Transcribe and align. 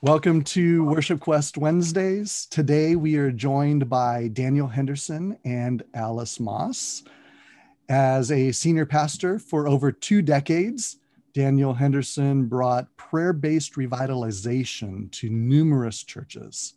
Welcome 0.00 0.44
to 0.44 0.84
Worship 0.84 1.18
Quest 1.18 1.58
Wednesdays. 1.58 2.46
Today 2.52 2.94
we 2.94 3.16
are 3.16 3.32
joined 3.32 3.90
by 3.90 4.28
Daniel 4.28 4.68
Henderson 4.68 5.36
and 5.44 5.82
Alice 5.92 6.38
Moss. 6.38 7.02
As 7.88 8.30
a 8.30 8.52
senior 8.52 8.86
pastor 8.86 9.40
for 9.40 9.66
over 9.66 9.90
two 9.90 10.22
decades, 10.22 10.98
Daniel 11.34 11.74
Henderson 11.74 12.46
brought 12.46 12.96
prayer 12.96 13.32
based 13.32 13.74
revitalization 13.74 15.10
to 15.10 15.30
numerous 15.30 16.04
churches. 16.04 16.74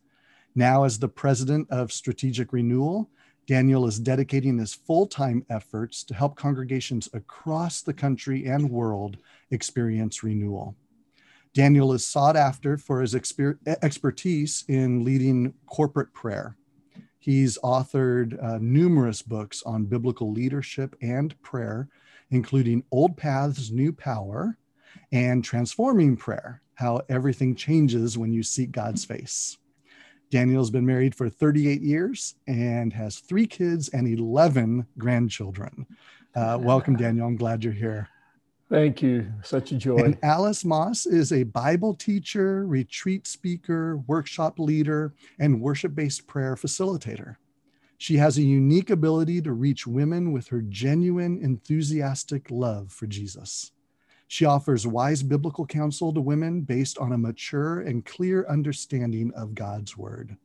Now, 0.55 0.83
as 0.83 0.97
the 0.97 1.07
president 1.07 1.69
of 1.69 1.93
Strategic 1.93 2.51
Renewal, 2.51 3.07
Daniel 3.45 3.85
is 3.85 3.99
dedicating 3.99 4.57
his 4.57 4.73
full 4.73 5.05
time 5.05 5.45
efforts 5.51 6.03
to 6.05 6.15
help 6.15 6.35
congregations 6.35 7.07
across 7.13 7.83
the 7.83 7.93
country 7.93 8.47
and 8.47 8.67
world 8.67 9.17
experience 9.51 10.23
renewal. 10.23 10.75
Daniel 11.54 11.91
is 11.91 12.07
sought 12.07 12.38
after 12.38 12.77
for 12.77 13.02
his 13.02 13.13
exper- 13.13 13.57
expertise 13.84 14.63
in 14.67 15.03
leading 15.03 15.53
corporate 15.66 16.13
prayer. 16.13 16.55
He's 17.20 17.58
authored 17.59 18.41
uh, 18.44 18.58
numerous 18.62 19.21
books 19.21 19.61
on 19.63 19.85
biblical 19.85 20.31
leadership 20.31 20.95
and 21.02 21.39
prayer, 21.41 21.89
including 22.31 22.84
Old 22.91 23.17
Paths, 23.17 23.70
New 23.70 23.91
Power, 23.91 24.58
and 25.11 25.44
Transforming 25.44 26.16
Prayer 26.16 26.61
How 26.75 27.02
Everything 27.09 27.53
Changes 27.53 28.17
When 28.17 28.31
You 28.31 28.44
Seek 28.44 28.72
God's 28.72 29.05
Face. 29.05 29.58
Daniel's 30.31 30.72
been 30.72 30.86
married 30.86 31.13
for 31.13 31.30
38 31.30 31.81
years 31.81 32.36
and 32.47 32.94
has 32.94 33.20
three 33.20 33.45
kids 33.45 33.89
and 33.89 34.08
11 34.08 34.88
grandchildren. 34.97 35.86
Uh, 36.33 36.58
welcome, 36.61 36.95
Daniel. 36.95 37.27
I'm 37.27 37.36
glad 37.36 37.66
you're 37.66 37.73
here. 37.73 38.08
Thank 38.71 39.02
you. 39.02 39.27
Such 39.43 39.73
a 39.73 39.75
joy. 39.75 39.98
And 39.98 40.17
Alice 40.23 40.63
Moss 40.63 41.05
is 41.05 41.34
a 41.34 41.43
Bible 41.43 41.93
teacher, 41.93 42.66
retreat 42.66 43.27
speaker, 43.27 43.97
workshop 44.07 44.59
leader, 44.59 45.14
and 45.39 45.59
worship 45.59 45.94
based 45.94 46.25
prayer 46.25 46.55
facilitator. 46.55 47.36
She 47.97 48.16
has 48.16 48.38
a 48.38 48.44
unique 48.44 48.89
ability 48.89 49.42
to 49.42 49.52
reach 49.52 49.86
women 49.86 50.31
with 50.31 50.47
her 50.47 50.61
genuine, 50.61 51.38
enthusiastic 51.44 52.49
love 52.49 52.94
for 52.94 53.08
Jesus. 53.08 53.72
She 54.30 54.45
offers 54.45 54.88
wise 54.88 55.22
biblical 55.22 55.66
counsel 55.66 56.14
to 56.14 56.22
women 56.22 56.61
based 56.61 56.97
on 56.97 57.11
a 57.11 57.17
mature 57.17 57.81
and 57.81 58.05
clear 58.05 58.45
understanding 58.47 59.33
of 59.36 59.53
God's 59.53 59.97
word. 59.97 60.38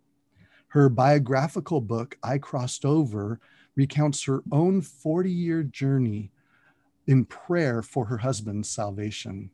Her 0.67 0.89
biographical 0.89 1.81
book, 1.81 2.19
I 2.25 2.39
Crossed 2.39 2.85
Over, 2.85 3.39
recounts 3.77 4.25
her 4.25 4.43
own 4.51 4.81
40 4.81 5.31
year 5.31 5.63
journey 5.63 6.33
in 7.07 7.25
prayer 7.25 7.83
for 7.83 8.07
her 8.07 8.19
husband's 8.19 8.69
salvation. 8.69 9.51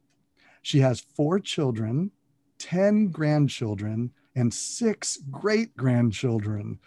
She 0.62 0.78
has 0.80 1.00
four 1.00 1.40
children, 1.40 2.10
10 2.58 3.08
grandchildren, 3.08 4.12
and 4.34 4.52
six 4.52 5.18
great 5.30 5.76
grandchildren. 5.76 6.78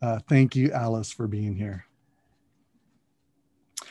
Uh, 0.00 0.20
thank 0.28 0.56
you, 0.56 0.72
Alice, 0.72 1.12
for 1.12 1.26
being 1.26 1.54
here. 1.54 1.86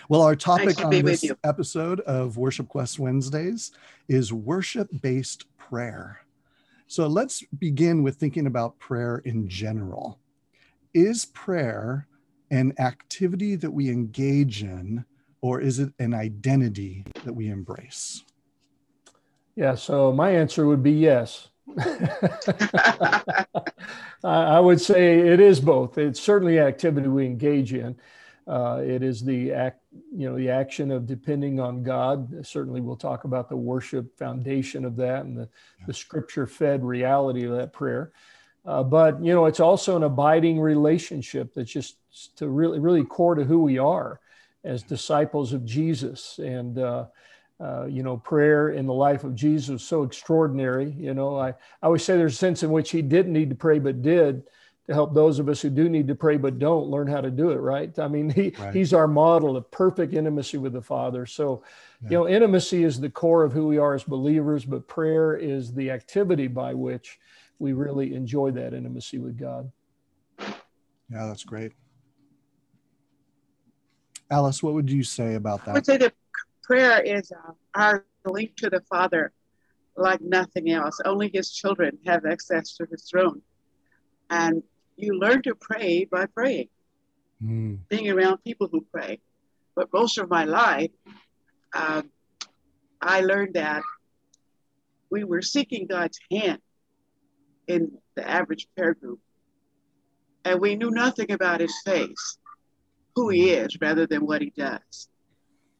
Well, 0.09 0.21
our 0.21 0.35
topic 0.35 0.83
on 0.83 0.91
this 0.91 1.31
episode 1.43 2.01
of 2.01 2.37
Worship 2.37 2.67
Quest 2.67 2.99
Wednesdays 2.99 3.71
is 4.07 4.33
worship 4.33 4.89
based 5.01 5.45
prayer. 5.57 6.19
So 6.87 7.07
let's 7.07 7.43
begin 7.57 8.03
with 8.03 8.17
thinking 8.17 8.47
about 8.47 8.77
prayer 8.79 9.19
in 9.19 9.47
general. 9.47 10.19
Is 10.93 11.25
prayer 11.25 12.07
an 12.51 12.73
activity 12.79 13.55
that 13.55 13.71
we 13.71 13.89
engage 13.89 14.61
in 14.61 15.05
or 15.43 15.59
is 15.59 15.77
it 15.77 15.93
an 15.99 16.13
identity 16.13 17.03
that 17.25 17.33
we 17.33 17.49
embrace? 17.49 18.23
Yeah, 19.57 19.75
so 19.75 20.13
my 20.13 20.31
answer 20.31 20.65
would 20.65 20.81
be 20.81 20.93
yes. 20.93 21.49
I 24.23 24.59
would 24.59 24.79
say 24.79 25.19
it 25.19 25.41
is 25.41 25.59
both. 25.59 25.97
It's 25.97 26.21
certainly 26.21 26.59
activity 26.59 27.09
we 27.09 27.25
engage 27.25 27.73
in. 27.73 27.97
Uh, 28.47 28.81
it 28.85 29.03
is 29.03 29.21
the 29.21 29.51
act, 29.51 29.81
you 30.15 30.29
know, 30.29 30.37
the 30.37 30.49
action 30.49 30.91
of 30.91 31.05
depending 31.05 31.59
on 31.59 31.83
God. 31.83 32.45
Certainly, 32.47 32.79
we'll 32.79 32.95
talk 32.95 33.25
about 33.25 33.49
the 33.49 33.57
worship 33.57 34.17
foundation 34.17 34.85
of 34.85 34.95
that 34.95 35.25
and 35.25 35.37
the, 35.37 35.49
yeah. 35.79 35.85
the 35.87 35.93
scripture-fed 35.93 36.85
reality 36.85 37.43
of 37.43 37.51
that 37.57 37.73
prayer. 37.73 38.13
Uh, 38.65 38.81
but 38.81 39.21
you 39.21 39.33
know, 39.33 39.45
it's 39.45 39.59
also 39.59 39.97
an 39.97 40.03
abiding 40.03 40.57
relationship 40.57 41.53
that's 41.53 41.71
just 41.71 41.97
to 42.37 42.47
really, 42.47 42.79
really 42.79 43.03
core 43.03 43.35
to 43.35 43.43
who 43.43 43.61
we 43.61 43.77
are 43.77 44.21
as 44.63 44.83
disciples 44.83 45.53
of 45.53 45.65
Jesus. 45.65 46.39
And, 46.39 46.77
uh, 46.77 47.05
uh, 47.59 47.85
you 47.85 48.03
know, 48.03 48.17
prayer 48.17 48.69
in 48.69 48.85
the 48.85 48.93
life 48.93 49.23
of 49.23 49.35
Jesus 49.35 49.69
was 49.69 49.83
so 49.83 50.03
extraordinary. 50.03 50.91
You 50.97 51.13
know, 51.13 51.37
I, 51.37 51.49
I 51.49 51.55
always 51.83 52.03
say 52.03 52.17
there's 52.17 52.33
a 52.33 52.37
sense 52.37 52.63
in 52.63 52.71
which 52.71 52.91
he 52.91 53.01
didn't 53.01 53.33
need 53.33 53.49
to 53.49 53.55
pray 53.55 53.79
but 53.79 54.01
did 54.01 54.43
to 54.87 54.93
help 54.93 55.13
those 55.13 55.39
of 55.39 55.47
us 55.47 55.61
who 55.61 55.69
do 55.69 55.87
need 55.87 56.07
to 56.07 56.15
pray 56.15 56.37
but 56.37 56.59
don't 56.59 56.87
learn 56.87 57.07
how 57.07 57.21
to 57.21 57.31
do 57.31 57.51
it 57.51 57.57
right 57.57 57.97
i 57.99 58.07
mean 58.07 58.29
he, 58.29 58.53
right. 58.59 58.73
he's 58.73 58.93
our 58.93 59.07
model 59.07 59.55
of 59.55 59.69
perfect 59.71 60.13
intimacy 60.13 60.57
with 60.57 60.73
the 60.73 60.81
father 60.81 61.25
so 61.25 61.63
yeah. 62.01 62.09
you 62.09 62.17
know 62.17 62.27
intimacy 62.27 62.83
is 62.83 62.99
the 62.99 63.09
core 63.09 63.43
of 63.43 63.53
who 63.53 63.67
we 63.67 63.77
are 63.77 63.93
as 63.93 64.03
believers 64.03 64.65
but 64.65 64.87
prayer 64.87 65.35
is 65.35 65.73
the 65.73 65.89
activity 65.89 66.47
by 66.47 66.73
which 66.73 67.19
we 67.59 67.73
really 67.73 68.13
enjoy 68.13 68.51
that 68.51 68.73
intimacy 68.73 69.19
with 69.19 69.37
god 69.37 69.71
yeah 70.39 71.25
that's 71.27 71.43
great 71.43 71.71
Alice, 74.33 74.63
what 74.63 74.73
would 74.73 74.89
you 74.89 75.03
say 75.03 75.35
about 75.35 75.63
that? 75.65 75.71
I 75.71 75.73
would 75.73 75.85
say 75.85 75.97
that 75.97 76.13
prayer 76.63 76.99
is 77.01 77.31
uh, 77.31 77.51
our 77.75 78.05
link 78.25 78.55
to 78.57 78.69
the 78.69 78.81
Father 78.89 79.31
like 79.95 80.21
nothing 80.21 80.71
else. 80.71 80.99
Only 81.05 81.29
His 81.31 81.51
children 81.51 81.99
have 82.07 82.25
access 82.25 82.75
to 82.77 82.87
His 82.89 83.03
throne. 83.03 83.43
And 84.31 84.63
you 84.95 85.19
learn 85.19 85.43
to 85.43 85.53
pray 85.53 86.05
by 86.05 86.25
praying, 86.25 86.69
mm. 87.43 87.77
being 87.89 88.09
around 88.09 88.37
people 88.43 88.67
who 88.71 88.81
pray. 88.91 89.19
But 89.75 89.93
most 89.93 90.17
of 90.17 90.31
my 90.31 90.45
life, 90.45 90.91
um, 91.75 92.09
I 93.01 93.21
learned 93.21 93.53
that 93.53 93.83
we 95.11 95.23
were 95.23 95.43
seeking 95.43 95.85
God's 95.85 96.19
hand 96.31 96.59
in 97.67 97.91
the 98.15 98.27
average 98.27 98.67
prayer 98.75 98.95
group. 98.95 99.19
And 100.43 100.59
we 100.59 100.75
knew 100.75 100.89
nothing 100.89 101.31
about 101.31 101.59
his 101.59 101.75
face 101.85 102.39
who 103.15 103.29
he 103.29 103.51
is 103.51 103.77
rather 103.79 104.07
than 104.07 104.25
what 104.25 104.41
he 104.41 104.51
does. 104.55 105.09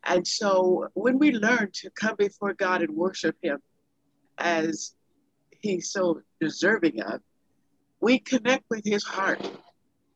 And 0.06 0.28
so 0.28 0.90
when 0.94 1.18
we 1.18 1.32
learn 1.32 1.70
to 1.76 1.90
come 1.90 2.16
before 2.18 2.54
God 2.54 2.82
and 2.82 2.96
worship 2.96 3.36
him 3.42 3.60
as 4.38 4.94
he's 5.62 5.92
so 5.92 6.22
deserving 6.42 7.02
of, 7.02 7.22
we 8.02 8.20
connect 8.20 8.66
with 8.70 8.84
his 8.84 9.04
heart 9.04 9.42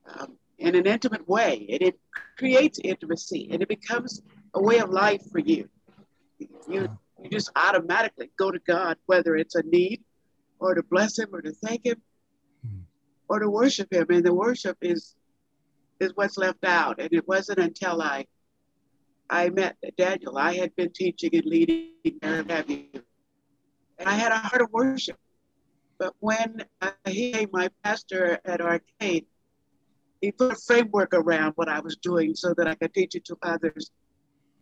um, 0.06 0.38
in 0.58 0.76
an 0.76 0.86
intimate 0.86 1.28
way. 1.28 1.66
And 1.70 1.82
it 1.82 2.00
creates 2.38 2.80
intimacy 2.84 3.50
and 3.52 3.62
it 3.62 3.70
becomes 3.70 4.22
a 4.54 4.62
way 4.62 4.80
of 4.80 4.90
life 4.90 5.22
for 5.32 5.40
you. 5.40 5.70
You, 6.68 6.90
you 7.24 7.30
just 7.32 7.50
automatically 7.56 8.30
go 8.38 8.52
to 8.52 8.60
God, 8.60 8.98
whether 9.06 9.36
it's 9.38 9.56
a 9.56 9.64
need 9.64 10.04
or 10.60 10.76
to 10.76 10.84
bless 10.84 11.18
him 11.18 11.30
or 11.32 11.42
to 11.42 11.52
thank 11.52 11.86
him 11.86 12.02
hmm. 12.68 12.80
or 13.30 13.40
to 13.40 13.50
worship 13.50 13.92
him. 13.92 14.08
And 14.10 14.26
the 14.26 14.34
worship 14.34 14.78
is 14.82 15.16
is 16.00 16.12
what's 16.16 16.38
left 16.38 16.64
out. 16.66 17.00
And 17.00 17.10
it 17.12 17.28
wasn't 17.28 17.60
until 17.60 18.02
I 18.02 18.26
I 19.30 19.50
met 19.50 19.76
Daniel. 19.98 20.38
I 20.38 20.54
had 20.54 20.76
been 20.76 20.92
teaching 20.94 21.32
and 21.34 21.46
leading 21.46 21.92
and 22.22 22.50
have 22.50 22.70
you. 22.70 22.86
And 24.00 24.08
I 24.08 24.14
had 24.14 24.32
a 24.32 24.38
heart 24.38 24.62
of 24.62 24.72
worship. 24.72 25.18
But 25.98 26.14
when 26.20 26.64
uh, 26.82 26.92
he 27.06 27.32
became 27.32 27.50
my 27.52 27.70
pastor 27.84 28.40
at 28.46 28.62
Arcade, 28.62 29.26
he 30.22 30.32
put 30.32 30.54
a 30.54 30.56
framework 30.56 31.14
around 31.14 31.54
what 31.56 31.68
I 31.68 31.80
was 31.80 31.98
doing 31.98 32.36
so 32.36 32.54
that 32.56 32.68
I 32.68 32.76
could 32.76 32.94
teach 32.94 33.16
it 33.16 33.26
to 33.26 33.38
others. 33.42 33.92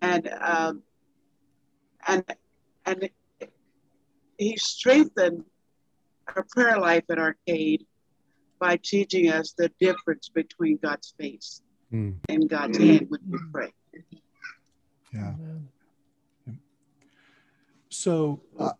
And 0.01 0.27
um, 0.41 0.83
and 2.07 2.23
and 2.85 3.09
he 4.37 4.57
strengthened 4.57 5.43
our 6.35 6.45
prayer 6.51 6.79
life 6.79 7.03
at 7.09 7.19
Arcade 7.19 7.85
by 8.59 8.77
teaching 8.77 9.29
us 9.29 9.53
the 9.57 9.69
difference 9.79 10.29
between 10.29 10.77
God's 10.77 11.13
face 11.19 11.61
mm. 11.93 12.15
and 12.29 12.49
God's 12.49 12.77
hand 12.77 13.07
when 13.09 13.21
we 13.29 13.39
pray. 13.51 13.73
Yeah. 15.13 15.33
So 17.89 18.41
uh, 18.59 18.71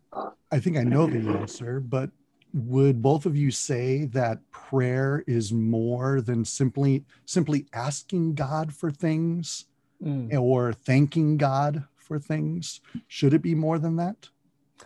I 0.52 0.60
think 0.60 0.78
I 0.78 0.84
know 0.84 1.08
the 1.08 1.30
answer, 1.30 1.80
but 1.80 2.10
would 2.54 3.02
both 3.02 3.26
of 3.26 3.36
you 3.36 3.52
say 3.52 4.06
that 4.06 4.40
prayer 4.52 5.24
is 5.28 5.52
more 5.52 6.22
than 6.22 6.46
simply 6.46 7.04
simply 7.26 7.66
asking 7.74 8.36
God 8.36 8.74
for 8.74 8.92
things 8.92 9.66
mm. 10.04 10.34
or 10.38 10.74
thanking 10.74 11.38
God 11.38 11.86
for 11.96 12.20
things? 12.20 12.82
Should 13.08 13.34
it 13.34 13.42
be 13.42 13.56
more 13.56 13.80
than 13.80 13.96
that? 13.98 14.30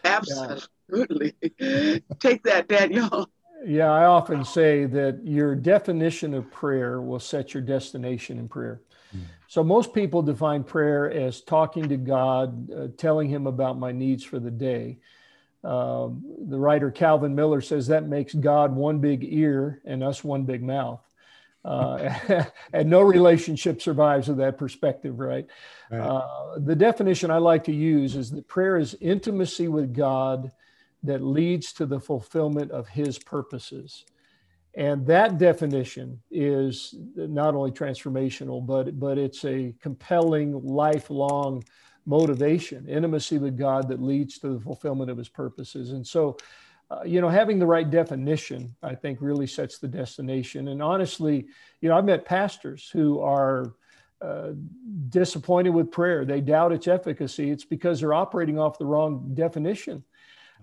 Absolutely. 0.05 1.35
Take 2.21 2.43
that, 2.45 2.67
Daniel. 2.69 3.29
Yeah, 3.67 3.91
I 3.91 4.05
often 4.05 4.45
say 4.45 4.85
that 4.87 5.21
your 5.25 5.55
definition 5.55 6.35
of 6.35 6.51
prayer 6.51 7.01
will 7.01 7.21
set 7.21 7.55
your 7.55 7.63
destination 7.63 8.39
in 8.39 8.49
prayer. 8.49 8.81
Mm. 9.17 9.23
So, 9.49 9.65
most 9.65 9.95
people 9.95 10.23
define 10.23 10.65
prayer 10.65 11.11
as 11.11 11.41
talking 11.41 11.89
to 11.89 11.97
God, 11.97 12.71
uh, 12.71 12.89
telling 12.97 13.29
Him 13.29 13.47
about 13.47 13.79
my 13.79 13.93
needs 13.93 14.25
for 14.25 14.39
the 14.39 14.51
day. 14.51 14.99
Um, 15.63 16.23
the 16.47 16.59
writer 16.59 16.91
Calvin 16.91 17.35
Miller 17.35 17.63
says 17.63 17.87
that 17.87 18.07
makes 18.07 18.35
God 18.35 18.75
one 18.75 18.99
big 18.99 19.25
ear 19.25 19.81
and 19.87 20.05
us 20.05 20.23
one 20.23 20.45
big 20.45 20.63
mouth. 20.63 21.01
Uh, 21.65 22.45
and 22.75 22.91
no 22.91 23.01
relationship 23.01 23.81
survives 23.81 24.29
with 24.29 24.37
that 24.39 24.59
perspective, 24.59 25.19
right? 25.19 25.47
right. 25.91 26.01
Uh, 26.01 26.59
the 26.59 26.77
definition 26.77 27.31
I 27.31 27.39
like 27.39 27.65
to 27.65 27.73
use 27.73 28.15
is 28.15 28.31
that 28.33 28.47
prayer 28.47 28.77
is 28.77 28.95
intimacy 29.01 29.69
with 29.69 29.95
God 29.95 30.53
that 31.05 31.23
leads 31.23 31.73
to 31.75 31.87
the 31.87 32.01
fulfillment 32.01 32.71
of 32.71 32.89
His 32.89 33.19
purposes. 33.19 34.05
And 34.77 35.07
that 35.07 35.39
definition 35.39 36.21
is 36.31 36.95
not 37.15 37.55
only 37.55 37.71
transformational, 37.71 38.67
but, 38.67 38.99
but 38.99 39.19
it's 39.19 39.45
a 39.45 39.73
compelling, 39.81 40.61
lifelong 40.65 41.63
motivation, 42.07 42.89
intimacy 42.89 43.39
with 43.39 43.57
God 43.57 43.89
that 43.89 44.03
leads 44.03 44.39
to 44.41 44.49
the 44.49 44.61
fulfillment 44.61 45.11
of 45.11 45.17
his 45.17 45.29
purposes. 45.29 45.93
And 45.93 46.07
so, 46.07 46.37
uh, 46.91 47.03
you 47.05 47.21
know, 47.21 47.29
having 47.29 47.59
the 47.59 47.67
right 47.67 47.89
definition, 47.89 48.75
I 48.83 48.95
think, 48.95 49.21
really 49.21 49.47
sets 49.47 49.79
the 49.79 49.89
destination. 49.89 50.69
And 50.69 50.83
honestly, 50.83 51.47
you 51.81 51.89
know, 51.89 51.97
I've 51.97 52.05
met 52.05 52.25
pastors 52.25 52.91
who 52.93 53.21
are 53.21 53.75
uh, 54.21 54.51
disappointed 55.09 55.71
with 55.71 55.91
prayer. 55.91 56.25
They 56.25 56.41
doubt 56.41 56.73
its 56.73 56.89
efficacy. 56.89 57.51
It's 57.51 57.65
because 57.65 58.01
they're 58.01 58.15
operating 58.15 58.59
off 58.59 58.79
the 58.79 58.87
wrong 58.87 59.31
definition. 59.35 60.05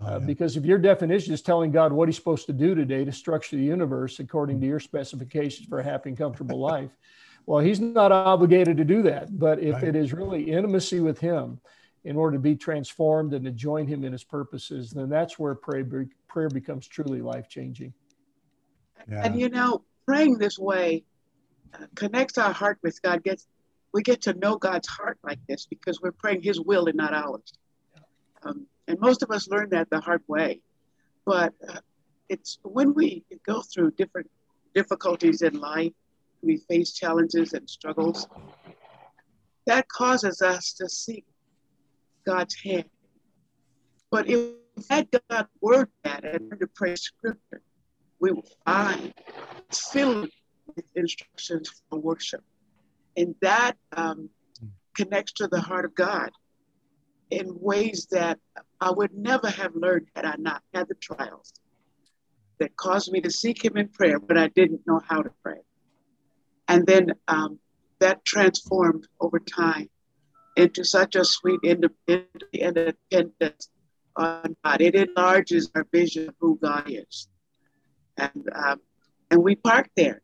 Oh, 0.02 0.08
uh, 0.08 0.12
yeah. 0.12 0.26
because 0.26 0.58
if 0.58 0.66
your 0.66 0.78
definition 0.78 1.34
is 1.34 1.42
telling 1.42 1.72
God 1.72 1.94
what 1.94 2.08
He's 2.08 2.16
supposed 2.16 2.46
to 2.48 2.54
do 2.54 2.76
today 2.76 3.06
to 3.06 3.12
structure 3.12 3.56
the 3.56 3.64
universe 3.64 4.20
according 4.20 4.60
to 4.62 4.68
your 4.68 4.80
specifications 4.80 5.68
for 5.68 5.80
a 5.80 5.84
happy 5.84 6.10
and 6.10 6.18
comfortable 6.18 6.60
life, 6.60 6.92
well, 7.46 7.60
He's 7.60 7.80
not 7.80 8.12
obligated 8.12 8.78
to 8.78 8.86
do 8.86 9.02
that. 9.04 9.38
But 9.38 9.60
if 9.60 9.76
right. 9.76 9.84
it 9.84 9.96
is 9.96 10.14
really 10.14 10.52
intimacy 10.52 11.00
with 11.00 11.20
Him 11.20 11.60
in 12.04 12.16
order 12.16 12.38
to 12.38 12.42
be 12.42 12.56
transformed 12.56 13.34
and 13.34 13.46
to 13.46 13.52
join 13.52 13.86
Him 13.86 14.04
in 14.04 14.12
His 14.12 14.24
purposes, 14.24 14.92
then 14.92 15.10
that's 15.10 15.38
where 15.38 15.56
prayer, 15.56 16.08
prayer 16.28 16.50
becomes 16.50 16.88
truly 16.88 17.22
life 17.22 17.48
changing. 17.48 17.94
Yeah. 19.10 19.24
And 19.26 19.40
you 19.40 19.50
know, 19.50 19.84
praying 20.06 20.38
this 20.38 20.58
way 20.58 21.04
uh, 21.74 21.86
connects 21.96 22.38
our 22.38 22.54
heart 22.54 22.80
with 22.84 23.02
God. 23.02 23.24
Gets 23.24 23.48
we 23.94 24.02
get 24.02 24.22
to 24.22 24.34
know 24.34 24.56
God's 24.56 24.88
heart 24.88 25.20
like 25.24 25.40
this 25.48 25.66
because 25.66 26.02
we're 26.02 26.12
praying 26.12 26.42
His 26.42 26.60
will 26.60 26.88
and 26.88 26.96
not 26.96 27.14
ours. 27.14 27.54
Um, 28.44 28.66
and 28.92 29.00
most 29.00 29.24
of 29.24 29.32
us 29.32 29.48
learn 29.48 29.70
that 29.70 29.90
the 29.90 30.02
hard 30.02 30.22
way. 30.28 30.60
But 31.26 31.54
uh, 31.68 31.80
it's 32.28 32.60
when 32.64 32.94
we 32.94 33.24
go 33.46 33.62
through 33.62 33.92
different 33.92 34.30
difficulties 34.76 35.42
in 35.42 35.54
life, 35.54 35.94
we 36.42 36.58
face 36.58 36.92
challenges 36.92 37.54
and 37.54 37.70
struggles, 37.70 38.28
that 39.66 39.88
causes 39.88 40.42
us 40.42 40.74
to 40.74 40.90
seek 40.90 41.26
God's 42.26 42.56
hand. 42.62 42.90
But 44.10 44.30
if 44.30 44.50
that 44.90 45.08
God 45.30 45.48
word 45.62 45.88
that 46.04 46.26
and 46.26 46.52
to 46.60 46.68
pray 46.76 46.96
scripture, 46.98 47.62
we 48.20 48.34
will 48.34 48.50
find 48.66 49.14
filled 49.72 50.30
with 50.76 50.86
instructions 50.96 51.82
for 51.90 51.98
worship. 51.98 52.44
And 53.16 53.36
that 53.42 53.78
um, 53.96 54.30
connects 54.96 55.32
to 55.34 55.48
the 55.48 55.62
heart 55.62 55.86
of 55.86 55.96
God 55.96 56.32
in 57.32 57.48
ways 57.60 58.08
that 58.12 58.40
I 58.80 58.92
would 58.92 59.14
never 59.14 59.50
have 59.50 59.76
learned 59.76 60.08
had 60.16 60.26
I 60.26 60.36
not 60.38 60.62
had 60.74 60.88
the 60.88 60.96
trials 60.96 61.54
that 62.60 62.76
caused 62.76 63.12
me 63.12 63.22
to 63.22 63.32
seek 63.32 63.66
Him 63.66 63.78
in 63.78 63.88
prayer, 63.88 64.20
but 64.20 64.38
I 64.38 64.50
didn't 64.50 64.86
know 64.86 65.02
how 65.08 65.22
to 65.22 65.32
pray. 65.42 65.62
And 66.68 66.86
then 66.86 67.14
um, 67.28 67.60
that 68.00 68.24
transformed 68.26 69.08
over 69.20 69.40
time 69.40 69.90
into 70.56 70.84
such 70.84 71.16
a 71.16 71.24
sweet 71.24 71.60
independence 71.64 73.70
on 74.16 74.56
God. 74.64 74.82
It 74.82 74.96
enlarges 74.96 75.72
our 75.74 75.88
vision 75.92 76.30
of 76.30 76.36
who 76.40 76.60
God 76.62 76.84
is. 76.88 77.28
And, 78.18 78.50
um, 78.54 78.82
and 79.30 79.42
we 79.42 79.56
park 79.56 79.90
there. 79.96 80.22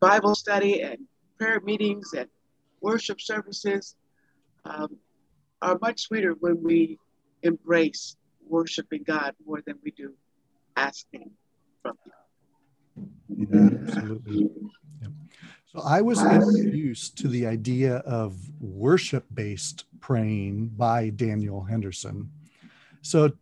Bible 0.00 0.34
study 0.34 0.82
and 0.82 0.98
prayer 1.38 1.60
meetings 1.60 2.12
and 2.16 2.28
worship 2.80 3.20
services. 3.20 3.94
Um, 4.64 4.96
are 5.64 5.78
much 5.80 6.02
sweeter 6.02 6.34
when 6.40 6.62
we 6.62 6.98
embrace 7.42 8.16
worshiping 8.46 9.02
God 9.02 9.34
more 9.46 9.62
than 9.66 9.76
we 9.82 9.90
do 9.90 10.14
asking 10.76 11.30
from 11.82 11.96
Him. 12.04 13.10
Yeah, 13.28 13.78
absolutely. 13.88 14.50
Yeah. 15.00 15.08
So 15.66 15.80
I 15.80 16.02
was 16.02 16.22
introduced 16.22 17.16
to 17.18 17.28
the 17.28 17.46
idea 17.46 17.96
of 17.98 18.36
worship 18.60 19.24
based 19.32 19.86
praying 20.00 20.68
by 20.76 21.08
Daniel 21.08 21.62
Henderson. 21.62 22.30
So, 23.00 23.32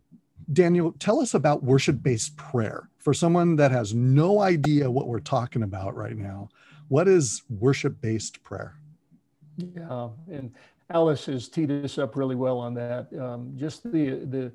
Daniel, 0.51 0.93
tell 0.99 1.19
us 1.19 1.33
about 1.33 1.63
worship 1.63 2.01
based 2.01 2.35
prayer. 2.37 2.89
For 2.97 3.13
someone 3.13 3.57
that 3.57 3.71
has 3.71 3.93
no 3.93 4.39
idea 4.39 4.89
what 4.89 5.07
we're 5.07 5.19
talking 5.19 5.63
about 5.63 5.95
right 5.95 6.15
now, 6.15 6.49
what 6.87 7.07
is 7.09 7.43
worship 7.49 7.99
based 7.99 8.41
prayer? 8.43 8.75
Yeah, 9.57 10.09
and 10.31 10.51
Alice 10.93 11.25
has 11.25 11.49
teed 11.49 11.71
us 11.71 11.97
up 11.97 12.15
really 12.15 12.35
well 12.35 12.59
on 12.59 12.73
that. 12.75 13.07
Um, 13.19 13.53
just 13.57 13.83
the 13.83 14.25
the 14.25 14.51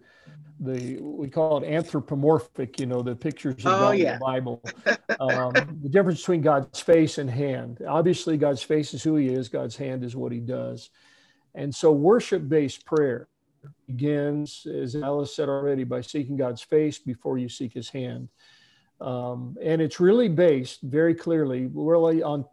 the 0.61 0.99
we 1.00 1.29
call 1.29 1.62
it 1.62 1.67
anthropomorphic, 1.67 2.79
you 2.79 2.87
know, 2.87 3.02
the 3.02 3.14
pictures 3.14 3.55
of 3.58 3.67
oh, 3.67 3.79
God 3.79 3.99
yeah. 3.99 4.14
in 4.14 4.19
the 4.19 4.25
Bible. 4.25 4.62
Um, 5.20 5.52
the 5.82 5.88
difference 5.88 6.20
between 6.20 6.43
God's 6.43 6.79
face 6.79 7.19
and 7.19 7.29
hand. 7.29 7.82
Obviously, 7.88 8.37
God's 8.37 8.62
face 8.62 8.94
is 8.94 9.02
who 9.02 9.17
He 9.17 9.26
is. 9.26 9.49
God's 9.49 9.75
hand 9.75 10.05
is 10.05 10.14
what 10.14 10.31
He 10.31 10.38
does. 10.38 10.90
And 11.56 11.75
so, 11.75 11.90
worship-based 11.90 12.87
prayer 12.87 13.26
begins, 13.88 14.64
as 14.64 14.94
Alice 14.94 15.35
said 15.35 15.49
already, 15.49 15.82
by 15.82 16.02
seeking 16.02 16.37
God's 16.37 16.62
face 16.62 16.99
before 16.99 17.37
you 17.37 17.49
seek 17.49 17.73
His 17.73 17.88
hand. 17.88 18.29
Um, 19.00 19.56
and 19.61 19.82
it's 19.82 19.99
really 19.99 20.29
based 20.29 20.82
very 20.82 21.17
clearly, 21.17 21.69
really 21.73 22.23
on 22.23 22.44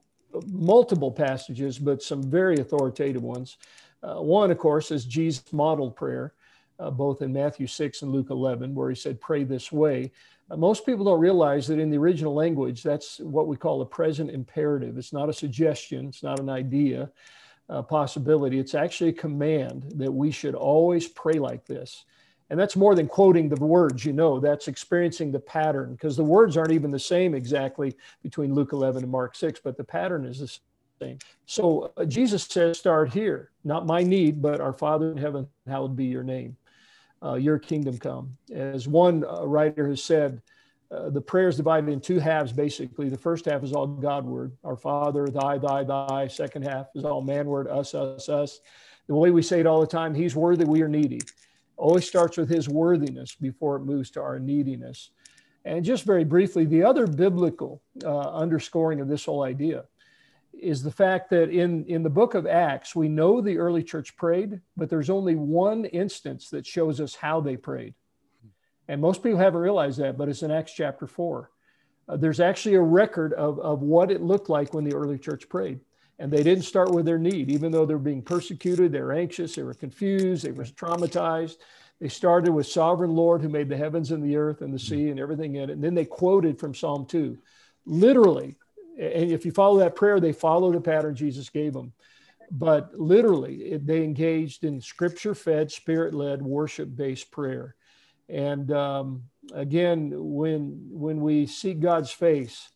multiple 0.48 1.12
passages, 1.12 1.78
but 1.80 2.02
some 2.02 2.24
very 2.24 2.60
authoritative 2.60 3.24
ones. 3.24 3.58
Uh, 4.04 4.16
one, 4.16 4.52
of 4.52 4.58
course, 4.58 4.92
is 4.92 5.06
Jesus' 5.06 5.52
modeled 5.52 5.96
prayer, 5.96 6.34
uh, 6.80 6.92
both 6.92 7.22
in 7.22 7.34
Matthew 7.34 7.68
6 7.68 8.02
and 8.02 8.12
Luke 8.12 8.30
11, 8.30 8.76
where 8.76 8.90
he 8.90 8.96
said, 8.96 9.22
Pray 9.22 9.44
this 9.44 9.72
way. 9.72 10.12
Uh, 10.50 10.58
most 10.58 10.86
people 10.86 11.06
don't 11.06 11.20
realize 11.20 11.68
that 11.68 11.80
in 11.80 11.90
the 11.90 11.98
original 11.98 12.34
language, 12.34 12.84
that's 12.84 13.20
what 13.20 13.48
we 13.48 13.58
call 13.58 13.82
a 13.82 13.86
present 13.86 14.30
imperative. 14.30 14.98
It's 14.98 15.14
not 15.14 15.30
a 15.30 15.34
suggestion, 15.34 16.08
it's 16.08 16.24
not 16.24 16.40
an 16.40 16.50
idea, 16.50 17.10
possibility. 17.88 18.60
It's 18.60 18.76
actually 18.76 19.10
a 19.10 19.14
command 19.14 19.86
that 19.96 20.12
we 20.12 20.30
should 20.30 20.54
always 20.54 21.08
pray 21.08 21.40
like 21.40 21.66
this. 21.66 22.06
And 22.50 22.60
that's 22.60 22.76
more 22.76 22.94
than 22.94 23.08
quoting 23.08 23.50
the 23.50 23.56
words, 23.56 24.06
you 24.06 24.14
know, 24.14 24.40
that's 24.40 24.68
experiencing 24.68 25.32
the 25.32 25.40
pattern 25.40 25.94
because 25.94 26.16
the 26.16 26.24
words 26.24 26.58
aren't 26.58 26.72
even 26.72 26.92
the 26.92 27.00
same 27.00 27.34
exactly 27.34 27.96
between 28.22 28.54
Luke 28.54 28.72
11 28.72 29.04
and 29.04 29.12
Mark 29.12 29.36
6, 29.36 29.62
but 29.64 29.78
the 29.78 29.84
pattern 29.84 30.26
is 30.26 30.40
the 30.40 30.60
same. 31.02 31.18
So 31.48 31.92
uh, 31.98 32.06
Jesus 32.06 32.44
says, 32.44 32.78
start 32.78 33.12
here, 33.12 33.50
not 33.64 33.88
my 33.88 34.04
need, 34.04 34.42
but 34.42 34.62
our 34.62 34.74
Father 34.74 35.12
in 35.12 35.18
heaven, 35.18 35.48
hallowed 35.66 35.96
be 35.96 36.06
your 36.06 36.24
name, 36.24 36.56
uh, 37.24 37.34
your 37.34 37.58
kingdom 37.58 37.98
come. 37.98 38.38
As 38.54 38.88
one 38.88 39.26
uh, 39.26 39.46
writer 39.46 39.88
has 39.88 40.04
said, 40.04 40.40
uh, 40.92 41.10
the 41.10 41.22
prayer 41.22 41.48
is 41.48 41.58
divided 41.58 41.90
in 41.90 42.00
two 42.00 42.20
halves 42.20 42.54
basically. 42.54 43.10
The 43.10 43.18
first 43.18 43.46
half 43.46 43.64
is 43.64 43.74
all 43.74 43.88
God 43.88 44.24
word, 44.24 44.56
our 44.64 44.78
Father, 44.78 45.26
thy, 45.28 45.58
thy, 45.58 45.84
thy. 45.84 46.28
Second 46.28 46.62
half 46.62 46.90
is 46.94 47.06
all 47.06 47.24
man 47.24 47.48
word, 47.48 47.68
us, 47.68 47.96
us, 47.96 48.30
us. 48.30 48.60
The 49.08 49.16
way 49.16 49.32
we 49.32 49.42
say 49.42 49.60
it 49.60 49.66
all 49.66 49.82
the 49.82 49.88
time, 49.88 50.14
he's 50.14 50.36
worthy, 50.36 50.66
we 50.66 50.84
are 50.84 50.88
needy 50.88 51.22
always 51.78 52.08
starts 52.08 52.38
with 52.38 52.50
his 52.50 52.70
worthiness 52.70 53.36
before 53.36 53.76
it 53.76 53.86
moves 53.86 54.10
to 54.12 54.22
our 54.22 54.40
neediness. 54.40 55.12
And 55.66 55.84
just 55.84 56.04
very 56.04 56.24
briefly, 56.24 56.66
the 56.66 56.84
other 56.84 57.08
biblical 57.08 57.82
uh, 58.04 58.32
underscoring 58.32 59.02
of 59.02 59.08
this 59.08 59.26
whole 59.26 59.44
idea 59.44 59.86
is 60.54 60.84
the 60.84 60.92
fact 60.92 61.30
that 61.32 61.50
in, 61.50 61.86
in 61.86 62.04
the 62.04 62.10
book 62.10 62.34
of 62.34 62.48
Acts, 62.48 62.96
we 62.96 63.10
know 63.10 63.42
the 63.42 63.58
early 63.58 63.84
church 63.84 64.16
prayed, 64.16 64.62
but 64.78 64.90
there's 64.90 65.10
only 65.10 65.36
one 65.36 65.86
instance 65.86 66.50
that 66.50 66.66
shows 66.66 67.02
us 67.02 67.16
how 67.16 67.42
they 67.42 67.58
prayed. 67.58 67.94
And 68.88 69.02
most 69.02 69.24
people 69.24 69.40
haven't 69.40 69.62
realized 69.62 70.00
that, 70.00 70.18
but 70.18 70.30
it's 70.30 70.44
in 70.44 70.52
Acts 70.52 70.74
chapter 70.74 71.08
4. 71.08 71.50
Uh, 72.08 72.18
there's 72.18 72.40
actually 72.40 72.76
a 72.76 72.82
record 72.82 73.34
of, 73.34 73.60
of 73.60 73.82
what 73.82 74.12
it 74.12 74.22
looked 74.22 74.50
like 74.50 74.74
when 74.74 74.84
the 74.84 74.94
early 74.94 75.18
church 75.18 75.50
prayed. 75.50 75.80
And 76.18 76.32
they 76.32 76.44
didn't 76.44 76.64
start 76.64 76.92
with 76.92 77.06
their 77.06 77.20
need, 77.20 77.50
even 77.50 77.72
though 77.72 77.86
they're 77.86 77.98
being 77.98 78.22
persecuted, 78.22 78.92
they 78.92 79.02
were 79.02 79.12
anxious, 79.12 79.56
they 79.56 79.64
were 79.64 79.74
confused, 79.74 80.46
they 80.46 80.52
were 80.52 80.64
traumatized. 80.64 81.58
They 82.00 82.10
started 82.10 82.52
with 82.52 82.68
Sovereign 82.68 83.16
Lord 83.16 83.42
who 83.42 83.50
made 83.50 83.70
the 83.70 83.78
heavens 83.78 84.12
and 84.12 84.24
the 84.24 84.36
earth 84.36 84.62
and 84.62 84.74
the 84.74 84.80
sea 84.80 85.10
and 85.10 85.20
everything 85.20 85.56
in 85.56 85.70
it. 85.70 85.74
And 85.74 85.84
then 85.84 85.94
they 85.94 86.06
quoted 86.06 86.60
from 86.60 86.74
Psalm 86.74 87.06
2. 87.06 87.38
Literally, 87.86 88.56
and 89.00 89.32
if 89.32 89.46
you 89.46 89.52
follow 89.52 89.80
that 89.80 89.96
prayer, 89.96 90.20
they 90.20 90.34
follow 90.34 90.72
the 90.72 90.82
pattern 90.82 91.16
Jesus 91.16 91.50
gave 91.50 91.74
them. 91.74 91.94
But 92.52 92.94
literally, 92.98 93.56
it, 93.56 93.86
they 93.86 94.04
engaged 94.04 94.64
in 94.64 94.80
scripture 94.80 95.36
fed, 95.36 95.72
spirit 95.72 96.14
led, 96.14 96.42
worship 96.42 96.96
based 96.96 97.32
prayer. 97.32 97.76
And 98.30 98.72
um, 98.72 99.24
again, 99.54 100.12
when, 100.16 100.88
when 100.90 101.22
we 101.22 101.46
seek 101.48 101.80
God's 101.80 102.12
face, 102.12 102.70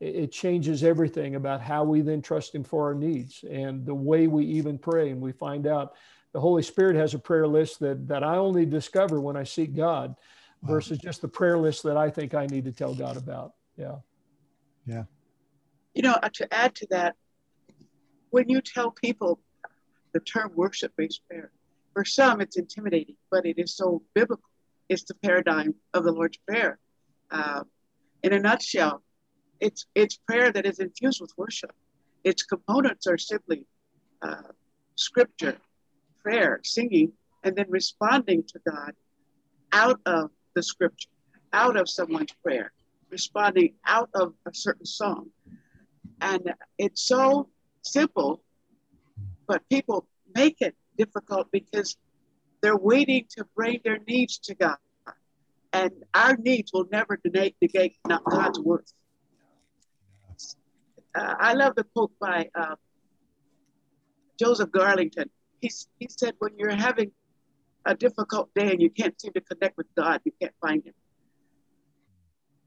it 0.00 0.32
changes 0.32 0.82
everything 0.82 1.34
about 1.34 1.60
how 1.60 1.84
we 1.84 2.00
then 2.00 2.22
trust 2.22 2.54
him 2.54 2.64
for 2.64 2.86
our 2.86 2.94
needs 2.94 3.44
and 3.50 3.84
the 3.84 3.94
way 3.94 4.26
we 4.26 4.44
even 4.44 4.78
pray 4.78 5.10
and 5.10 5.20
we 5.20 5.30
find 5.30 5.66
out 5.66 5.94
the 6.32 6.40
Holy 6.40 6.62
Spirit 6.62 6.96
has 6.96 7.14
a 7.14 7.18
prayer 7.18 7.46
list 7.46 7.80
that 7.80 8.06
that 8.08 8.22
I 8.22 8.36
only 8.36 8.64
discover 8.64 9.20
when 9.20 9.36
I 9.36 9.44
seek 9.44 9.74
God, 9.74 10.14
wow. 10.62 10.74
versus 10.74 10.98
just 10.98 11.22
the 11.22 11.28
prayer 11.28 11.58
list 11.58 11.82
that 11.82 11.96
I 11.96 12.10
think 12.10 12.34
I 12.34 12.46
need 12.46 12.64
to 12.64 12.72
tell 12.72 12.94
God 12.94 13.16
about. 13.16 13.54
Yeah. 13.76 13.96
Yeah. 14.86 15.04
You 15.94 16.02
know, 16.02 16.16
uh, 16.22 16.28
to 16.34 16.54
add 16.54 16.74
to 16.76 16.86
that, 16.90 17.16
when 18.30 18.48
you 18.48 18.60
tell 18.60 18.90
people 18.92 19.40
the 20.12 20.20
term 20.20 20.52
worship-based 20.54 21.20
prayer, 21.28 21.50
for 21.92 22.04
some 22.04 22.40
it's 22.40 22.56
intimidating, 22.56 23.16
but 23.30 23.44
it 23.44 23.58
is 23.58 23.76
so 23.76 24.02
biblical. 24.14 24.48
It's 24.88 25.04
the 25.04 25.14
paradigm 25.14 25.74
of 25.94 26.04
the 26.04 26.12
Lord's 26.12 26.38
Prayer. 26.38 26.78
Uh, 27.30 27.62
in 28.22 28.32
a 28.32 28.38
nutshell, 28.38 29.02
it's 29.60 29.86
it's 29.94 30.16
prayer 30.16 30.52
that 30.52 30.66
is 30.66 30.78
infused 30.78 31.20
with 31.20 31.32
worship. 31.36 31.72
Its 32.24 32.42
components 32.42 33.06
are 33.06 33.18
simply 33.18 33.66
uh, 34.22 34.52
scripture, 34.94 35.56
prayer, 36.22 36.60
singing, 36.62 37.12
and 37.44 37.56
then 37.56 37.66
responding 37.68 38.42
to 38.44 38.60
God 38.68 38.92
out 39.72 40.00
of 40.06 40.30
the 40.54 40.62
scripture, 40.62 41.08
out 41.52 41.76
of 41.76 41.88
someone's 41.88 42.32
prayer, 42.42 42.72
responding 43.10 43.74
out 43.86 44.10
of 44.14 44.34
a 44.46 44.54
certain 44.54 44.86
song. 44.86 45.30
And 46.20 46.52
it's 46.78 47.02
so 47.02 47.48
simple, 47.82 48.42
but 49.46 49.62
people 49.70 50.06
make 50.34 50.56
it 50.60 50.74
difficult 50.98 51.50
because 51.50 51.96
they're 52.60 52.76
waiting 52.76 53.24
to 53.36 53.46
bring 53.56 53.80
their 53.84 53.98
needs 54.06 54.38
to 54.38 54.54
God. 54.54 54.76
And 55.72 55.92
our 56.14 56.36
needs 56.36 56.72
will 56.72 56.86
never 56.90 57.18
negate, 57.24 57.56
God's 58.06 58.58
worth. 58.58 58.92
Uh, 61.14 61.34
I 61.38 61.54
love 61.54 61.74
the 61.76 61.84
quote 61.84 62.12
by 62.20 62.48
uh, 62.54 62.76
Joseph 64.38 64.70
Garlington. 64.70 65.26
He, 65.60 65.70
he 65.98 66.08
said, 66.08 66.34
when 66.38 66.52
you're 66.56 66.74
having 66.74 67.12
a 67.84 67.94
difficult 67.94 68.50
day 68.54 68.70
and 68.70 68.80
you 68.80 68.90
can't 68.90 69.18
seem 69.20 69.32
to 69.32 69.40
connect 69.40 69.76
with 69.76 69.86
God, 69.96 70.20
you 70.24 70.32
can't 70.40 70.54
find 70.60 70.84
Him, 70.84 70.94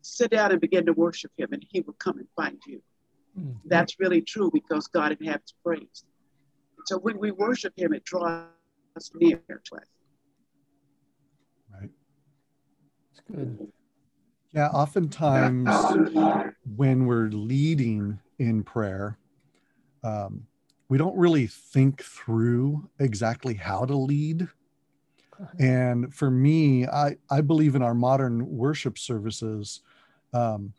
sit 0.01 0.31
down 0.31 0.51
and 0.51 0.59
begin 0.59 0.85
to 0.87 0.93
worship 0.93 1.31
Him, 1.37 1.49
and 1.51 1.65
He 1.69 1.81
will 1.81 1.93
come 1.93 2.17
and 2.17 2.27
find 2.35 2.59
you. 2.67 2.81
Mm-hmm. 3.39 3.57
That's 3.65 3.99
really 3.99 4.21
true 4.21 4.51
because 4.53 4.87
God 4.87 5.15
inhabits 5.19 5.53
praise. 5.63 6.03
So 6.85 6.99
when 6.99 7.17
we 7.17 7.31
worship 7.31 7.73
Him, 7.77 7.93
it 7.93 8.03
draws 8.03 8.45
us 8.95 9.11
near 9.15 9.41
to 9.47 9.75
us. 9.75 9.87
Right. 11.73 11.89
It's 13.11 13.21
good. 13.31 13.71
Yeah, 14.51 14.67
oftentimes 14.67 15.67
when 16.75 17.07
we're 17.07 17.29
leading 17.29 18.19
in 18.39 18.63
prayer, 18.63 19.17
um, 20.03 20.45
we 20.89 20.97
don't 20.97 21.17
really 21.17 21.47
think 21.47 22.03
through 22.03 22.89
exactly 22.99 23.55
how 23.55 23.85
to 23.85 23.95
lead. 23.95 24.47
And 25.59 26.13
for 26.13 26.29
me, 26.29 26.85
I, 26.87 27.17
I 27.29 27.41
believe 27.41 27.75
in 27.75 27.81
our 27.81 27.95
modern 27.95 28.45
worship 28.45 28.97
services 28.97 29.81
um, 30.33 30.73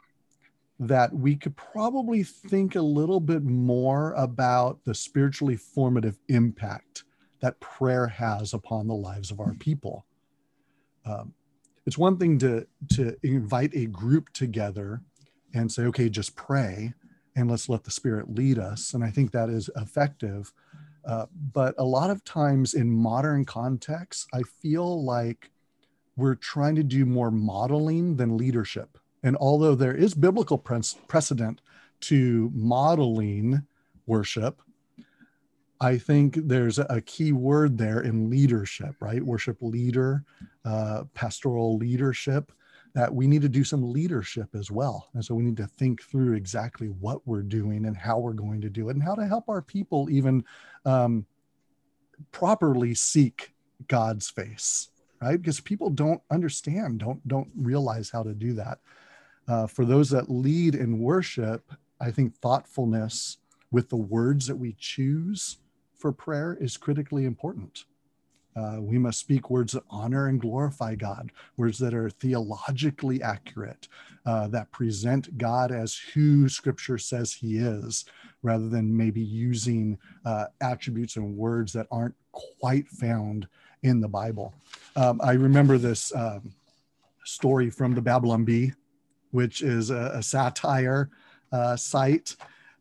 that 0.78 1.12
we 1.12 1.36
could 1.36 1.56
probably 1.56 2.22
think 2.22 2.74
a 2.74 2.82
little 2.82 3.20
bit 3.20 3.42
more 3.42 4.12
about 4.12 4.84
the 4.84 4.94
spiritually 4.94 5.56
formative 5.56 6.18
impact 6.28 7.04
that 7.40 7.60
prayer 7.60 8.06
has 8.06 8.54
upon 8.54 8.86
the 8.86 8.94
lives 8.94 9.30
of 9.30 9.40
our 9.40 9.54
people. 9.54 10.04
Um, 11.04 11.34
it's 11.86 11.98
one 11.98 12.16
thing 12.16 12.38
to 12.38 12.66
to 12.94 13.16
invite 13.22 13.74
a 13.74 13.86
group 13.86 14.32
together 14.32 15.02
and 15.54 15.70
say, 15.70 15.82
okay, 15.84 16.08
just 16.08 16.34
pray 16.34 16.94
and 17.36 17.50
let's 17.50 17.68
let 17.68 17.84
the 17.84 17.90
Spirit 17.90 18.34
lead 18.34 18.58
us. 18.58 18.94
And 18.94 19.02
I 19.02 19.10
think 19.10 19.32
that 19.32 19.48
is 19.48 19.70
effective. 19.76 20.52
Uh, 21.04 21.26
but 21.52 21.74
a 21.78 21.84
lot 21.84 22.10
of 22.10 22.24
times 22.24 22.74
in 22.74 22.90
modern 22.90 23.44
contexts, 23.44 24.26
I 24.32 24.42
feel 24.42 25.04
like 25.04 25.50
we're 26.16 26.36
trying 26.36 26.76
to 26.76 26.84
do 26.84 27.04
more 27.04 27.30
modeling 27.30 28.16
than 28.16 28.36
leadership. 28.36 28.98
And 29.22 29.36
although 29.36 29.74
there 29.74 29.94
is 29.94 30.14
biblical 30.14 30.58
precedent 30.58 31.60
to 32.00 32.50
modeling 32.54 33.66
worship, 34.06 34.60
I 35.80 35.98
think 35.98 36.36
there's 36.36 36.78
a 36.78 37.02
key 37.04 37.32
word 37.32 37.76
there 37.76 38.00
in 38.00 38.30
leadership, 38.30 38.94
right? 39.00 39.22
Worship 39.22 39.58
leader, 39.60 40.24
uh, 40.64 41.04
pastoral 41.14 41.76
leadership 41.76 42.52
that 42.94 43.12
we 43.12 43.26
need 43.26 43.42
to 43.42 43.48
do 43.48 43.64
some 43.64 43.92
leadership 43.92 44.54
as 44.54 44.70
well. 44.70 45.08
And 45.14 45.24
so 45.24 45.34
we 45.34 45.42
need 45.42 45.56
to 45.56 45.66
think 45.66 46.02
through 46.02 46.34
exactly 46.34 46.86
what 46.86 47.26
we're 47.26 47.42
doing 47.42 47.86
and 47.86 47.96
how 47.96 48.18
we're 48.18 48.32
going 48.32 48.60
to 48.60 48.70
do 48.70 48.88
it 48.88 48.94
and 48.94 49.02
how 49.02 49.16
to 49.16 49.26
help 49.26 49.48
our 49.48 49.62
people 49.62 50.08
even 50.10 50.44
um, 50.84 51.26
properly 52.30 52.94
seek 52.94 53.52
God's 53.88 54.30
face, 54.30 54.90
right? 55.20 55.40
Because 55.40 55.60
people 55.60 55.90
don't 55.90 56.22
understand, 56.30 57.00
don't 57.00 57.26
don't 57.26 57.50
realize 57.56 58.10
how 58.10 58.22
to 58.22 58.32
do 58.32 58.52
that. 58.54 58.78
Uh, 59.48 59.66
for 59.66 59.84
those 59.84 60.08
that 60.10 60.30
lead 60.30 60.74
in 60.74 61.00
worship, 61.00 61.72
I 62.00 62.10
think 62.10 62.36
thoughtfulness 62.36 63.38
with 63.72 63.88
the 63.88 63.96
words 63.96 64.46
that 64.46 64.56
we 64.56 64.76
choose 64.78 65.58
for 65.98 66.12
prayer 66.12 66.56
is 66.60 66.76
critically 66.76 67.24
important. 67.24 67.84
Uh, 68.56 68.76
we 68.80 68.98
must 68.98 69.18
speak 69.18 69.50
words 69.50 69.72
that 69.72 69.82
honor 69.90 70.28
and 70.28 70.40
glorify 70.40 70.94
God, 70.94 71.32
words 71.56 71.78
that 71.78 71.94
are 71.94 72.10
theologically 72.10 73.22
accurate, 73.22 73.88
uh, 74.26 74.46
that 74.48 74.70
present 74.70 75.36
God 75.38 75.72
as 75.72 75.96
who 75.96 76.48
Scripture 76.48 76.98
says 76.98 77.32
He 77.32 77.58
is, 77.58 78.04
rather 78.42 78.68
than 78.68 78.96
maybe 78.96 79.20
using 79.20 79.98
uh, 80.24 80.46
attributes 80.60 81.16
and 81.16 81.36
words 81.36 81.72
that 81.72 81.88
aren't 81.90 82.14
quite 82.32 82.88
found 82.88 83.48
in 83.82 84.00
the 84.00 84.08
Bible. 84.08 84.54
Um, 84.96 85.20
I 85.22 85.32
remember 85.32 85.78
this 85.78 86.14
um, 86.14 86.52
story 87.24 87.70
from 87.70 87.94
the 87.94 88.02
Babylon 88.02 88.44
Bee, 88.44 88.72
which 89.30 89.62
is 89.62 89.90
a, 89.90 90.12
a 90.14 90.22
satire 90.22 91.10
uh, 91.52 91.76
site. 91.76 92.36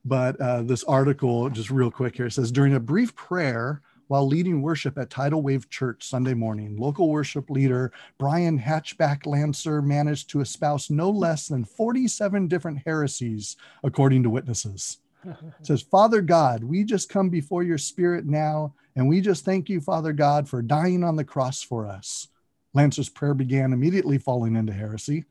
But 0.05 0.39
uh, 0.39 0.63
this 0.63 0.83
article, 0.83 1.49
just 1.49 1.69
real 1.69 1.89
quick 1.89 2.17
here, 2.17 2.29
says 2.29 2.51
during 2.51 2.73
a 2.73 2.79
brief 2.79 3.15
prayer, 3.15 3.81
while 4.07 4.27
leading 4.27 4.61
worship 4.61 4.97
at 4.97 5.09
Tidal 5.09 5.41
Wave 5.41 5.69
Church 5.69 6.07
Sunday 6.07 6.33
morning. 6.33 6.77
Local 6.77 7.09
worship 7.09 7.49
leader 7.49 7.91
Brian 8.17 8.59
Hatchback 8.59 9.25
Lancer 9.25 9.81
managed 9.81 10.29
to 10.29 10.41
espouse 10.41 10.89
no 10.89 11.09
less 11.09 11.47
than 11.47 11.65
47 11.65 12.47
different 12.47 12.81
heresies, 12.85 13.55
according 13.83 14.23
to 14.23 14.29
witnesses. 14.29 14.97
It 15.59 15.65
says, 15.65 15.81
Father 15.81 16.21
God, 16.21 16.65
we 16.65 16.83
just 16.83 17.07
come 17.07 17.29
before 17.29 17.63
your 17.63 17.77
spirit 17.77 18.25
now, 18.25 18.73
and 18.95 19.07
we 19.07 19.21
just 19.21 19.45
thank 19.45 19.69
you, 19.69 19.79
Father 19.79 20.11
God, 20.11 20.49
for 20.49 20.61
dying 20.61 21.01
on 21.01 21.15
the 21.15 21.23
cross 21.23 21.61
for 21.61 21.87
us. 21.87 22.27
Lancer's 22.73 23.07
prayer 23.07 23.33
began 23.33 23.71
immediately 23.71 24.17
falling 24.17 24.57
into 24.57 24.73
heresy. 24.73 25.23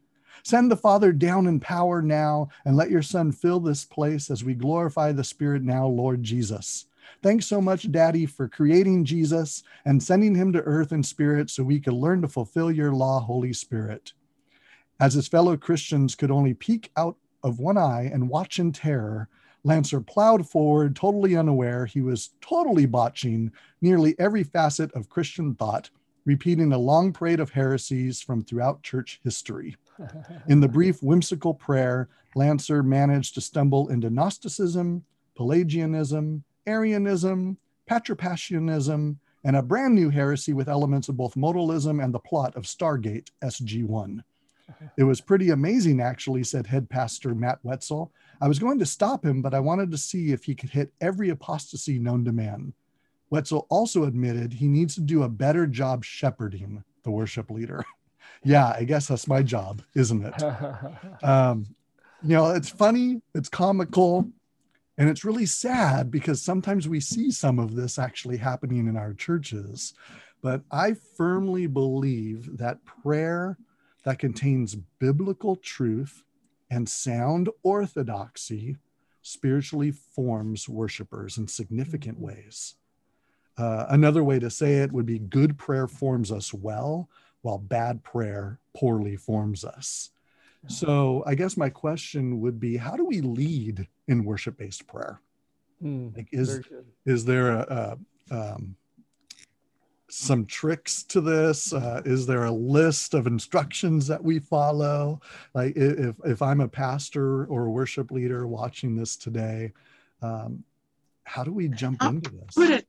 Send 0.45 0.71
the 0.71 0.77
Father 0.77 1.13
down 1.13 1.47
in 1.47 1.61
power 1.61 2.03
now, 2.03 2.49
and 2.65 2.77
let 2.77 2.91
your 2.91 3.03
Son 3.03 3.31
fill 3.33 3.61
this 3.61 3.85
place 3.85 4.31
as 4.31 4.43
we 4.43 4.55
glorify 4.55 5.13
the 5.13 5.25
Spirit 5.25 5.63
now, 5.63 5.87
Lord 5.87 6.23
Jesus. 6.23 6.87
Thanks 7.23 7.47
so 7.47 7.61
much, 7.61 7.91
Daddy, 7.91 8.27
for 8.27 8.49
creating 8.49 9.05
Jesus 9.05 9.63
and 9.85 10.03
sending 10.03 10.35
him 10.35 10.53
to 10.53 10.63
earth 10.63 10.93
in 10.93 11.03
spirit 11.03 11.51
so 11.51 11.63
we 11.63 11.81
could 11.81 11.95
learn 11.95 12.23
to 12.23 12.29
fulfill 12.29 12.71
your 12.71 12.93
law, 12.93 13.21
Holy 13.21 13.53
Spirit. 13.53 14.13
As 15.01 15.15
his 15.15 15.29
fellow 15.29 15.57
Christians 15.57 16.15
could 16.15 16.31
only 16.31 16.55
peek 16.55 16.91
out 16.97 17.17
of 17.43 17.59
one 17.59 17.77
eye 17.77 18.11
and 18.13 18.29
watch 18.29 18.59
in 18.59 18.73
terror, 18.73 19.29
Lancer 19.65 20.01
plowed 20.01 20.49
forward, 20.49 20.97
totally 20.97 21.37
unaware 21.37 21.87
he 21.87 22.01
was 22.01 22.31
totally 22.41 22.87
botching 22.87 23.53
nearly 23.81 24.19
every 24.19 24.43
facet 24.43 24.93
of 24.93 25.09
Christian 25.09 25.55
thought, 25.55 25.91
repeating 26.25 26.73
a 26.73 26.79
long 26.79 27.13
parade 27.13 27.41
of 27.41 27.51
heresies 27.51 28.21
from 28.21 28.43
throughout 28.43 28.83
church 28.83 29.21
history. 29.23 29.77
In 30.49 30.61
the 30.61 30.69
brief, 30.69 31.03
whimsical 31.03 31.55
prayer, 31.55 32.09
Lancer 32.35 32.83
managed 32.83 33.35
to 33.35 33.41
stumble 33.41 33.89
into 33.89 34.11
Gnosticism, 34.11 35.05
Pelagianism, 35.37 36.45
Arianism, 36.67 37.59
Patripassianism, 37.89 39.17
and 39.45 39.57
a 39.57 39.63
brand 39.63 39.95
new 39.95 40.09
heresy 40.09 40.53
with 40.53 40.69
elements 40.69 41.09
of 41.09 41.17
both 41.17 41.35
modalism 41.35 42.03
and 42.03 42.15
the 42.15 42.19
plot 42.19 42.57
of 42.57 42.65
Stargate 42.65 43.29
SG1. 43.43 44.23
It 44.97 45.05
was 45.05 45.21
pretty 45.21 45.51
amazing, 45.51 46.01
actually, 46.01 46.45
said 46.45 46.67
head 46.67 46.89
pastor 46.89 47.35
Matt 47.35 47.59
Wetzel. 47.63 48.11
I 48.41 48.49
was 48.49 48.59
going 48.59 48.79
to 48.79 48.87
stop 48.87 49.23
him, 49.23 49.43
but 49.43 49.53
I 49.53 49.61
wanted 49.61 49.91
to 49.91 49.99
see 49.99 50.33
if 50.33 50.45
he 50.45 50.55
could 50.55 50.71
hit 50.71 50.93
every 51.01 51.29
apostasy 51.29 51.99
known 51.99 52.25
to 52.25 52.33
man. 52.33 52.73
Wetzel 53.29 53.67
also 53.69 54.05
admitted 54.05 54.53
he 54.53 54.69
needs 54.69 54.95
to 54.95 55.01
do 55.01 55.25
a 55.25 55.29
better 55.29 55.67
job 55.67 56.05
shepherding 56.05 56.83
the 57.03 57.11
worship 57.11 57.51
leader. 57.51 57.85
yeah, 58.45 58.75
I 58.77 58.85
guess 58.85 59.09
that's 59.09 59.29
my 59.29 59.43
job, 59.43 59.83
isn't 59.95 60.25
it? 60.25 60.43
Um, 61.23 61.67
you 62.23 62.37
know, 62.37 62.51
it's 62.53 62.69
funny, 62.69 63.21
it's 63.35 63.49
comical, 63.49 64.29
and 65.03 65.11
it's 65.11 65.25
really 65.25 65.47
sad 65.47 66.13
because 66.13 66.41
sometimes 66.41 66.87
we 66.89 67.01
see 67.01 67.33
some 67.33 67.59
of 67.59 67.75
this 67.75 67.99
actually 67.99 68.37
happening 68.37 68.87
in 68.87 68.97
our 68.97 69.15
churches. 69.15 69.95
But 70.43 70.63
I 70.71 70.95
firmly 70.95 71.67
believe 71.67 72.57
that 72.59 72.85
prayer 72.85 73.59
that 74.05 74.21
contains 74.21 74.77
biblical 75.01 75.57
truth 75.57 76.23
and 76.71 76.89
sound 76.89 77.49
orthodoxy 77.65 78.77
spiritually 79.23 79.91
forms 79.91 80.69
worshipers 80.69 81.37
in 81.37 81.49
significant 81.49 82.21
ways. 82.21 82.77
uh, 83.59 83.87
another 83.91 84.25
way 84.25 84.39
to 84.39 84.51
say 84.51 84.77
it 84.77 84.93
would 84.93 85.07
be 85.07 85.19
good 85.19 85.59
prayer 85.59 85.89
forms 85.89 86.33
us 86.33 86.55
well, 86.55 87.09
while 87.43 87.59
bad 87.59 88.05
prayer 88.05 88.61
poorly 88.75 89.17
forms 89.17 89.65
us. 89.65 90.11
So 90.69 91.25
I 91.27 91.35
guess 91.35 91.57
my 91.57 91.69
question 91.69 92.41
would 92.41 92.61
be 92.61 92.77
how 92.77 92.97
do 92.97 93.05
we 93.05 93.21
lead 93.21 93.87
in 94.09 94.25
worship 94.25 94.59
based 94.59 94.87
prayer? 94.87 95.21
Mm, 95.83 96.17
like 96.17 96.29
is 96.31 96.61
is 97.05 97.25
there 97.25 97.51
a, 97.51 97.99
a 98.31 98.55
um, 98.55 98.77
some 100.09 100.47
tricks 100.47 101.03
to 101.05 101.21
this? 101.21 101.73
Uh, 101.73 102.03
is 102.05 102.27
there 102.27 102.45
a 102.45 102.53
list 102.53 103.15
of 103.15 103.27
instructions 103.27 104.07
that 104.07 104.23
we 104.23 104.39
follow? 104.39 105.21
Like 105.55 105.75
if 105.77 106.17
if 106.25 106.43
I'm 106.43 106.61
a 106.61 106.69
pastor 106.69 107.47
or 107.47 107.67
a 107.67 107.71
worship 107.71 108.11
leader 108.11 108.47
watching 108.47 108.95
this 108.95 109.17
today, 109.17 109.73
um, 110.21 110.63
how 111.25 111.43
do 111.43 111.53
we 111.53 111.69
jump 111.69 112.03
I'm 112.03 112.17
into 112.17 112.31
this? 112.31 112.55
Gonna, 112.57 112.83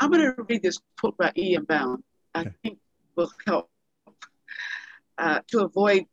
I'm 0.00 0.10
going 0.10 0.22
to 0.22 0.42
read 0.48 0.62
this 0.62 0.78
quote 0.98 1.16
by 1.16 1.32
E.M. 1.36 1.64
Bounds. 1.64 2.02
I 2.34 2.40
okay. 2.42 2.50
think 2.62 2.78
will 3.16 3.30
help 3.46 3.68
uh, 5.18 5.40
to 5.48 5.64
avoid 5.64 6.06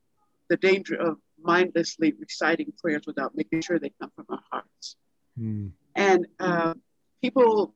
the 0.49 0.57
danger 0.57 0.95
of 0.95 1.17
mindlessly 1.39 2.13
reciting 2.19 2.73
prayers 2.81 3.03
without 3.05 3.35
making 3.35 3.61
sure 3.61 3.79
they 3.79 3.91
come 4.01 4.11
from 4.15 4.25
our 4.29 4.41
hearts. 4.51 4.95
Mm. 5.39 5.71
And 5.95 6.27
uh, 6.39 6.73
people 7.21 7.75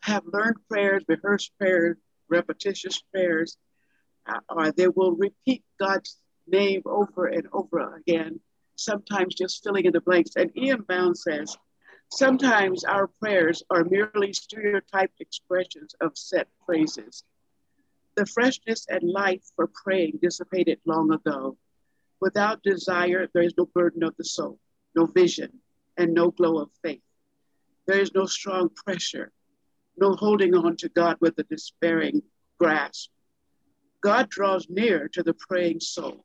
have 0.00 0.22
learned 0.26 0.56
prayers, 0.68 1.04
rehearsed 1.08 1.52
prayers, 1.58 1.96
repetitious 2.28 3.02
prayers, 3.12 3.56
uh, 4.26 4.40
or 4.48 4.72
they 4.72 4.88
will 4.88 5.12
repeat 5.12 5.62
God's 5.78 6.18
name 6.46 6.82
over 6.86 7.26
and 7.26 7.46
over 7.52 7.96
again, 7.96 8.40
sometimes 8.76 9.34
just 9.34 9.62
filling 9.62 9.84
in 9.84 9.92
the 9.92 10.00
blanks. 10.00 10.32
And 10.36 10.50
E.M. 10.56 10.84
Bounds 10.88 11.22
says, 11.22 11.56
sometimes 12.10 12.84
our 12.84 13.08
prayers 13.20 13.62
are 13.70 13.84
merely 13.84 14.32
stereotyped 14.32 15.20
expressions 15.20 15.94
of 16.00 16.16
set 16.16 16.48
phrases. 16.66 17.24
The 18.16 18.26
freshness 18.26 18.86
and 18.88 19.02
life 19.02 19.42
for 19.56 19.68
praying 19.84 20.18
dissipated 20.20 20.80
long 20.84 21.12
ago. 21.12 21.56
Without 22.20 22.62
desire, 22.62 23.28
there 23.32 23.42
is 23.42 23.54
no 23.56 23.66
burden 23.74 24.02
of 24.02 24.14
the 24.16 24.24
soul, 24.24 24.58
no 24.94 25.06
vision, 25.06 25.60
and 25.96 26.12
no 26.12 26.30
glow 26.30 26.58
of 26.58 26.70
faith. 26.82 27.02
There 27.86 28.00
is 28.00 28.12
no 28.14 28.26
strong 28.26 28.68
pressure, 28.68 29.32
no 29.96 30.12
holding 30.12 30.54
on 30.54 30.76
to 30.76 30.88
God 30.88 31.16
with 31.20 31.38
a 31.38 31.44
despairing 31.44 32.22
grasp. 32.58 33.10
God 34.02 34.28
draws 34.28 34.68
near 34.68 35.08
to 35.08 35.22
the 35.22 35.34
praying 35.34 35.80
soul. 35.80 36.24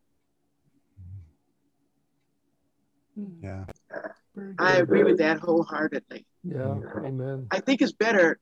Yeah. 3.42 3.66
Uh, 3.94 4.10
I 4.60 4.78
agree 4.78 5.04
with 5.04 5.18
that 5.20 5.40
wholeheartedly. 5.40 6.26
Yeah, 6.44 6.76
amen. 6.98 7.48
I 7.52 7.60
think 7.62 7.82
it's 7.82 7.94
better 7.94 8.40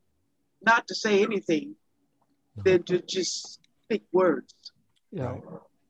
not 0.65 0.88
to 0.88 0.95
say 0.95 1.22
anything 1.22 1.75
than 2.63 2.83
to 2.83 3.01
just 3.01 3.60
speak 3.83 4.03
words. 4.12 4.53
Yeah, 5.12 5.38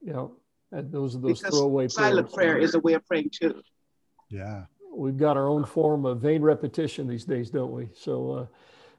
yeah. 0.01 0.27
And 0.73 0.91
those 0.91 1.15
are 1.15 1.19
those 1.19 1.39
because 1.39 1.55
throwaway 1.55 1.87
silent 1.87 2.33
prayers. 2.33 2.51
prayer 2.51 2.57
is 2.57 2.73
a 2.73 2.79
way 2.79 2.93
of 2.93 3.05
praying 3.05 3.29
too. 3.29 3.61
Yeah. 4.29 4.65
We've 4.91 5.17
got 5.17 5.37
our 5.37 5.47
own 5.47 5.65
form 5.65 6.05
of 6.05 6.19
vain 6.19 6.41
repetition 6.41 7.07
these 7.07 7.25
days, 7.25 7.49
don't 7.49 7.71
we? 7.71 7.89
So, 7.95 8.31
uh, 8.31 8.45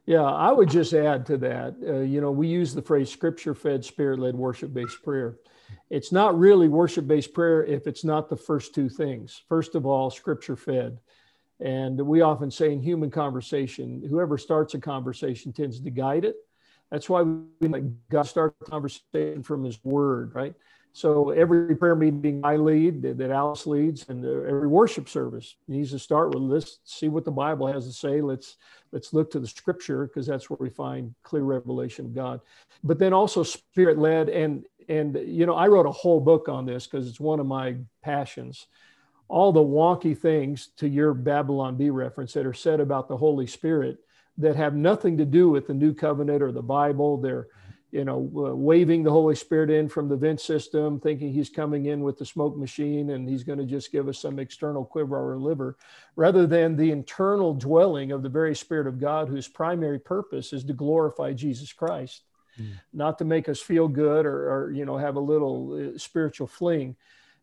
yeah, 0.05 0.23
I 0.23 0.51
would 0.51 0.69
just 0.69 0.93
add 0.93 1.25
to 1.27 1.37
that. 1.37 1.75
Uh, 1.85 1.99
you 1.99 2.21
know, 2.21 2.31
we 2.31 2.47
use 2.47 2.73
the 2.73 2.81
phrase 2.81 3.09
scripture 3.09 3.53
fed, 3.53 3.83
spirit 3.83 4.19
led, 4.19 4.35
worship 4.35 4.73
based 4.73 5.03
prayer. 5.03 5.37
It's 5.89 6.11
not 6.11 6.37
really 6.37 6.69
worship 6.69 7.07
based 7.07 7.33
prayer 7.33 7.63
if 7.65 7.87
it's 7.87 8.03
not 8.03 8.29
the 8.29 8.35
first 8.35 8.73
two 8.73 8.87
things. 8.87 9.41
First 9.49 9.75
of 9.75 9.85
all, 9.85 10.09
scripture 10.09 10.55
fed. 10.55 10.99
And 11.59 11.99
we 11.99 12.21
often 12.21 12.51
say 12.51 12.71
in 12.71 12.81
human 12.81 13.09
conversation, 13.09 14.03
whoever 14.07 14.37
starts 14.37 14.73
a 14.73 14.79
conversation 14.79 15.53
tends 15.53 15.79
to 15.79 15.89
guide 15.89 16.25
it. 16.25 16.35
That's 16.91 17.09
why 17.09 17.23
we 17.23 17.67
let 17.67 18.09
God 18.09 18.23
start 18.23 18.55
the 18.59 18.65
conversation 18.65 19.43
from 19.43 19.63
his 19.63 19.83
word, 19.83 20.35
right? 20.35 20.53
So 20.95 21.31
every 21.31 21.75
prayer 21.75 21.93
meeting 21.93 22.39
I 22.45 22.55
lead, 22.55 23.01
that 23.01 23.29
Alice 23.29 23.67
leads, 23.67 24.07
and 24.07 24.23
uh, 24.23 24.47
every 24.47 24.69
worship 24.69 25.09
service 25.09 25.57
needs 25.67 25.91
to 25.91 25.99
start 25.99 26.29
with 26.29 26.41
let's 26.41 26.79
see 26.85 27.09
what 27.09 27.25
the 27.25 27.31
Bible 27.31 27.67
has 27.67 27.85
to 27.85 27.91
say. 27.91 28.21
Let's 28.21 28.55
let's 28.93 29.11
look 29.11 29.29
to 29.31 29.41
the 29.41 29.47
Scripture 29.47 30.07
because 30.07 30.25
that's 30.25 30.49
where 30.49 30.55
we 30.57 30.69
find 30.69 31.13
clear 31.21 31.43
revelation 31.43 32.05
of 32.05 32.15
God. 32.15 32.39
But 32.81 32.97
then 32.97 33.11
also 33.11 33.43
spirit 33.43 33.97
led, 33.97 34.29
and 34.29 34.63
and 34.87 35.19
you 35.27 35.45
know 35.45 35.55
I 35.55 35.67
wrote 35.67 35.85
a 35.85 35.91
whole 35.91 36.21
book 36.21 36.47
on 36.47 36.65
this 36.65 36.87
because 36.87 37.09
it's 37.09 37.19
one 37.19 37.41
of 37.41 37.45
my 37.45 37.75
passions. 38.01 38.67
All 39.27 39.51
the 39.51 39.59
wonky 39.59 40.17
things 40.17 40.69
to 40.77 40.87
your 40.87 41.13
Babylon 41.13 41.75
Bee 41.75 41.89
reference 41.89 42.31
that 42.33 42.45
are 42.45 42.53
said 42.53 42.79
about 42.79 43.09
the 43.09 43.17
Holy 43.17 43.47
Spirit 43.47 43.97
that 44.37 44.55
have 44.55 44.75
nothing 44.75 45.17
to 45.17 45.25
do 45.25 45.49
with 45.49 45.67
the 45.67 45.73
New 45.73 45.93
Covenant 45.93 46.41
or 46.41 46.53
the 46.53 46.63
Bible. 46.63 47.17
They're 47.17 47.47
you 47.95 48.03
know, 48.03 48.29
uh, 48.35 48.53
waving 48.53 49.03
the 49.03 49.11
Holy 49.11 49.35
Spirit 49.35 49.69
in 49.69 49.87
from 49.87 50.09
the 50.09 50.17
vent 50.17 50.41
system, 50.41 50.99
thinking 50.99 51.31
he's 51.31 51.49
coming 51.49 51.85
in 51.85 52.01
with 52.01 52.17
the 52.17 52.25
smoke 52.25 52.57
machine 52.57 53.11
and 53.11 53.27
he's 53.27 53.45
going 53.45 53.57
to 53.57 53.63
just 53.63 53.89
give 53.89 54.09
us 54.09 54.19
some 54.19 54.37
external 54.37 54.83
quiver 54.83 55.31
or 55.31 55.37
liver, 55.37 55.77
rather 56.17 56.45
than 56.45 56.75
the 56.75 56.91
internal 56.91 57.53
dwelling 57.53 58.11
of 58.11 58.21
the 58.21 58.27
very 58.27 58.53
Spirit 58.53 58.85
of 58.85 58.99
God, 58.99 59.29
whose 59.29 59.47
primary 59.47 59.97
purpose 59.97 60.51
is 60.51 60.65
to 60.65 60.73
glorify 60.73 61.31
Jesus 61.31 61.71
Christ, 61.71 62.23
mm. 62.59 62.73
not 62.91 63.17
to 63.19 63.23
make 63.23 63.47
us 63.47 63.61
feel 63.61 63.87
good 63.87 64.25
or, 64.25 64.51
or, 64.51 64.71
you 64.71 64.83
know, 64.83 64.97
have 64.97 65.15
a 65.15 65.21
little 65.21 65.93
uh, 65.95 65.97
spiritual 65.97 66.47
fling. 66.47 66.97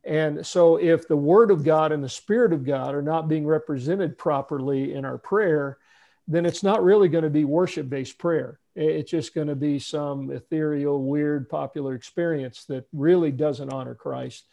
And 0.04 0.44
so, 0.44 0.76
if 0.76 1.08
the 1.08 1.16
Word 1.16 1.50
of 1.50 1.64
God 1.64 1.92
and 1.92 2.04
the 2.04 2.10
Spirit 2.10 2.52
of 2.52 2.62
God 2.62 2.94
are 2.94 3.00
not 3.00 3.26
being 3.26 3.46
represented 3.46 4.18
properly 4.18 4.92
in 4.92 5.06
our 5.06 5.16
prayer, 5.16 5.78
then 6.28 6.46
it's 6.46 6.62
not 6.62 6.82
really 6.82 7.08
going 7.08 7.24
to 7.24 7.30
be 7.30 7.44
worship 7.44 7.88
based 7.88 8.18
prayer 8.18 8.58
it's 8.74 9.10
just 9.10 9.34
going 9.34 9.48
to 9.48 9.54
be 9.54 9.78
some 9.78 10.30
ethereal, 10.30 11.02
weird, 11.02 11.48
popular 11.48 11.94
experience 11.94 12.64
that 12.66 12.86
really 12.92 13.30
doesn't 13.30 13.72
honor 13.72 13.94
Christ. 13.94 14.46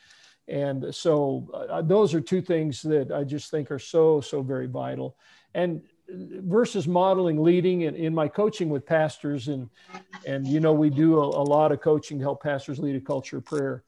And 0.48 0.94
so, 0.94 1.50
uh, 1.54 1.82
those 1.82 2.14
are 2.14 2.22
two 2.22 2.42
things 2.42 2.82
that 2.82 3.12
I 3.12 3.24
just 3.24 3.52
think 3.52 3.72
are 3.72 3.80
so, 3.80 4.20
so 4.20 4.42
very 4.42 4.68
vital. 4.68 5.16
And 5.54 5.82
versus 6.10 6.88
modeling 6.88 7.42
leading 7.42 7.82
in, 7.82 7.96
in 7.96 8.14
my 8.16 8.28
coaching 8.28 8.70
with 8.70 8.86
pastors, 8.86 9.48
and, 9.48 9.70
and 10.26 10.48
you 10.48 10.60
know, 10.60 10.74
we 10.74 10.90
do 10.90 11.20
a, 11.20 11.28
a 11.28 11.46
lot 11.46 11.72
of 11.72 11.82
coaching 11.82 12.18
to 12.18 12.24
help 12.24 12.42
pastors 12.42 12.80
lead 12.80 12.96
a 12.96 13.00
culture 13.00 13.38
of 13.38 13.46
prayer. 13.46 13.84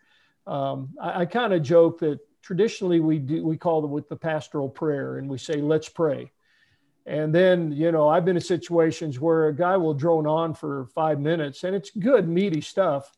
Um, 0.46 0.90
I, 1.02 1.22
I 1.22 1.26
kind 1.26 1.52
of 1.52 1.64
joke 1.64 2.00
that 2.00 2.20
traditionally 2.44 3.00
we 3.00 3.18
do, 3.18 3.44
we 3.44 3.58
call 3.58 3.84
it 3.84 3.90
with 3.90 4.08
the 4.08 4.16
pastoral 4.16 4.70
prayer, 4.70 5.18
and 5.18 5.28
we 5.28 5.40
say, 5.40 5.56
let's 5.56 5.90
pray 5.90 6.32
and 7.06 7.34
then, 7.34 7.72
you 7.72 7.92
know, 7.92 8.08
I've 8.08 8.26
been 8.26 8.36
in 8.36 8.42
situations 8.42 9.20
where 9.20 9.48
a 9.48 9.56
guy 9.56 9.76
will 9.78 9.94
drone 9.94 10.28
on 10.28 10.54
for 10.54 10.86
five 10.94 11.20
minutes 11.20 11.64
and 11.64 11.76
it's 11.76 11.90
good, 11.90 12.28
meaty 12.28 12.62
stuff, 12.62 13.12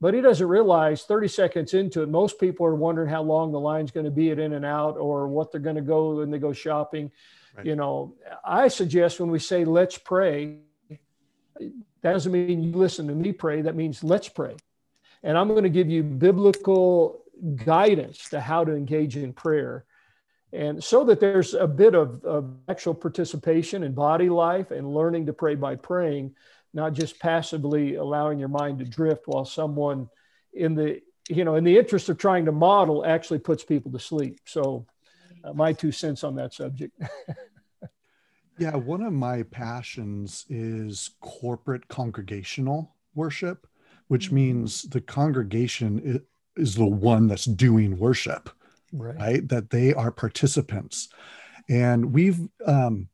but 0.00 0.14
he 0.14 0.20
doesn't 0.20 0.46
realize 0.46 1.02
30 1.02 1.28
seconds 1.28 1.74
into 1.74 2.02
it, 2.02 2.08
most 2.08 2.38
people 2.38 2.66
are 2.66 2.74
wondering 2.74 3.08
how 3.08 3.22
long 3.22 3.50
the 3.50 3.60
line's 3.60 3.90
going 3.90 4.04
to 4.04 4.12
be 4.12 4.30
at 4.30 4.38
In-N-Out 4.38 4.96
or 4.96 5.26
what 5.26 5.50
they're 5.50 5.60
going 5.60 5.76
to 5.76 5.82
go 5.82 6.16
when 6.16 6.30
they 6.30 6.38
go 6.38 6.52
shopping. 6.52 7.10
Right. 7.56 7.66
You 7.66 7.76
know, 7.76 8.14
I 8.44 8.68
suggest 8.68 9.18
when 9.18 9.30
we 9.30 9.38
say 9.38 9.64
let's 9.64 9.98
pray, 9.98 10.58
that 11.58 11.72
doesn't 12.02 12.30
mean 12.30 12.62
you 12.62 12.72
listen 12.72 13.08
to 13.08 13.14
me 13.14 13.32
pray. 13.32 13.62
That 13.62 13.74
means 13.74 14.04
let's 14.04 14.28
pray. 14.28 14.54
And 15.22 15.36
I'm 15.36 15.48
going 15.48 15.64
to 15.64 15.70
give 15.70 15.90
you 15.90 16.04
biblical 16.04 17.22
guidance 17.64 18.28
to 18.28 18.40
how 18.40 18.64
to 18.64 18.72
engage 18.72 19.16
in 19.16 19.32
prayer 19.32 19.84
and 20.56 20.82
so 20.82 21.04
that 21.04 21.20
there's 21.20 21.52
a 21.52 21.66
bit 21.66 21.94
of, 21.94 22.24
of 22.24 22.50
actual 22.66 22.94
participation 22.94 23.82
in 23.82 23.92
body 23.92 24.30
life 24.30 24.70
and 24.70 24.94
learning 24.94 25.26
to 25.26 25.34
pray 25.34 25.54
by 25.54 25.76
praying, 25.76 26.34
not 26.72 26.94
just 26.94 27.20
passively 27.20 27.96
allowing 27.96 28.38
your 28.38 28.48
mind 28.48 28.78
to 28.78 28.86
drift 28.86 29.24
while 29.26 29.44
someone 29.44 30.08
in 30.54 30.74
the 30.74 31.02
you 31.28 31.44
know 31.44 31.56
in 31.56 31.64
the 31.64 31.76
interest 31.76 32.08
of 32.08 32.16
trying 32.16 32.46
to 32.46 32.52
model 32.52 33.04
actually 33.04 33.38
puts 33.38 33.64
people 33.64 33.92
to 33.92 33.98
sleep. 33.98 34.40
So 34.46 34.86
uh, 35.44 35.52
my 35.52 35.74
two 35.74 35.92
cents 35.92 36.24
on 36.24 36.34
that 36.36 36.54
subject. 36.54 36.98
yeah, 38.58 38.76
one 38.76 39.02
of 39.02 39.12
my 39.12 39.42
passions 39.42 40.46
is 40.48 41.10
corporate 41.20 41.86
congregational 41.88 42.94
worship, 43.14 43.66
which 44.08 44.26
mm-hmm. 44.26 44.36
means 44.36 44.84
the 44.84 45.02
congregation 45.02 46.22
is 46.56 46.74
the 46.76 46.86
one 46.86 47.28
that's 47.28 47.44
doing 47.44 47.98
worship 47.98 48.48
right. 48.92 49.16
right? 49.16 49.48
That 49.48 49.70
they 49.70 49.94
are 49.94 50.10
participants. 50.10 51.08
And 51.68 52.12
we've 52.12 52.40
um, 52.64 53.08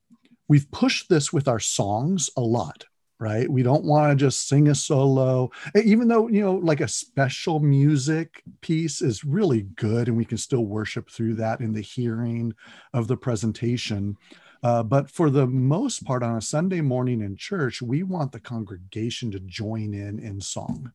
we've 0.49 0.71
pushed 0.71 1.09
this 1.09 1.33
with 1.33 1.49
our 1.49 1.61
songs 1.61 2.29
a 2.37 2.41
lot, 2.41 2.85
right? 3.19 3.51
We 3.51 3.63
don't 3.63 3.85
want 3.85 4.11
to 4.11 4.25
just 4.25 4.49
sing 4.49 4.69
a 4.69 4.75
solo, 4.75 5.51
even 5.75 6.09
though 6.09 6.29
you 6.29 6.43
know, 6.43 6.55
like 6.57 6.81
a 6.81 6.89
special 6.89 7.61
music 7.61 8.43
piece 8.61 9.01
is 9.01 9.25
really 9.25 9.63
good, 9.63 10.09
and 10.09 10.17
we 10.17 10.25
can 10.25 10.39
still 10.39 10.67
worship 10.67 11.11
through 11.11 11.35
that 11.37 11.61
in 11.61 11.73
the 11.73 11.81
hearing 11.81 12.53
of 12.93 13.09
the 13.09 13.17
presentation. 13.17 14.17
Uh, 14.63 14.83
but 14.83 15.11
for 15.11 15.29
the 15.29 15.47
most 15.47 16.05
part, 16.05 16.23
on 16.23 16.37
a 16.37 16.41
Sunday 16.41 16.81
morning 16.81 17.21
in 17.21 17.37
church, 17.37 17.83
we 17.83 18.03
want 18.03 18.31
the 18.31 18.41
congregation 18.41 19.31
to 19.31 19.41
join 19.41 19.95
in 19.95 20.19
in 20.19 20.41
song. 20.41 20.93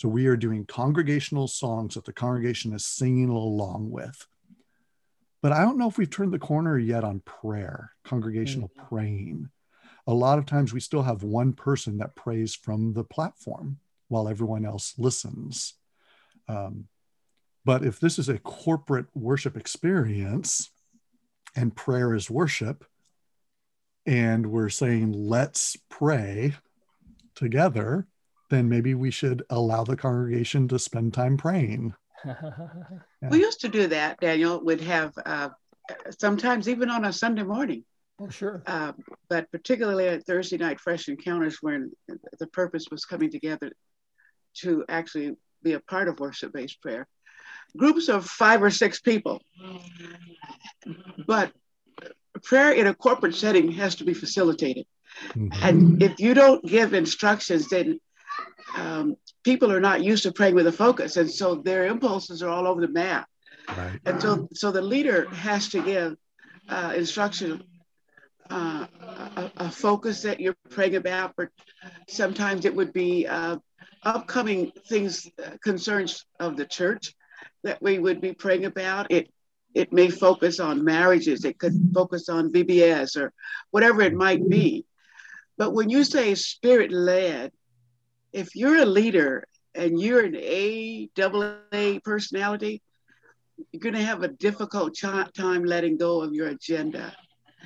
So 0.00 0.08
we 0.08 0.28
are 0.28 0.36
doing 0.36 0.64
congregational 0.64 1.46
songs 1.46 1.92
that 1.92 2.06
the 2.06 2.12
congregation 2.14 2.72
is 2.72 2.86
singing 2.86 3.28
along 3.28 3.90
with. 3.90 4.26
But 5.42 5.52
I 5.52 5.60
don't 5.60 5.76
know 5.76 5.90
if 5.90 5.98
we've 5.98 6.08
turned 6.08 6.32
the 6.32 6.38
corner 6.38 6.78
yet 6.78 7.04
on 7.04 7.20
prayer, 7.20 7.92
congregational 8.02 8.70
mm-hmm. 8.70 8.86
praying. 8.86 9.50
a 10.06 10.14
lot 10.14 10.38
of 10.38 10.46
times 10.46 10.72
we 10.72 10.80
still 10.80 11.02
have 11.02 11.22
one 11.22 11.52
person 11.52 11.98
that 11.98 12.16
prays 12.16 12.54
from 12.54 12.94
the 12.94 13.04
platform 13.04 13.76
while 14.08 14.26
everyone 14.26 14.64
else 14.64 14.94
listens. 14.96 15.74
Um, 16.48 16.88
but 17.66 17.84
if 17.84 18.00
this 18.00 18.18
is 18.18 18.30
a 18.30 18.38
corporate 18.38 19.08
worship 19.12 19.54
experience 19.54 20.70
and 21.54 21.76
prayer 21.76 22.14
is 22.14 22.30
worship, 22.30 22.86
and 24.06 24.46
we're 24.46 24.70
saying, 24.70 25.12
let's 25.12 25.76
pray 25.90 26.54
together, 27.34 28.06
then 28.50 28.68
maybe 28.68 28.94
we 28.94 29.10
should 29.10 29.42
allow 29.50 29.84
the 29.84 29.96
congregation 29.96 30.68
to 30.68 30.78
spend 30.78 31.14
time 31.14 31.36
praying. 31.36 31.94
Yeah. 33.22 33.28
We 33.28 33.40
used 33.40 33.60
to 33.60 33.68
do 33.68 33.86
that, 33.88 34.18
Daniel, 34.18 34.64
would 34.64 34.80
have 34.80 35.12
uh, 35.26 35.50
sometimes 36.18 36.70
even 36.70 36.88
on 36.88 37.04
a 37.04 37.12
Sunday 37.12 37.42
morning. 37.42 37.84
Oh, 38.18 38.30
sure. 38.30 38.62
Uh, 38.66 38.92
but 39.28 39.50
particularly 39.50 40.08
at 40.08 40.24
Thursday 40.26 40.56
night 40.56 40.80
fresh 40.80 41.08
encounters 41.08 41.58
when 41.60 41.92
the 42.38 42.46
purpose 42.46 42.86
was 42.90 43.04
coming 43.04 43.30
together 43.30 43.72
to 44.58 44.86
actually 44.88 45.36
be 45.62 45.74
a 45.74 45.80
part 45.80 46.08
of 46.08 46.18
worship 46.18 46.54
based 46.54 46.80
prayer. 46.80 47.06
Groups 47.76 48.08
of 48.08 48.24
five 48.24 48.62
or 48.62 48.70
six 48.70 49.00
people. 49.00 49.42
But 51.26 51.52
prayer 52.42 52.72
in 52.72 52.86
a 52.86 52.94
corporate 52.94 53.34
setting 53.34 53.70
has 53.72 53.96
to 53.96 54.04
be 54.04 54.14
facilitated. 54.14 54.86
Mm-hmm. 55.30 55.48
And 55.62 56.02
if 56.02 56.18
you 56.20 56.34
don't 56.34 56.64
give 56.64 56.94
instructions, 56.94 57.68
then 57.68 58.00
um, 58.76 59.16
people 59.42 59.72
are 59.72 59.80
not 59.80 60.02
used 60.02 60.22
to 60.24 60.32
praying 60.32 60.54
with 60.54 60.66
a 60.66 60.72
focus. 60.72 61.16
And 61.16 61.30
so 61.30 61.56
their 61.56 61.86
impulses 61.86 62.42
are 62.42 62.48
all 62.48 62.66
over 62.66 62.80
the 62.80 62.88
map. 62.88 63.28
Right. 63.68 64.00
And 64.04 64.20
so, 64.20 64.48
so 64.54 64.70
the 64.70 64.82
leader 64.82 65.28
has 65.30 65.68
to 65.70 65.82
give 65.82 66.16
uh, 66.68 66.94
instruction, 66.96 67.62
uh, 68.48 68.86
a, 69.00 69.50
a, 69.58 69.70
focus 69.70 70.22
that 70.22 70.40
you're 70.40 70.56
praying 70.70 70.96
about. 70.96 71.34
Or 71.38 71.50
sometimes 72.08 72.64
it 72.64 72.74
would 72.74 72.92
be 72.92 73.26
uh, 73.26 73.58
upcoming 74.02 74.72
things, 74.88 75.28
uh, 75.44 75.50
concerns 75.62 76.24
of 76.38 76.56
the 76.56 76.64
church 76.64 77.14
that 77.62 77.80
we 77.82 77.98
would 77.98 78.20
be 78.20 78.32
praying 78.32 78.64
about. 78.64 79.10
It 79.10 79.30
it 79.72 79.92
may 79.92 80.10
focus 80.10 80.58
on 80.58 80.84
marriages. 80.84 81.44
It 81.44 81.58
could 81.58 81.74
focus 81.94 82.28
on 82.28 82.52
VBS 82.52 83.16
or 83.16 83.32
whatever 83.70 84.02
it 84.02 84.14
might 84.14 84.48
be. 84.48 84.84
But 85.56 85.74
when 85.74 85.90
you 85.90 86.02
say 86.02 86.34
spirit 86.34 86.90
led, 86.90 87.52
if 88.32 88.54
you're 88.54 88.82
a 88.82 88.86
leader 88.86 89.44
and 89.74 90.00
you're 90.00 90.24
an 90.24 90.36
A 90.36 91.08
double 91.14 91.56
A 91.72 91.98
personality, 92.00 92.82
you're 93.72 93.80
going 93.80 93.94
to 93.94 94.02
have 94.02 94.22
a 94.22 94.28
difficult 94.28 94.94
ch- 94.94 95.32
time 95.34 95.64
letting 95.64 95.96
go 95.96 96.22
of 96.22 96.32
your 96.32 96.48
agenda. 96.48 97.14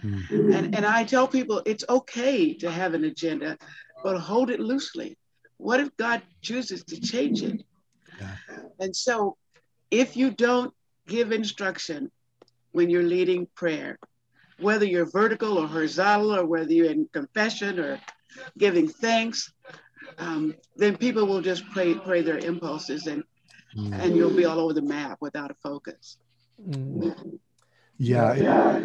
Mm-hmm. 0.03 0.53
And, 0.53 0.75
and 0.75 0.87
I 0.87 1.05
tell 1.05 1.29
people 1.29 1.63
it's 1.65 1.85
okay 1.89 2.55
to 2.55 2.71
have 2.71 2.95
an 2.95 3.05
agenda, 3.05 3.57
but 4.03 4.19
hold 4.19 4.51
it 4.51 4.61
loosely. 4.61 5.17
What 5.57 5.81
if 5.81 5.97
God 5.97 6.23
chooses 6.43 6.85
to 6.85 7.01
change 7.01 7.43
it? 7.43 7.63
Yeah. 8.21 8.37
And 8.81 8.95
so 8.95 9.37
if 9.91 10.17
you 10.17 10.31
don't 10.31 10.75
give 11.07 11.33
instruction 11.33 12.11
when 12.73 12.91
you're 12.91 13.03
leading 13.03 13.47
prayer, 13.55 13.99
whether 14.59 14.85
you're 14.85 15.11
vertical 15.11 15.59
or 15.59 15.67
horizontal, 15.67 16.35
or 16.35 16.45
whether 16.45 16.73
you're 16.73 16.91
in 16.91 17.09
confession 17.13 17.79
or 17.79 18.01
giving 18.59 18.89
thanks, 18.89 19.53
um, 20.19 20.55
then 20.77 20.97
people 20.97 21.27
will 21.27 21.41
just 21.41 21.65
pray 21.71 21.95
pray 21.95 22.23
their 22.23 22.39
impulses 22.39 23.07
and 23.07 23.23
mm. 23.77 23.93
and 24.01 24.17
you'll 24.17 24.35
be 24.35 24.45
all 24.45 24.61
over 24.61 24.73
the 24.73 24.83
map 24.83 25.19
without 25.21 25.51
a 25.51 25.55
focus. 25.63 26.19
Mm. 26.69 27.39
Yeah. 27.99 28.35
yeah. 28.35 28.85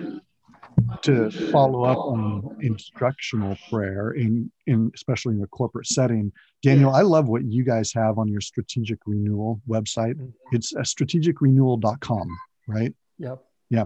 To 1.04 1.30
follow 1.52 1.84
up 1.84 1.98
on 1.98 2.58
instructional 2.62 3.58
prayer 3.70 4.12
in, 4.12 4.52
in 4.66 4.92
especially 4.96 5.36
in 5.36 5.44
a 5.44 5.48
corporate 5.48 5.88
setting, 5.88 6.32
Daniel, 6.64 6.92
I 6.92 7.02
love 7.02 7.28
what 7.28 7.44
you 7.44 7.64
guys 7.64 7.92
have 7.94 8.18
on 8.18 8.28
your 8.28 8.42
strategic 8.42 9.00
renewal 9.06 9.62
website. 9.68 10.16
Mm-hmm. 10.16 10.56
It's 10.56 10.74
a 10.74 10.82
strategicrenewal.com, 10.82 12.28
right? 12.68 12.94
Yep. 13.18 13.44
Yeah. 13.70 13.86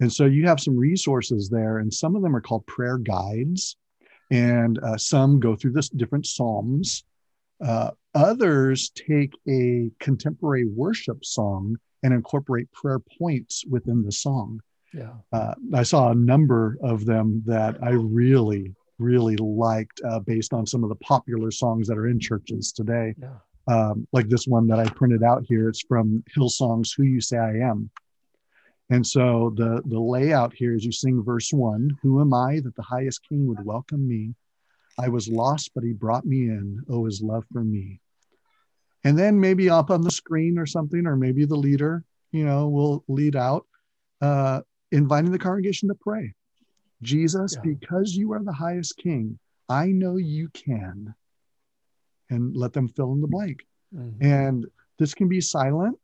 And 0.00 0.12
so 0.12 0.24
you 0.24 0.46
have 0.46 0.60
some 0.60 0.76
resources 0.76 1.48
there, 1.50 1.78
and 1.78 1.92
some 1.92 2.16
of 2.16 2.22
them 2.22 2.34
are 2.34 2.40
called 2.40 2.66
prayer 2.66 2.96
guides 2.96 3.76
and 4.30 4.78
uh, 4.82 4.96
some 4.96 5.40
go 5.40 5.56
through 5.56 5.72
this 5.72 5.88
different 5.88 6.26
psalms. 6.26 7.04
Uh, 7.64 7.90
others 8.14 8.90
take 8.90 9.34
a 9.48 9.90
contemporary 9.98 10.66
worship 10.66 11.24
song 11.24 11.76
and 12.02 12.14
incorporate 12.14 12.70
prayer 12.72 13.00
points 13.18 13.64
within 13.68 14.02
the 14.02 14.12
song. 14.12 14.60
Yeah, 14.94 15.12
uh, 15.32 15.54
I 15.74 15.82
saw 15.82 16.10
a 16.10 16.14
number 16.14 16.76
of 16.82 17.04
them 17.04 17.42
that 17.46 17.76
I 17.82 17.90
really, 17.90 18.74
really 18.98 19.36
liked 19.36 20.00
uh, 20.08 20.20
based 20.20 20.52
on 20.52 20.66
some 20.66 20.82
of 20.82 20.88
the 20.88 20.96
popular 20.96 21.50
songs 21.50 21.86
that 21.88 21.98
are 21.98 22.08
in 22.08 22.18
churches 22.18 22.72
today. 22.72 23.14
Yeah. 23.18 23.36
Um, 23.68 24.08
like 24.12 24.28
this 24.28 24.46
one 24.46 24.66
that 24.68 24.80
I 24.80 24.88
printed 24.88 25.22
out 25.22 25.44
here. 25.46 25.68
It's 25.68 25.82
from 25.82 26.24
Hillsong's 26.34 26.92
"Who 26.92 27.04
You 27.04 27.20
Say 27.20 27.36
I 27.36 27.58
Am." 27.58 27.90
And 28.90 29.06
so 29.06 29.52
the, 29.56 29.82
the 29.86 30.00
layout 30.00 30.52
here 30.52 30.74
is 30.74 30.84
you 30.84 30.92
sing 30.92 31.22
verse 31.22 31.52
one 31.52 31.96
Who 32.02 32.20
am 32.20 32.34
I 32.34 32.60
that 32.60 32.74
the 32.74 32.82
highest 32.82 33.20
king 33.28 33.46
would 33.46 33.64
welcome 33.64 34.06
me? 34.06 34.34
I 34.98 35.08
was 35.08 35.28
lost, 35.28 35.70
but 35.74 35.84
he 35.84 35.92
brought 35.92 36.26
me 36.26 36.42
in. 36.42 36.82
Oh, 36.88 37.06
his 37.06 37.22
love 37.22 37.44
for 37.52 37.64
me. 37.64 38.00
And 39.04 39.18
then 39.18 39.40
maybe 39.40 39.70
up 39.70 39.90
on 39.90 40.02
the 40.02 40.10
screen 40.10 40.58
or 40.58 40.66
something, 40.66 41.06
or 41.06 41.16
maybe 41.16 41.46
the 41.46 41.56
leader, 41.56 42.04
you 42.32 42.44
know, 42.44 42.68
will 42.68 43.04
lead 43.08 43.34
out, 43.34 43.66
uh, 44.20 44.60
inviting 44.92 45.30
the 45.30 45.38
congregation 45.38 45.88
to 45.88 45.94
pray. 45.94 46.34
Jesus, 47.00 47.54
yeah. 47.54 47.72
because 47.72 48.14
you 48.14 48.32
are 48.32 48.42
the 48.42 48.52
highest 48.52 48.98
king, 48.98 49.38
I 49.70 49.86
know 49.86 50.16
you 50.16 50.50
can. 50.50 51.14
And 52.28 52.54
let 52.54 52.72
them 52.72 52.88
fill 52.88 53.12
in 53.12 53.20
the 53.20 53.26
blank. 53.26 53.64
Mm-hmm. 53.94 54.24
And 54.24 54.66
this 54.98 55.14
can 55.14 55.28
be 55.28 55.40
silent 55.40 55.98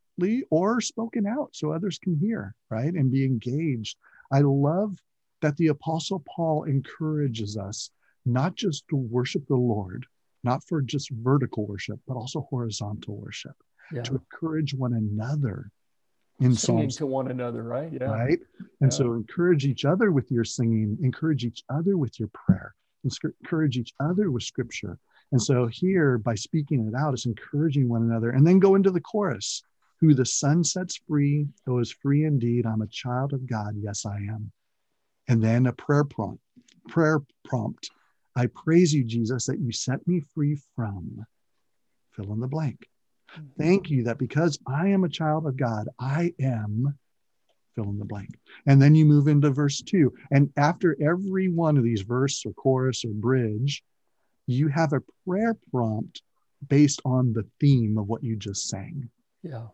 or 0.49 0.81
spoken 0.81 1.27
out 1.27 1.49
so 1.53 1.71
others 1.71 1.99
can 1.99 2.17
hear, 2.17 2.55
right? 2.69 2.93
And 2.93 3.11
be 3.11 3.25
engaged. 3.25 3.97
I 4.31 4.41
love 4.41 4.97
that 5.41 5.55
the 5.57 5.67
Apostle 5.67 6.23
Paul 6.35 6.63
encourages 6.63 7.57
us 7.57 7.91
not 8.25 8.55
just 8.55 8.87
to 8.89 8.95
worship 8.95 9.45
the 9.47 9.55
Lord, 9.55 10.05
not 10.43 10.63
for 10.67 10.81
just 10.81 11.09
vertical 11.11 11.65
worship, 11.65 11.99
but 12.07 12.15
also 12.15 12.47
horizontal 12.49 13.15
worship, 13.15 13.55
yeah. 13.93 14.01
to 14.03 14.15
encourage 14.15 14.73
one 14.73 14.93
another 14.93 15.71
in 16.39 16.53
singing 16.53 16.81
Psalms, 16.81 16.95
to 16.97 17.05
one 17.07 17.31
another, 17.31 17.63
right? 17.63 17.91
Yeah. 17.91 18.05
Right. 18.05 18.39
And 18.81 18.91
yeah. 18.91 18.97
so 18.97 19.13
encourage 19.13 19.65
each 19.65 19.85
other 19.85 20.11
with 20.11 20.29
your 20.29 20.43
singing, 20.43 20.97
encourage 21.01 21.45
each 21.45 21.63
other 21.69 21.97
with 21.97 22.19
your 22.19 22.29
prayer, 22.29 22.75
encourage 23.03 23.77
each 23.77 23.93
other 23.99 24.29
with 24.29 24.43
scripture. 24.43 24.99
And 25.31 25.41
so 25.41 25.67
here, 25.67 26.17
by 26.17 26.35
speaking 26.35 26.87
it 26.87 26.95
out, 26.95 27.13
it's 27.13 27.25
encouraging 27.25 27.89
one 27.89 28.03
another. 28.03 28.29
And 28.29 28.45
then 28.45 28.59
go 28.59 28.75
into 28.75 28.91
the 28.91 29.01
chorus 29.01 29.63
who 29.99 30.13
the 30.13 30.25
Son 30.25 30.63
sets 30.63 30.99
free, 31.07 31.47
who 31.65 31.79
is 31.79 31.91
free 31.91 32.25
indeed. 32.25 32.65
I'm 32.65 32.81
a 32.81 32.87
child 32.87 33.33
of 33.33 33.47
God. 33.47 33.75
Yes, 33.77 34.05
I 34.05 34.17
am. 34.17 34.51
And 35.27 35.43
then 35.43 35.65
a 35.65 35.73
prayer 35.73 36.03
prompt. 36.03 36.41
Prayer 36.87 37.19
prompt. 37.43 37.89
I 38.35 38.47
praise 38.47 38.93
you, 38.93 39.03
Jesus, 39.03 39.45
that 39.47 39.59
you 39.59 39.71
set 39.71 40.07
me 40.07 40.21
free 40.33 40.59
from. 40.75 41.25
Fill 42.11 42.33
in 42.33 42.39
the 42.39 42.47
blank. 42.47 42.87
Thank 43.57 43.89
you 43.89 44.03
that 44.03 44.19
because 44.19 44.57
I 44.67 44.89
am 44.89 45.03
a 45.03 45.09
child 45.09 45.47
of 45.47 45.57
God, 45.57 45.89
I 45.99 46.33
am 46.39 46.97
fill 47.75 47.89
in 47.89 47.99
the 47.99 48.05
blank. 48.05 48.29
And 48.65 48.81
then 48.81 48.95
you 48.95 49.05
move 49.05 49.27
into 49.27 49.51
verse 49.51 49.81
two. 49.81 50.13
And 50.31 50.51
after 50.57 50.95
every 51.01 51.49
one 51.49 51.77
of 51.77 51.83
these 51.83 52.01
verse 52.01 52.43
or 52.45 52.53
chorus 52.53 53.03
or 53.03 53.09
bridge, 53.09 53.83
you 54.47 54.67
have 54.69 54.93
a 54.93 55.03
prayer 55.27 55.55
prompt 55.71 56.21
based 56.67 57.01
on 57.05 57.33
the 57.33 57.45
theme 57.59 57.97
of 57.97 58.07
what 58.07 58.23
you 58.23 58.35
just 58.35 58.69
sang. 58.69 59.09
Yeah 59.43 59.67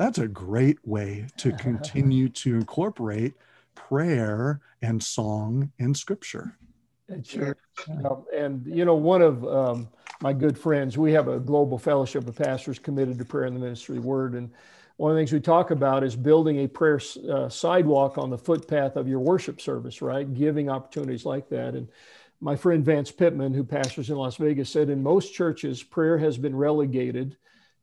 that's 0.00 0.16
a 0.16 0.26
great 0.26 0.78
way 0.82 1.26
to 1.36 1.52
continue 1.58 2.30
to 2.30 2.54
incorporate 2.54 3.34
prayer 3.74 4.60
and 4.80 5.02
song 5.02 5.70
and 5.78 5.94
scripture. 5.94 6.56
Sure. 7.22 7.56
Um, 8.04 8.24
and, 8.34 8.64
you 8.66 8.86
know, 8.86 8.94
one 8.94 9.20
of 9.20 9.44
um, 9.44 9.88
my 10.22 10.32
good 10.32 10.56
friends, 10.56 10.96
we 10.96 11.12
have 11.12 11.28
a 11.28 11.38
global 11.38 11.76
fellowship 11.76 12.26
of 12.26 12.36
pastors 12.36 12.78
committed 12.78 13.18
to 13.18 13.26
prayer 13.26 13.44
and 13.44 13.54
the 13.54 13.60
ministry 13.60 13.98
of 13.98 14.02
the 14.02 14.08
word. 14.08 14.34
And 14.34 14.50
one 14.96 15.10
of 15.10 15.16
the 15.16 15.20
things 15.20 15.32
we 15.32 15.40
talk 15.40 15.70
about 15.70 16.02
is 16.02 16.16
building 16.16 16.60
a 16.60 16.68
prayer 16.68 17.00
uh, 17.30 17.50
sidewalk 17.50 18.16
on 18.16 18.30
the 18.30 18.38
footpath 18.38 18.96
of 18.96 19.06
your 19.06 19.20
worship 19.20 19.60
service, 19.60 20.00
right? 20.00 20.32
Giving 20.32 20.70
opportunities 20.70 21.26
like 21.26 21.50
that. 21.50 21.74
And 21.74 21.88
my 22.40 22.56
friend 22.56 22.82
Vance 22.82 23.10
Pitman, 23.10 23.52
who 23.52 23.64
pastors 23.64 24.08
in 24.08 24.16
Las 24.16 24.36
Vegas, 24.36 24.70
said 24.70 24.88
in 24.88 25.02
most 25.02 25.34
churches, 25.34 25.82
prayer 25.82 26.16
has 26.16 26.38
been 26.38 26.56
relegated 26.56 27.36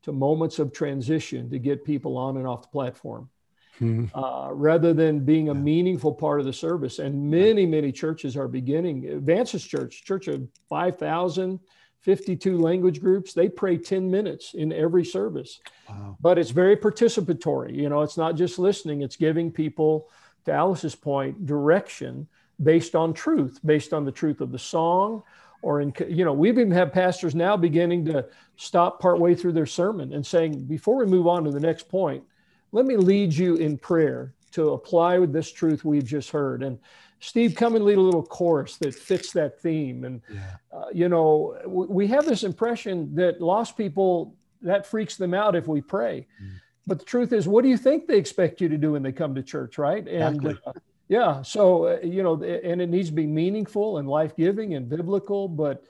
to 0.07 0.13
moments 0.13 0.57
of 0.57 0.71
transition 0.71 1.49
to 1.49 1.59
get 1.59 1.83
people 1.83 2.17
on 2.17 2.37
and 2.37 2.47
off 2.47 2.61
the 2.61 2.69
platform. 2.69 3.29
Hmm. 3.77 4.05
Uh, 4.15 4.49
rather 4.53 4.91
than 4.93 5.19
being 5.19 5.49
a 5.49 5.53
meaningful 5.53 6.13
part 6.13 6.39
of 6.39 6.47
the 6.47 6.53
service. 6.53 6.97
And 6.97 7.29
many, 7.29 7.65
many 7.65 7.91
churches 7.91 8.35
are 8.35 8.47
beginning. 8.47 9.21
Vance's 9.23 9.63
church, 9.63 10.03
church 10.03 10.27
of 10.29 10.47
5,000, 10.67 11.59
52 11.99 12.57
language 12.57 13.01
groups, 13.01 13.33
they 13.33 13.49
pray 13.49 13.77
10 13.77 14.09
minutes 14.09 14.53
in 14.53 14.71
every 14.71 15.05
service. 15.05 15.59
Wow. 15.89 16.17
But 16.21 16.39
it's 16.39 16.51
very 16.51 16.77
participatory. 16.77 17.75
You 17.75 17.89
know, 17.89 18.01
it's 18.01 18.17
not 18.17 18.35
just 18.35 18.57
listening, 18.57 19.01
it's 19.01 19.17
giving 19.17 19.51
people, 19.51 20.09
to 20.45 20.53
Alice's 20.53 20.95
point, 20.95 21.45
direction 21.45 22.27
based 22.63 22.95
on 22.95 23.13
truth, 23.13 23.59
based 23.63 23.93
on 23.93 24.05
the 24.05 24.11
truth 24.11 24.41
of 24.41 24.51
the 24.51 24.57
song, 24.57 25.21
or 25.61 25.81
in 25.81 25.93
you 26.07 26.23
know 26.25 26.33
we've 26.33 26.57
even 26.57 26.71
had 26.71 26.93
pastors 26.93 27.35
now 27.35 27.57
beginning 27.57 28.05
to 28.05 28.25
stop 28.55 28.99
partway 28.99 29.35
through 29.35 29.51
their 29.51 29.65
sermon 29.65 30.13
and 30.13 30.25
saying 30.25 30.63
before 30.65 30.97
we 30.97 31.05
move 31.05 31.27
on 31.27 31.43
to 31.43 31.51
the 31.51 31.59
next 31.59 31.87
point 31.89 32.23
let 32.71 32.85
me 32.85 32.97
lead 32.97 33.33
you 33.33 33.55
in 33.55 33.77
prayer 33.77 34.33
to 34.51 34.71
apply 34.71 35.17
with 35.17 35.33
this 35.33 35.51
truth 35.51 35.83
we've 35.83 36.05
just 36.05 36.29
heard 36.29 36.63
and 36.63 36.79
steve 37.19 37.55
come 37.55 37.75
and 37.75 37.85
lead 37.85 37.97
a 37.97 38.01
little 38.01 38.23
chorus 38.23 38.77
that 38.77 38.93
fits 38.93 39.31
that 39.31 39.59
theme 39.59 40.03
and 40.03 40.21
yeah. 40.31 40.55
uh, 40.71 40.85
you 40.93 41.09
know 41.09 41.57
we 41.67 42.07
have 42.07 42.25
this 42.25 42.43
impression 42.43 43.13
that 43.15 43.41
lost 43.41 43.77
people 43.77 44.35
that 44.61 44.85
freaks 44.85 45.17
them 45.17 45.33
out 45.33 45.55
if 45.55 45.67
we 45.67 45.81
pray 45.81 46.25
mm. 46.41 46.49
but 46.85 46.99
the 46.99 47.05
truth 47.05 47.33
is 47.33 47.47
what 47.47 47.63
do 47.63 47.69
you 47.69 47.77
think 47.77 48.07
they 48.07 48.17
expect 48.17 48.61
you 48.61 48.69
to 48.69 48.77
do 48.77 48.93
when 48.93 49.03
they 49.03 49.11
come 49.11 49.33
to 49.33 49.43
church 49.43 49.77
right 49.77 50.07
and 50.07 50.37
exactly. 50.37 50.61
uh, 50.65 50.71
yeah. 51.07 51.41
So, 51.41 51.87
uh, 51.87 51.99
you 52.03 52.23
know, 52.23 52.41
and 52.41 52.81
it 52.81 52.89
needs 52.89 53.09
to 53.09 53.15
be 53.15 53.27
meaningful 53.27 53.97
and 53.97 54.07
life 54.07 54.35
giving 54.35 54.73
and 54.73 54.89
biblical. 54.89 55.47
But, 55.47 55.83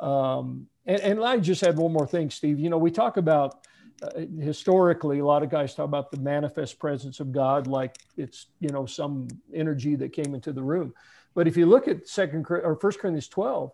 um, 0.00 0.66
and, 0.86 1.00
and 1.00 1.24
I 1.24 1.38
just 1.38 1.60
had 1.60 1.76
one 1.76 1.92
more 1.92 2.06
thing, 2.06 2.30
Steve. 2.30 2.58
You 2.58 2.70
know, 2.70 2.78
we 2.78 2.90
talk 2.90 3.16
about 3.16 3.66
uh, 4.02 4.22
historically, 4.40 5.20
a 5.20 5.24
lot 5.24 5.42
of 5.42 5.50
guys 5.50 5.74
talk 5.74 5.84
about 5.84 6.10
the 6.10 6.18
manifest 6.18 6.78
presence 6.78 7.20
of 7.20 7.30
God 7.30 7.66
like 7.68 7.96
it's, 8.16 8.46
you 8.58 8.70
know, 8.70 8.86
some 8.86 9.28
energy 9.52 9.94
that 9.96 10.12
came 10.12 10.34
into 10.34 10.52
the 10.52 10.62
room. 10.62 10.92
But 11.34 11.46
if 11.46 11.56
you 11.56 11.66
look 11.66 11.86
at 11.86 12.08
Second 12.08 12.46
or 12.48 12.76
First 12.76 12.98
Corinthians 12.98 13.28
12, 13.28 13.72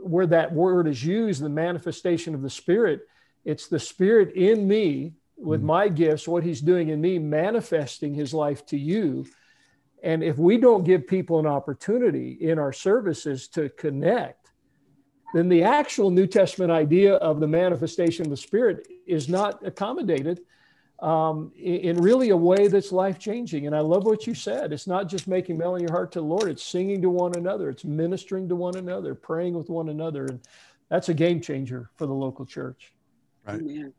where 0.00 0.26
that 0.26 0.52
word 0.52 0.86
is 0.86 1.02
used, 1.02 1.42
the 1.42 1.48
manifestation 1.48 2.34
of 2.34 2.42
the 2.42 2.50
Spirit, 2.50 3.08
it's 3.44 3.68
the 3.68 3.78
Spirit 3.78 4.34
in 4.34 4.68
me 4.68 5.14
with 5.36 5.60
mm-hmm. 5.60 5.66
my 5.66 5.88
gifts, 5.88 6.28
what 6.28 6.44
He's 6.44 6.60
doing 6.60 6.90
in 6.90 7.00
me, 7.00 7.18
manifesting 7.18 8.12
His 8.12 8.34
life 8.34 8.66
to 8.66 8.78
you 8.78 9.24
and 10.04 10.22
if 10.22 10.36
we 10.36 10.58
don't 10.58 10.84
give 10.84 11.06
people 11.06 11.38
an 11.38 11.46
opportunity 11.46 12.32
in 12.32 12.58
our 12.58 12.74
services 12.74 13.48
to 13.48 13.70
connect, 13.70 14.50
then 15.32 15.48
the 15.48 15.62
actual 15.64 16.10
New 16.10 16.26
Testament 16.26 16.70
idea 16.70 17.14
of 17.14 17.40
the 17.40 17.48
manifestation 17.48 18.26
of 18.26 18.30
the 18.30 18.36
Spirit 18.36 18.86
is 19.06 19.30
not 19.30 19.66
accommodated 19.66 20.40
um, 21.00 21.50
in 21.56 21.96
really 21.96 22.28
a 22.28 22.36
way 22.36 22.68
that's 22.68 22.92
life 22.92 23.18
changing. 23.18 23.66
And 23.66 23.74
I 23.74 23.80
love 23.80 24.04
what 24.04 24.26
you 24.26 24.34
said. 24.34 24.74
It's 24.74 24.86
not 24.86 25.08
just 25.08 25.26
making 25.26 25.56
melon 25.56 25.80
your 25.80 25.90
heart 25.90 26.12
to 26.12 26.20
the 26.20 26.26
Lord, 26.26 26.50
it's 26.50 26.62
singing 26.62 27.00
to 27.00 27.08
one 27.08 27.34
another, 27.34 27.70
it's 27.70 27.84
ministering 27.84 28.46
to 28.50 28.56
one 28.56 28.76
another, 28.76 29.14
praying 29.14 29.54
with 29.54 29.70
one 29.70 29.88
another. 29.88 30.26
And 30.26 30.38
that's 30.90 31.08
a 31.08 31.14
game 31.14 31.40
changer 31.40 31.88
for 31.96 32.06
the 32.06 32.12
local 32.12 32.44
church. 32.44 32.92
Right. 33.46 33.58
Amen. 33.58 33.94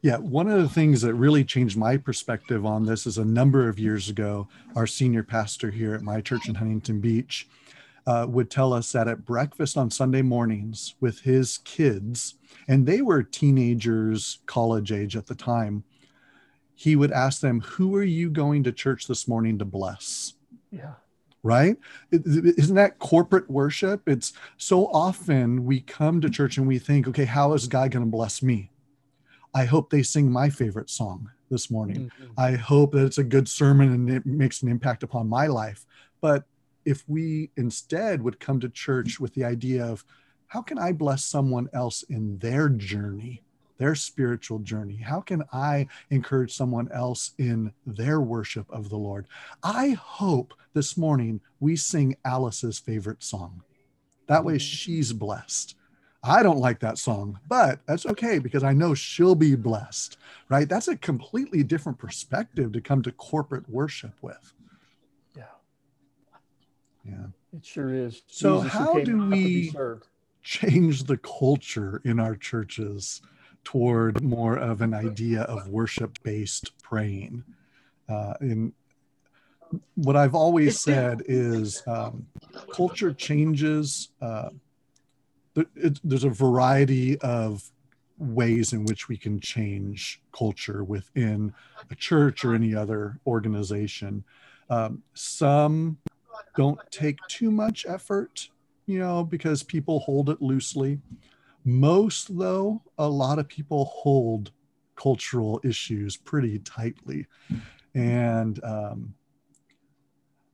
Yeah, 0.00 0.18
one 0.18 0.48
of 0.48 0.62
the 0.62 0.68
things 0.68 1.02
that 1.02 1.14
really 1.14 1.44
changed 1.44 1.76
my 1.76 1.96
perspective 1.96 2.64
on 2.64 2.86
this 2.86 3.04
is 3.06 3.18
a 3.18 3.24
number 3.24 3.68
of 3.68 3.80
years 3.80 4.08
ago, 4.08 4.48
our 4.76 4.86
senior 4.86 5.24
pastor 5.24 5.70
here 5.70 5.92
at 5.94 6.02
my 6.02 6.20
church 6.20 6.48
in 6.48 6.54
Huntington 6.54 7.00
Beach 7.00 7.48
uh, 8.06 8.24
would 8.28 8.48
tell 8.48 8.72
us 8.72 8.92
that 8.92 9.08
at 9.08 9.24
breakfast 9.24 9.76
on 9.76 9.90
Sunday 9.90 10.22
mornings 10.22 10.94
with 11.00 11.20
his 11.20 11.58
kids, 11.58 12.36
and 12.68 12.86
they 12.86 13.02
were 13.02 13.24
teenagers, 13.24 14.38
college 14.46 14.92
age 14.92 15.16
at 15.16 15.26
the 15.26 15.34
time, 15.34 15.82
he 16.76 16.94
would 16.94 17.10
ask 17.10 17.40
them, 17.40 17.60
Who 17.60 17.96
are 17.96 18.04
you 18.04 18.30
going 18.30 18.62
to 18.64 18.72
church 18.72 19.08
this 19.08 19.26
morning 19.26 19.58
to 19.58 19.64
bless? 19.64 20.34
Yeah 20.70 20.94
right? 21.44 21.76
Isn't 22.10 22.74
that 22.74 22.98
corporate 22.98 23.48
worship? 23.48 24.08
It's 24.08 24.32
so 24.56 24.86
often 24.88 25.64
we 25.64 25.80
come 25.80 26.20
to 26.20 26.28
church 26.28 26.58
and 26.58 26.66
we 26.66 26.80
think, 26.80 27.06
okay, 27.08 27.24
how 27.24 27.52
is 27.52 27.68
God 27.68 27.92
going 27.92 28.04
to 28.04 28.10
bless 28.10 28.42
me? 28.42 28.70
I 29.54 29.64
hope 29.64 29.90
they 29.90 30.02
sing 30.02 30.30
my 30.30 30.50
favorite 30.50 30.90
song 30.90 31.30
this 31.50 31.70
morning. 31.70 32.10
Mm-hmm. 32.20 32.32
I 32.38 32.52
hope 32.52 32.92
that 32.92 33.06
it's 33.06 33.18
a 33.18 33.24
good 33.24 33.48
sermon 33.48 33.92
and 33.92 34.10
it 34.10 34.26
makes 34.26 34.62
an 34.62 34.68
impact 34.68 35.02
upon 35.02 35.28
my 35.28 35.46
life. 35.46 35.86
But 36.20 36.44
if 36.84 37.04
we 37.08 37.50
instead 37.56 38.22
would 38.22 38.40
come 38.40 38.60
to 38.60 38.68
church 38.68 39.20
with 39.20 39.34
the 39.34 39.44
idea 39.44 39.84
of 39.84 40.04
how 40.46 40.62
can 40.62 40.78
I 40.78 40.92
bless 40.92 41.24
someone 41.24 41.68
else 41.72 42.02
in 42.04 42.38
their 42.38 42.68
journey, 42.68 43.42
their 43.76 43.94
spiritual 43.94 44.60
journey? 44.60 44.96
How 44.96 45.20
can 45.20 45.42
I 45.52 45.88
encourage 46.10 46.54
someone 46.54 46.90
else 46.92 47.32
in 47.38 47.72
their 47.86 48.20
worship 48.20 48.66
of 48.70 48.88
the 48.88 48.96
Lord? 48.96 49.26
I 49.62 49.90
hope 49.90 50.54
this 50.72 50.96
morning 50.96 51.40
we 51.60 51.76
sing 51.76 52.16
Alice's 52.24 52.78
favorite 52.78 53.22
song. 53.22 53.62
That 54.26 54.44
way 54.44 54.54
mm-hmm. 54.54 54.58
she's 54.58 55.12
blessed. 55.12 55.74
I 56.28 56.42
don't 56.42 56.58
like 56.58 56.80
that 56.80 56.98
song, 56.98 57.38
but 57.48 57.80
that's 57.86 58.06
okay 58.06 58.38
because 58.38 58.62
I 58.62 58.72
know 58.72 58.94
she'll 58.94 59.34
be 59.34 59.54
blessed, 59.54 60.18
right? 60.48 60.68
That's 60.68 60.88
a 60.88 60.96
completely 60.96 61.62
different 61.62 61.98
perspective 61.98 62.72
to 62.72 62.80
come 62.80 63.02
to 63.02 63.12
corporate 63.12 63.68
worship 63.68 64.14
with. 64.20 64.52
Yeah. 65.36 65.44
Yeah. 67.04 67.26
It 67.56 67.64
sure 67.64 67.92
is. 67.94 68.22
So, 68.26 68.62
Jesus 68.62 68.72
how 68.72 69.00
do 69.00 69.28
we 69.30 69.72
change 70.42 71.04
the 71.04 71.16
culture 71.16 72.02
in 72.04 72.20
our 72.20 72.36
churches 72.36 73.22
toward 73.64 74.22
more 74.22 74.56
of 74.56 74.82
an 74.82 74.94
idea 74.94 75.42
of 75.42 75.68
worship 75.68 76.18
based 76.22 76.78
praying? 76.82 77.44
Uh, 78.08 78.34
in 78.40 78.72
what 79.94 80.16
I've 80.16 80.34
always 80.34 80.80
said 80.84 81.22
is 81.26 81.82
um, 81.86 82.26
culture 82.72 83.12
changes. 83.12 84.10
Uh, 84.20 84.50
it, 85.76 86.00
there's 86.04 86.24
a 86.24 86.30
variety 86.30 87.18
of 87.20 87.70
ways 88.18 88.72
in 88.72 88.84
which 88.84 89.08
we 89.08 89.16
can 89.16 89.40
change 89.40 90.20
culture 90.32 90.82
within 90.84 91.54
a 91.90 91.94
church 91.94 92.44
or 92.44 92.54
any 92.54 92.74
other 92.74 93.18
organization. 93.26 94.24
Um, 94.70 95.02
some 95.14 95.98
don't 96.56 96.80
take 96.90 97.18
too 97.28 97.50
much 97.50 97.86
effort, 97.88 98.48
you 98.86 98.98
know, 98.98 99.24
because 99.24 99.62
people 99.62 100.00
hold 100.00 100.30
it 100.30 100.42
loosely. 100.42 100.98
Most, 101.64 102.36
though, 102.36 102.82
a 102.98 103.08
lot 103.08 103.38
of 103.38 103.48
people 103.48 103.84
hold 103.86 104.50
cultural 104.96 105.60
issues 105.62 106.16
pretty 106.16 106.58
tightly. 106.60 107.26
And 107.94 108.62
um, 108.64 109.14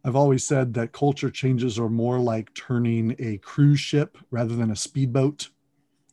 I've 0.05 0.17
always 0.17 0.47
said 0.47 0.75
that 0.75 0.93
culture 0.93 1.31
changes 1.31 1.79
are 1.79 1.89
more 1.89 2.19
like 2.19 2.53
turning 2.55 3.17
a 3.19 3.39
cruise 3.39 3.81
ship 3.81 4.19
rather 4.31 4.55
than 4.55 4.71
a 4.71 4.77
speedboat. 4.77 5.49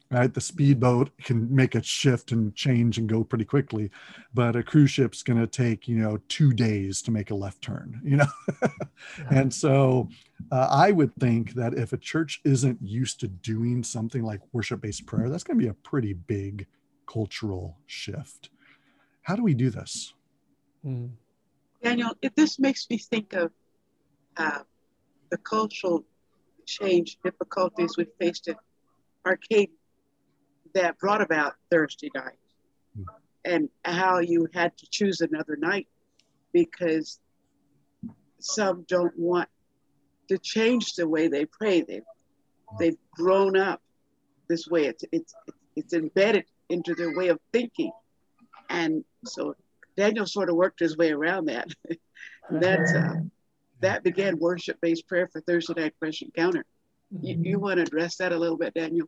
Right, 0.09 0.33
the 0.33 0.41
speedboat 0.41 1.17
can 1.19 1.55
make 1.55 1.73
a 1.73 1.81
shift 1.81 2.33
and 2.33 2.53
change 2.53 2.97
and 2.97 3.07
go 3.07 3.23
pretty 3.23 3.45
quickly, 3.45 3.91
but 4.33 4.57
a 4.57 4.63
cruise 4.63 4.91
ship's 4.91 5.23
going 5.23 5.39
to 5.39 5.47
take 5.47 5.87
you 5.87 5.95
know 5.95 6.19
two 6.27 6.51
days 6.51 7.01
to 7.03 7.11
make 7.11 7.31
a 7.31 7.35
left 7.35 7.61
turn. 7.61 8.01
You 8.03 8.17
know, 8.17 8.25
and 9.29 9.53
so 9.53 10.09
uh, 10.51 10.67
I 10.69 10.91
would 10.91 11.15
think 11.15 11.53
that 11.53 11.75
if 11.75 11.93
a 11.93 11.97
church 11.97 12.41
isn't 12.43 12.79
used 12.81 13.21
to 13.21 13.29
doing 13.29 13.85
something 13.85 14.21
like 14.21 14.41
worship-based 14.51 15.05
prayer, 15.05 15.29
that's 15.29 15.45
going 15.45 15.57
to 15.57 15.63
be 15.63 15.69
a 15.69 15.73
pretty 15.75 16.11
big 16.11 16.67
cultural 17.07 17.77
shift. 17.87 18.49
How 19.21 19.37
do 19.37 19.43
we 19.43 19.53
do 19.53 19.69
this? 19.69 20.13
Hmm. 20.83 21.07
Daniel, 21.81 22.15
if 22.21 22.35
this 22.35 22.59
makes 22.59 22.89
me 22.89 22.97
think 22.97 23.31
of 23.31 23.51
uh, 24.41 24.63
the 25.29 25.37
cultural 25.37 26.03
change 26.65 27.17
difficulties 27.23 27.95
we 27.97 28.05
faced 28.19 28.47
at 28.47 28.57
Arcade 29.25 29.69
that 30.73 30.97
brought 30.97 31.21
about 31.21 31.53
Thursday 31.69 32.09
night 32.15 32.39
mm. 32.97 33.05
and 33.45 33.69
how 33.85 34.19
you 34.19 34.47
had 34.53 34.75
to 34.77 34.87
choose 34.89 35.21
another 35.21 35.57
night 35.57 35.87
because 36.53 37.19
some 38.39 38.83
don't 38.87 39.17
want 39.17 39.47
to 40.29 40.37
change 40.39 40.95
the 40.95 41.07
way 41.07 41.27
they 41.27 41.45
pray. 41.45 41.81
They've, 41.81 42.09
they've 42.79 42.97
grown 43.15 43.55
up 43.57 43.81
this 44.49 44.67
way. 44.67 44.85
It's, 44.85 45.03
it's, 45.11 45.33
it's 45.75 45.93
embedded 45.93 46.45
into 46.69 46.95
their 46.95 47.15
way 47.15 47.27
of 47.27 47.39
thinking. 47.53 47.91
And 48.69 49.03
so 49.25 49.55
Daniel 49.95 50.25
sort 50.25 50.49
of 50.49 50.55
worked 50.55 50.79
his 50.79 50.97
way 50.97 51.11
around 51.11 51.45
that. 51.45 51.67
that's, 52.49 52.93
uh, 52.93 53.15
that 53.81 54.03
began 54.03 54.39
worship 54.39 54.79
based 54.81 55.07
prayer 55.07 55.27
for 55.31 55.41
Thursday 55.41 55.73
night 55.75 55.93
fresh 55.99 56.21
encounter. 56.21 56.65
Mm-hmm. 57.13 57.25
You, 57.25 57.37
you 57.41 57.59
want 57.59 57.77
to 57.77 57.83
address 57.83 58.15
that 58.17 58.31
a 58.31 58.37
little 58.37 58.57
bit, 58.57 58.73
Daniel? 58.73 59.07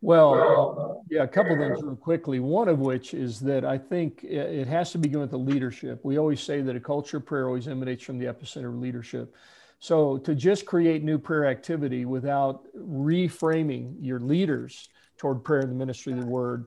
Well, 0.00 1.02
yeah, 1.10 1.24
a 1.24 1.28
couple 1.28 1.56
things 1.56 1.82
real 1.82 1.96
quickly. 1.96 2.38
One 2.38 2.68
of 2.68 2.78
which 2.78 3.14
is 3.14 3.40
that 3.40 3.64
I 3.64 3.78
think 3.78 4.22
it 4.22 4.68
has 4.68 4.92
to 4.92 4.98
begin 4.98 5.18
with 5.18 5.32
the 5.32 5.38
leadership. 5.38 6.04
We 6.04 6.18
always 6.18 6.40
say 6.40 6.60
that 6.60 6.76
a 6.76 6.80
culture 6.80 7.16
of 7.16 7.26
prayer 7.26 7.46
always 7.46 7.66
emanates 7.66 8.04
from 8.04 8.18
the 8.18 8.26
epicenter 8.26 8.68
of 8.68 8.76
leadership. 8.76 9.34
So 9.80 10.18
to 10.18 10.36
just 10.36 10.66
create 10.66 11.02
new 11.02 11.18
prayer 11.18 11.46
activity 11.46 12.04
without 12.04 12.66
reframing 12.76 13.96
your 14.00 14.20
leaders 14.20 14.88
toward 15.16 15.42
prayer 15.42 15.62
and 15.62 15.70
the 15.70 15.74
ministry 15.74 16.12
of 16.12 16.20
the 16.20 16.26
word 16.26 16.66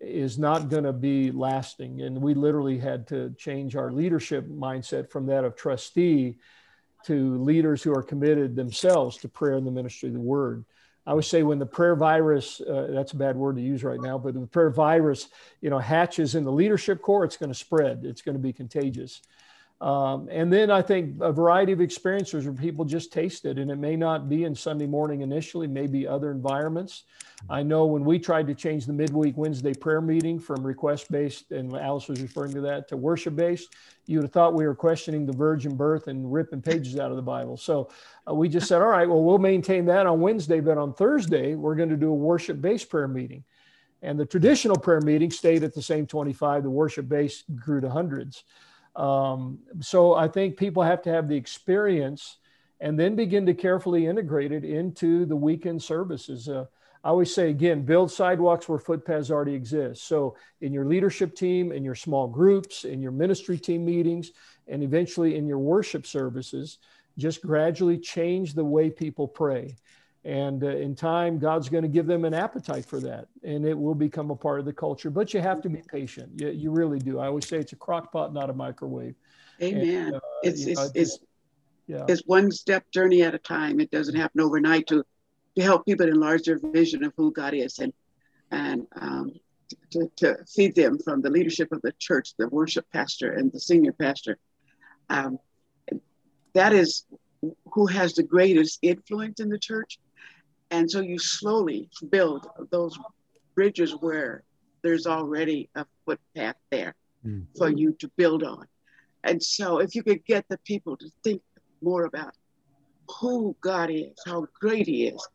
is 0.00 0.38
not 0.38 0.68
going 0.68 0.84
to 0.84 0.92
be 0.92 1.30
lasting. 1.32 2.02
And 2.02 2.20
we 2.20 2.34
literally 2.34 2.78
had 2.78 3.06
to 3.08 3.34
change 3.38 3.76
our 3.76 3.90
leadership 3.90 4.48
mindset 4.48 5.10
from 5.10 5.26
that 5.26 5.44
of 5.44 5.56
trustee 5.56 6.36
to 7.06 7.38
leaders 7.42 7.82
who 7.82 7.92
are 7.92 8.02
committed 8.02 8.54
themselves 8.54 9.16
to 9.18 9.28
prayer 9.28 9.54
and 9.54 9.66
the 9.66 9.70
ministry 9.70 10.08
of 10.08 10.14
the 10.14 10.20
word. 10.20 10.64
I 11.06 11.14
would 11.14 11.24
say 11.24 11.42
when 11.42 11.58
the 11.58 11.66
prayer 11.66 11.96
virus, 11.96 12.60
uh, 12.60 12.88
that's 12.90 13.12
a 13.12 13.16
bad 13.16 13.34
word 13.34 13.56
to 13.56 13.62
use 13.62 13.82
right 13.82 14.00
now, 14.00 14.18
but 14.18 14.34
the 14.34 14.46
prayer 14.46 14.68
virus, 14.68 15.28
you 15.62 15.70
know, 15.70 15.78
hatches 15.78 16.34
in 16.34 16.44
the 16.44 16.52
leadership 16.52 17.00
core, 17.00 17.24
it's 17.24 17.38
going 17.38 17.50
to 17.50 17.58
spread. 17.58 18.02
It's 18.04 18.20
going 18.20 18.34
to 18.34 18.42
be 18.42 18.52
contagious. 18.52 19.22
Um, 19.80 20.28
and 20.28 20.52
then 20.52 20.72
I 20.72 20.82
think 20.82 21.16
a 21.20 21.30
variety 21.30 21.70
of 21.70 21.80
experiences 21.80 22.44
where 22.44 22.54
people 22.54 22.84
just 22.84 23.12
taste 23.12 23.44
it, 23.44 23.58
and 23.58 23.70
it 23.70 23.76
may 23.76 23.94
not 23.94 24.28
be 24.28 24.42
in 24.42 24.54
Sunday 24.54 24.86
morning 24.86 25.20
initially, 25.20 25.68
maybe 25.68 26.04
other 26.04 26.32
environments. 26.32 27.04
I 27.48 27.62
know 27.62 27.86
when 27.86 28.04
we 28.04 28.18
tried 28.18 28.48
to 28.48 28.54
change 28.54 28.86
the 28.86 28.92
midweek 28.92 29.36
Wednesday 29.36 29.72
prayer 29.72 30.00
meeting 30.00 30.40
from 30.40 30.66
request 30.66 31.12
based, 31.12 31.52
and 31.52 31.76
Alice 31.76 32.08
was 32.08 32.20
referring 32.20 32.52
to 32.54 32.60
that, 32.62 32.88
to 32.88 32.96
worship 32.96 33.36
based, 33.36 33.72
you 34.06 34.18
would 34.18 34.24
have 34.24 34.32
thought 34.32 34.54
we 34.54 34.66
were 34.66 34.74
questioning 34.74 35.24
the 35.24 35.32
virgin 35.32 35.76
birth 35.76 36.08
and 36.08 36.32
ripping 36.32 36.62
pages 36.62 36.98
out 36.98 37.10
of 37.10 37.16
the 37.16 37.22
Bible. 37.22 37.56
So 37.56 37.90
uh, 38.28 38.34
we 38.34 38.48
just 38.48 38.66
said, 38.66 38.82
all 38.82 38.88
right, 38.88 39.08
well, 39.08 39.22
we'll 39.22 39.38
maintain 39.38 39.84
that 39.84 40.06
on 40.06 40.20
Wednesday, 40.20 40.58
but 40.58 40.76
on 40.76 40.92
Thursday, 40.92 41.54
we're 41.54 41.76
going 41.76 41.90
to 41.90 41.96
do 41.96 42.10
a 42.10 42.14
worship 42.14 42.60
based 42.60 42.88
prayer 42.88 43.06
meeting. 43.06 43.44
And 44.02 44.18
the 44.18 44.26
traditional 44.26 44.76
prayer 44.76 45.00
meeting 45.00 45.30
stayed 45.30 45.62
at 45.62 45.74
the 45.74 45.82
same 45.82 46.06
25, 46.06 46.64
the 46.64 46.70
worship 46.70 47.08
based 47.08 47.44
grew 47.54 47.80
to 47.80 47.90
hundreds. 47.90 48.42
Um, 48.96 49.58
so 49.80 50.14
I 50.14 50.28
think 50.28 50.56
people 50.56 50.82
have 50.82 51.02
to 51.02 51.10
have 51.10 51.28
the 51.28 51.36
experience 51.36 52.38
and 52.80 52.98
then 52.98 53.16
begin 53.16 53.46
to 53.46 53.54
carefully 53.54 54.06
integrate 54.06 54.52
it 54.52 54.64
into 54.64 55.24
the 55.26 55.36
weekend 55.36 55.82
services. 55.82 56.48
Uh, 56.48 56.64
I 57.04 57.10
always 57.10 57.32
say 57.32 57.50
again, 57.50 57.82
build 57.82 58.10
sidewalks 58.10 58.68
where 58.68 58.78
footpaths 58.78 59.30
already 59.30 59.54
exist. 59.54 60.04
So 60.06 60.36
in 60.60 60.72
your 60.72 60.84
leadership 60.84 61.34
team, 61.34 61.72
in 61.72 61.84
your 61.84 61.94
small 61.94 62.26
groups, 62.26 62.84
in 62.84 63.00
your 63.00 63.12
ministry 63.12 63.58
team 63.58 63.84
meetings, 63.84 64.32
and 64.66 64.82
eventually 64.82 65.36
in 65.36 65.46
your 65.46 65.58
worship 65.58 66.06
services, 66.06 66.78
just 67.16 67.42
gradually 67.42 67.98
change 67.98 68.54
the 68.54 68.64
way 68.64 68.90
people 68.90 69.26
pray. 69.26 69.76
And 70.28 70.62
uh, 70.62 70.66
in 70.66 70.94
time, 70.94 71.38
God's 71.38 71.70
going 71.70 71.84
to 71.84 71.88
give 71.88 72.06
them 72.06 72.26
an 72.26 72.34
appetite 72.34 72.84
for 72.84 73.00
that, 73.00 73.28
and 73.42 73.64
it 73.64 73.72
will 73.72 73.94
become 73.94 74.30
a 74.30 74.36
part 74.36 74.60
of 74.60 74.66
the 74.66 74.74
culture. 74.74 75.08
But 75.08 75.32
you 75.32 75.40
have 75.40 75.62
to 75.62 75.70
be 75.70 75.80
patient. 75.90 76.38
You, 76.38 76.50
you 76.50 76.70
really 76.70 76.98
do. 76.98 77.18
I 77.18 77.28
always 77.28 77.48
say 77.48 77.56
it's 77.56 77.72
a 77.72 77.76
crock 77.76 78.12
pot, 78.12 78.34
not 78.34 78.50
a 78.50 78.52
microwave. 78.52 79.14
Amen. 79.62 80.08
And, 80.08 80.16
uh, 80.16 80.20
it's, 80.42 80.66
it's, 80.66 80.78
know, 80.78 80.90
it's, 80.94 81.18
yeah. 81.86 82.04
it's 82.08 82.22
one 82.26 82.52
step 82.52 82.84
journey 82.90 83.22
at 83.22 83.34
a 83.34 83.38
time. 83.38 83.80
It 83.80 83.90
doesn't 83.90 84.16
happen 84.16 84.42
overnight 84.42 84.86
to, 84.88 85.02
to 85.56 85.62
help 85.62 85.86
people 85.86 86.06
enlarge 86.06 86.42
their 86.42 86.58
vision 86.58 87.04
of 87.04 87.14
who 87.16 87.32
God 87.32 87.54
is 87.54 87.78
and, 87.78 87.94
and 88.50 88.86
um, 89.00 89.32
to, 89.92 90.10
to 90.16 90.36
feed 90.54 90.74
them 90.74 90.98
from 90.98 91.22
the 91.22 91.30
leadership 91.30 91.72
of 91.72 91.80
the 91.80 91.92
church, 91.98 92.34
the 92.36 92.48
worship 92.48 92.84
pastor 92.92 93.32
and 93.32 93.50
the 93.50 93.60
senior 93.60 93.94
pastor. 93.94 94.36
Um, 95.08 95.38
that 96.52 96.74
is 96.74 97.06
who 97.72 97.86
has 97.86 98.12
the 98.12 98.24
greatest 98.24 98.80
influence 98.82 99.40
in 99.40 99.48
the 99.48 99.58
church 99.58 99.98
and 100.70 100.90
so 100.90 101.00
you 101.00 101.18
slowly 101.18 101.88
build 102.10 102.46
those 102.70 102.98
bridges 103.54 103.92
where 104.00 104.42
there's 104.82 105.06
already 105.06 105.68
a 105.74 105.86
footpath 106.04 106.56
there 106.70 106.94
mm. 107.24 107.44
for 107.56 107.70
you 107.70 107.92
to 107.98 108.08
build 108.16 108.42
on. 108.42 108.66
And 109.24 109.42
so 109.42 109.78
if 109.78 109.94
you 109.94 110.02
could 110.02 110.24
get 110.24 110.44
the 110.48 110.58
people 110.58 110.96
to 110.96 111.10
think 111.24 111.42
more 111.82 112.04
about 112.04 112.34
who 113.20 113.56
God 113.60 113.90
is, 113.90 114.14
how 114.26 114.46
great 114.60 114.86
He 114.86 115.06
is, 115.06 115.26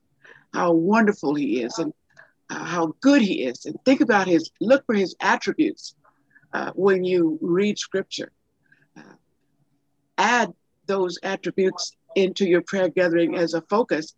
how 0.53 0.71
wonderful 0.71 1.35
He 1.35 1.61
is, 1.61 1.77
and 1.79 1.93
uh, 2.49 2.63
how 2.63 2.95
good 3.01 3.21
He 3.21 3.43
is, 3.43 3.65
and 3.65 3.75
think 3.83 4.01
about 4.01 4.27
His, 4.27 4.51
look 4.61 4.85
for 4.85 4.95
His 4.95 5.15
attributes 5.19 5.95
uh, 6.53 6.71
when 6.75 7.03
you 7.03 7.39
read 7.41 7.77
Scripture. 7.77 8.31
Uh, 8.95 9.15
add 10.17 10.53
those 10.85 11.17
attributes 11.23 11.95
into 12.15 12.47
your 12.47 12.61
prayer 12.61 12.89
gathering 12.89 13.35
as 13.35 13.53
a 13.53 13.61
focus 13.61 14.13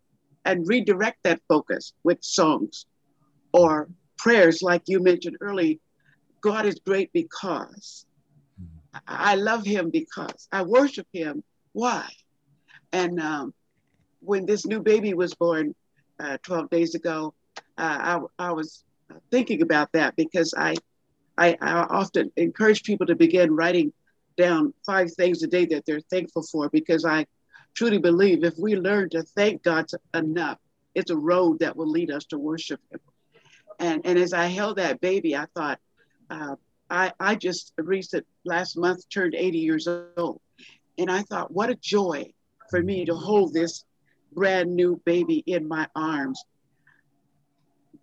and 0.46 0.68
redirect 0.68 1.18
that 1.24 1.42
focus 1.50 1.94
with 2.04 2.24
songs 2.24 2.86
or 3.54 3.90
prayers, 4.18 4.62
like 4.62 4.84
you 4.88 5.00
mentioned 5.00 5.38
early. 5.42 5.80
God 6.42 6.66
is 6.66 6.80
great 6.86 7.12
because 7.14 8.06
I 9.08 9.36
love 9.36 9.66
Him 9.66 9.90
because 9.90 10.48
I 10.52 10.64
worship 10.64 11.08
Him. 11.12 11.44
Why? 11.74 12.08
And 12.94 13.20
um, 13.20 13.54
when 14.22 14.46
this 14.46 14.66
new 14.66 14.82
baby 14.82 15.14
was 15.14 15.34
born 15.34 15.76
uh, 16.20 16.38
12 16.44 16.70
days 16.70 16.96
ago, 16.96 17.34
uh, 17.78 18.20
I, 18.40 18.48
I 18.48 18.52
was 18.54 18.84
thinking 19.32 19.62
about 19.62 19.92
that 19.94 20.16
because 20.16 20.54
I, 20.58 20.76
I, 21.38 21.58
I 21.62 21.72
often 21.84 22.32
encourage 22.38 22.84
people 22.84 23.08
to 23.08 23.16
begin 23.16 23.56
writing 23.56 23.92
down 24.38 24.74
five 24.86 25.12
things 25.14 25.44
a 25.44 25.48
day 25.48 25.66
that 25.66 25.86
they're 25.86 26.02
thankful 26.12 26.44
for 26.44 26.70
because 26.70 27.06
I 27.06 27.26
truly 27.76 27.98
believe 27.98 28.44
if 28.44 28.58
we 28.58 28.76
learn 28.76 29.10
to 29.10 29.22
thank 29.22 29.62
God 29.64 29.86
enough, 30.14 30.58
it's 30.96 31.12
a 31.12 31.18
road 31.18 31.60
that 31.60 31.76
will 31.76 31.90
lead 31.90 32.10
us 32.10 32.26
to 32.26 32.38
worship 32.38 32.80
Him. 32.90 33.00
And, 33.80 34.02
and 34.06 34.18
as 34.18 34.34
I 34.34 34.46
held 34.46 34.78
that 34.78 35.02
baby, 35.02 35.36
I 35.36 35.46
thought, 35.54 35.80
uh, 36.30 36.56
I, 36.90 37.12
I 37.20 37.36
just 37.36 37.74
recent 37.78 38.26
last 38.46 38.78
month 38.78 39.08
turned 39.10 39.36
80 39.36 39.58
years 39.60 39.88
old. 40.18 40.40
And 40.98 41.12
I 41.12 41.24
thought, 41.24 41.52
what 41.52 41.70
a 41.70 41.76
joy 41.76 42.32
for 42.70 42.82
me 42.82 43.06
to 43.06 43.16
hold 43.16 43.54
this 43.54 43.84
brand 44.32 44.76
new 44.76 45.02
baby 45.06 45.44
in 45.46 45.68
my 45.68 45.88
arms. 45.96 46.42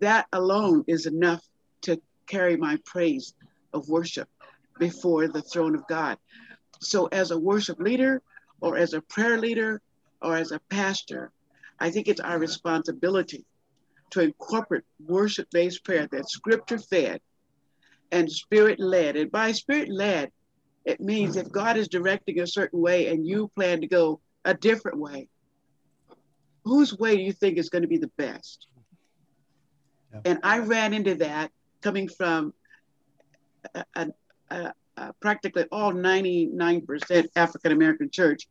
That 0.00 0.26
alone 0.32 0.85
is 0.87 1.06
enough 1.06 1.42
to 1.82 2.00
carry 2.26 2.56
my 2.56 2.78
praise 2.85 3.35
of 3.72 3.88
worship 3.88 4.28
before 4.78 5.28
the 5.28 5.42
throne 5.42 5.74
of 5.74 5.87
God. 5.87 6.18
So, 6.80 7.06
as 7.06 7.30
a 7.30 7.38
worship 7.38 7.78
leader, 7.78 8.20
or 8.62 8.79
as 8.79 8.94
a 8.94 9.03
prayer 9.03 9.38
leader 9.38 9.83
or 10.22 10.37
as 10.37 10.53
a 10.53 10.61
pastor, 10.70 11.33
I 11.79 11.90
think 11.90 12.09
it's 12.09 12.20
our 12.20 12.38
responsibility 12.38 13.44
to 14.11 14.20
incorporate 14.20 14.85
worship 15.07 15.48
based 15.51 15.85
prayer 15.85 16.09
that's 16.11 16.33
scripture 16.33 16.79
fed 16.79 17.20
and 18.12 18.31
spirit 18.31 18.79
led. 18.79 19.16
And 19.16 19.31
by 19.31 19.53
spirit 19.53 19.88
led, 19.90 20.31
it 20.85 21.01
means 21.01 21.37
if 21.37 21.51
God 21.51 21.77
is 21.77 21.88
directing 21.88 22.40
a 22.40 22.46
certain 22.46 22.81
way 22.81 23.09
and 23.09 23.27
you 23.27 23.51
plan 23.55 23.81
to 23.81 23.87
go 23.87 24.20
a 24.44 24.55
different 24.55 24.98
way, 24.98 25.29
whose 26.64 26.96
way 26.96 27.16
do 27.16 27.22
you 27.22 27.33
think 27.33 27.59
is 27.59 27.68
going 27.68 27.83
to 27.83 27.88
be 27.88 27.98
the 27.98 28.11
best? 28.16 28.66
Yeah. 30.12 30.20
And 30.25 30.38
I 30.42 30.59
ran 30.59 30.94
into 30.94 31.16
that 31.16 31.51
coming 31.81 32.09
from 32.09 32.53
a, 33.75 33.85
a, 33.96 34.72
a, 34.96 35.12
practically 35.20 35.64
all 35.72 35.92
99% 35.92 37.27
African 37.35 37.72
American 37.72 38.11
church 38.11 38.46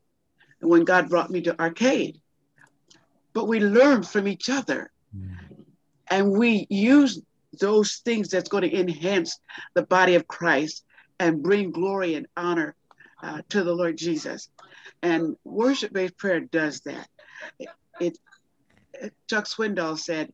when 0.62 0.86
God 0.86 1.10
brought 1.10 1.30
me 1.30 1.42
to 1.42 1.60
Arcade. 1.60 2.20
But 3.34 3.48
we 3.48 3.60
learned 3.60 4.08
from 4.08 4.28
each 4.28 4.50
other 4.50 4.92
and 6.10 6.32
we 6.32 6.68
use 6.70 7.22
those 7.60 7.98
things 8.06 8.30
that's 8.30 8.50
going 8.50 8.70
to 8.70 8.80
enhance 8.80 9.40
the 9.74 9.84
body 9.84 10.16
of 10.16 10.28
Christ 10.28 10.84
and 11.20 11.44
bring 11.44 11.72
glory 11.72 12.16
and 12.16 12.28
honor 12.36 12.76
uh, 13.24 13.42
to 13.50 13.64
the 13.64 13.74
Lord 13.74 13.98
Jesus. 13.98 14.50
And 15.02 15.38
worship 15.44 15.94
based 15.94 16.18
prayer 16.18 16.42
does 16.42 16.82
that. 16.82 17.08
It, 17.60 17.70
it, 18.00 18.18
Chuck 19.30 19.46
Swindoll 19.46 19.98
said, 19.98 20.34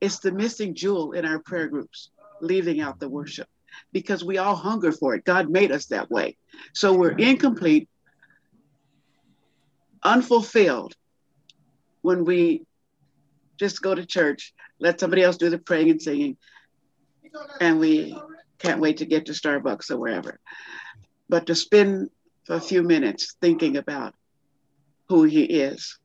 it's 0.00 0.20
the 0.20 0.32
missing 0.32 0.74
jewel 0.74 1.12
in 1.12 1.26
our 1.26 1.38
prayer 1.38 1.68
groups, 1.68 2.10
leaving 2.40 2.80
out 2.80 2.98
the 2.98 3.08
worship 3.08 3.48
because 3.92 4.24
we 4.24 4.38
all 4.38 4.56
hunger 4.56 4.92
for 4.92 5.14
it. 5.14 5.24
God 5.24 5.50
made 5.50 5.72
us 5.72 5.86
that 5.86 6.10
way. 6.10 6.36
So 6.72 6.94
we're 6.94 7.10
incomplete, 7.10 7.88
unfulfilled 10.02 10.94
when 12.02 12.24
we 12.24 12.62
just 13.58 13.82
go 13.82 13.94
to 13.94 14.06
church, 14.06 14.54
let 14.78 15.00
somebody 15.00 15.22
else 15.22 15.36
do 15.36 15.50
the 15.50 15.58
praying 15.58 15.90
and 15.90 16.00
singing, 16.00 16.36
and 17.60 17.78
we 17.78 18.16
can't 18.58 18.80
wait 18.80 18.98
to 18.98 19.06
get 19.06 19.26
to 19.26 19.32
Starbucks 19.32 19.90
or 19.90 19.98
wherever. 19.98 20.38
But 21.28 21.46
to 21.46 21.54
spend 21.54 22.10
a 22.48 22.60
few 22.60 22.82
minutes 22.82 23.36
thinking 23.40 23.76
about 23.76 24.14
who 25.08 25.24
he 25.24 25.42
is 25.42 25.98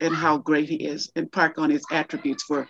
and 0.00 0.14
how 0.14 0.38
great 0.38 0.68
he 0.68 0.76
is 0.76 1.10
and 1.16 1.30
park 1.30 1.58
on 1.58 1.70
his 1.70 1.84
attributes 1.90 2.44
for 2.44 2.68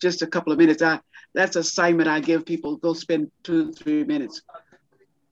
just 0.00 0.22
a 0.22 0.26
couple 0.26 0.52
of 0.52 0.58
minutes. 0.58 0.82
I, 0.82 1.00
that's 1.34 1.56
assignment 1.56 2.08
I 2.08 2.20
give 2.20 2.46
people. 2.46 2.76
Go 2.76 2.94
spend 2.94 3.30
two, 3.42 3.72
three 3.72 4.04
minutes 4.04 4.42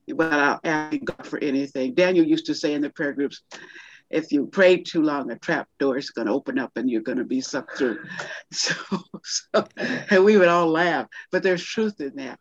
without 0.07 0.61
asking 0.63 1.05
God 1.05 1.25
for 1.25 1.39
anything. 1.39 1.93
Daniel 1.93 2.25
used 2.25 2.45
to 2.47 2.55
say 2.55 2.73
in 2.73 2.81
the 2.81 2.89
prayer 2.89 3.13
groups, 3.13 3.41
if 4.09 4.31
you 4.31 4.47
pray 4.47 4.77
too 4.77 5.01
long, 5.01 5.31
a 5.31 5.37
trap 5.37 5.67
door 5.79 5.97
is 5.97 6.09
going 6.11 6.27
to 6.27 6.33
open 6.33 6.57
up 6.57 6.77
and 6.77 6.89
you're 6.89 7.01
going 7.01 7.17
to 7.17 7.25
be 7.25 7.41
sucked 7.41 7.77
through. 7.77 7.99
So, 8.51 8.73
so, 9.23 9.67
and 10.09 10.23
we 10.23 10.37
would 10.37 10.47
all 10.47 10.67
laugh, 10.67 11.07
but 11.31 11.43
there's 11.43 11.63
truth 11.63 11.99
in 11.99 12.15
that. 12.15 12.39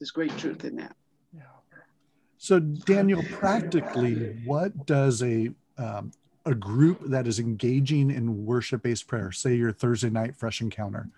There's 0.00 0.10
great 0.10 0.36
truth 0.36 0.64
in 0.64 0.76
that. 0.76 0.96
Yeah. 1.32 1.42
So, 2.38 2.58
Daniel, 2.58 3.22
practically, 3.30 4.36
what 4.44 4.86
does 4.86 5.22
a 5.22 5.50
um, 5.78 6.12
a 6.44 6.54
group 6.54 7.00
that 7.06 7.26
is 7.26 7.38
engaging 7.38 8.10
in 8.10 8.46
worship-based 8.46 9.06
prayer, 9.06 9.32
say 9.32 9.54
your 9.54 9.72
Thursday 9.72 10.10
night 10.10 10.36
fresh 10.36 10.60
encounter, 10.60 11.10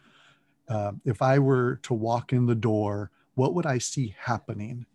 uh, 0.69 0.93
if 1.05 1.23
I 1.23 1.39
were 1.39 1.77
to 1.83 1.95
walk 1.95 2.33
in 2.33 2.47
the 2.47 2.55
door, 2.55 3.11
what 3.35 3.55
would 3.55 3.67
I 3.67 3.79
see 3.79 4.15
happening? 4.19 4.87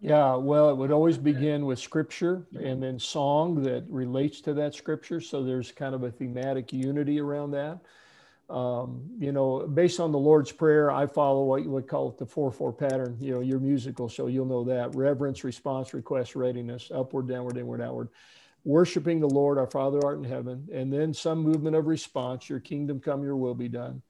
Yeah, 0.00 0.36
well, 0.36 0.70
it 0.70 0.76
would 0.76 0.92
always 0.92 1.18
begin 1.18 1.66
with 1.66 1.80
scripture 1.80 2.46
and 2.54 2.80
then 2.80 3.00
song 3.00 3.62
that 3.64 3.84
relates 3.88 4.40
to 4.42 4.54
that 4.54 4.74
scripture. 4.74 5.20
So 5.20 5.42
there's 5.42 5.72
kind 5.72 5.94
of 5.94 6.04
a 6.04 6.10
thematic 6.10 6.72
unity 6.72 7.20
around 7.20 7.50
that. 7.52 7.80
Um, 8.48 9.10
you 9.18 9.32
know, 9.32 9.66
based 9.66 9.98
on 10.00 10.12
the 10.12 10.18
Lord's 10.18 10.52
Prayer, 10.52 10.90
I 10.90 11.06
follow 11.06 11.44
what 11.44 11.64
you 11.64 11.70
would 11.70 11.88
call 11.88 12.08
it 12.10 12.16
the 12.16 12.26
4 12.26 12.52
4 12.52 12.72
pattern. 12.72 13.16
You 13.20 13.34
know, 13.34 13.40
your 13.40 13.58
musical 13.58 14.08
show, 14.08 14.28
you'll 14.28 14.46
know 14.46 14.64
that 14.64 14.94
reverence, 14.94 15.44
response, 15.44 15.92
request, 15.92 16.36
readiness, 16.36 16.90
upward, 16.94 17.28
downward, 17.28 17.58
inward, 17.58 17.82
outward. 17.82 18.08
Worshiping 18.64 19.20
the 19.20 19.28
Lord, 19.28 19.58
our 19.58 19.66
Father 19.66 20.00
art 20.04 20.18
in 20.18 20.24
heaven, 20.24 20.68
and 20.72 20.92
then 20.92 21.12
some 21.12 21.40
movement 21.40 21.76
of 21.76 21.86
response, 21.86 22.48
your 22.48 22.60
kingdom 22.60 23.00
come, 23.00 23.22
your 23.22 23.36
will 23.36 23.54
be 23.54 23.68
done. 23.68 24.02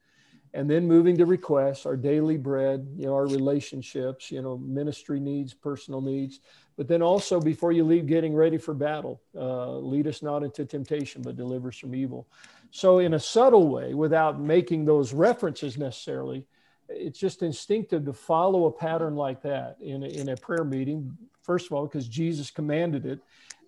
And 0.53 0.69
then 0.69 0.87
moving 0.87 1.15
to 1.17 1.25
requests, 1.25 1.85
our 1.85 1.95
daily 1.95 2.37
bread, 2.37 2.87
you 2.97 3.05
know, 3.05 3.13
our 3.13 3.27
relationships, 3.27 4.31
you 4.31 4.41
know, 4.41 4.57
ministry 4.57 5.19
needs, 5.19 5.53
personal 5.53 6.01
needs, 6.01 6.39
but 6.75 6.87
then 6.87 7.01
also 7.01 7.39
before 7.39 7.71
you 7.71 7.83
leave, 7.83 8.07
getting 8.07 8.33
ready 8.33 8.57
for 8.57 8.73
battle. 8.73 9.21
Uh, 9.35 9.77
lead 9.77 10.07
us 10.07 10.23
not 10.23 10.43
into 10.43 10.65
temptation, 10.65 11.21
but 11.21 11.35
deliver 11.35 11.67
us 11.67 11.77
from 11.77 11.93
evil. 11.93 12.27
So, 12.71 12.99
in 12.99 13.13
a 13.15 13.19
subtle 13.19 13.67
way, 13.67 13.93
without 13.93 14.39
making 14.39 14.85
those 14.85 15.13
references 15.13 15.77
necessarily, 15.77 16.45
it's 16.87 17.19
just 17.19 17.43
instinctive 17.43 18.05
to 18.05 18.13
follow 18.13 18.65
a 18.65 18.71
pattern 18.71 19.15
like 19.15 19.41
that 19.43 19.77
in 19.81 20.03
a, 20.03 20.07
in 20.07 20.29
a 20.29 20.37
prayer 20.37 20.63
meeting. 20.63 21.15
First 21.43 21.67
of 21.67 21.73
all, 21.73 21.85
because 21.85 22.07
Jesus 22.07 22.49
commanded 22.49 23.05
it, 23.05 23.19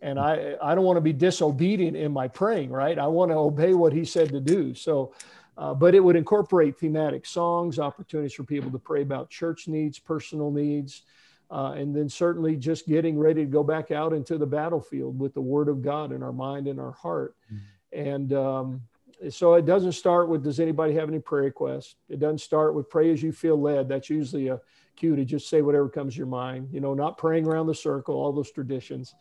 and 0.02 0.20
I 0.20 0.56
I 0.62 0.74
don't 0.74 0.86
want 0.86 0.98
to 0.98 1.02
be 1.02 1.14
disobedient 1.14 1.98
in 1.98 2.12
my 2.12 2.28
praying. 2.28 2.72
Right, 2.72 2.98
I 2.98 3.08
want 3.08 3.32
to 3.32 3.36
obey 3.36 3.74
what 3.74 3.94
He 3.94 4.06
said 4.06 4.30
to 4.30 4.40
do. 4.40 4.74
So. 4.74 5.14
Uh, 5.58 5.74
but 5.74 5.94
it 5.94 6.00
would 6.00 6.16
incorporate 6.16 6.80
thematic 6.80 7.26
songs, 7.26 7.78
opportunities 7.78 8.34
for 8.34 8.44
people 8.44 8.72
to 8.72 8.80
pray 8.80 9.02
about 9.02 9.30
church 9.30 9.68
needs, 9.68 10.00
personal 10.00 10.50
needs, 10.50 11.04
uh, 11.52 11.74
and 11.76 11.94
then 11.96 12.08
certainly 12.08 12.56
just 12.56 12.88
getting 12.88 13.20
ready 13.20 13.42
to 13.44 13.52
go 13.52 13.62
back 13.62 13.92
out 13.92 14.14
into 14.14 14.38
the 14.38 14.46
battlefield 14.46 15.20
with 15.20 15.34
the 15.34 15.42
Word 15.42 15.68
of 15.68 15.82
God 15.82 16.14
in 16.14 16.24
our 16.24 16.32
mind 16.32 16.68
and 16.68 16.80
our 16.80 16.94
heart. 16.94 17.36
Mm-hmm. 17.54 18.00
And 18.00 18.34
um, 18.34 18.82
so 19.30 19.54
it 19.54 19.66
doesn't 19.66 19.92
start 19.92 20.30
with 20.30 20.44
does 20.44 20.60
anybody 20.60 20.94
have 20.94 21.10
any 21.10 21.20
prayer 21.20 21.44
requests 21.44 21.96
it 22.10 22.20
doesn't 22.20 22.40
start 22.40 22.74
with 22.74 22.90
pray 22.90 23.12
as 23.12 23.22
you 23.22 23.32
feel 23.32 23.60
led 23.60 23.88
that's 23.88 24.10
usually 24.10 24.48
a 24.48 24.60
cue 24.96 25.16
to 25.16 25.24
just 25.24 25.50
say 25.50 25.62
whatever 25.62 25.88
comes 25.88 26.14
to 26.14 26.18
your 26.18 26.28
mind 26.28 26.68
you 26.72 26.80
know 26.80 26.94
not 26.94 27.18
praying 27.18 27.46
around 27.46 27.68
the 27.68 27.76
circle 27.76 28.16
all 28.16 28.32
those 28.32 28.52
traditions 28.52 29.14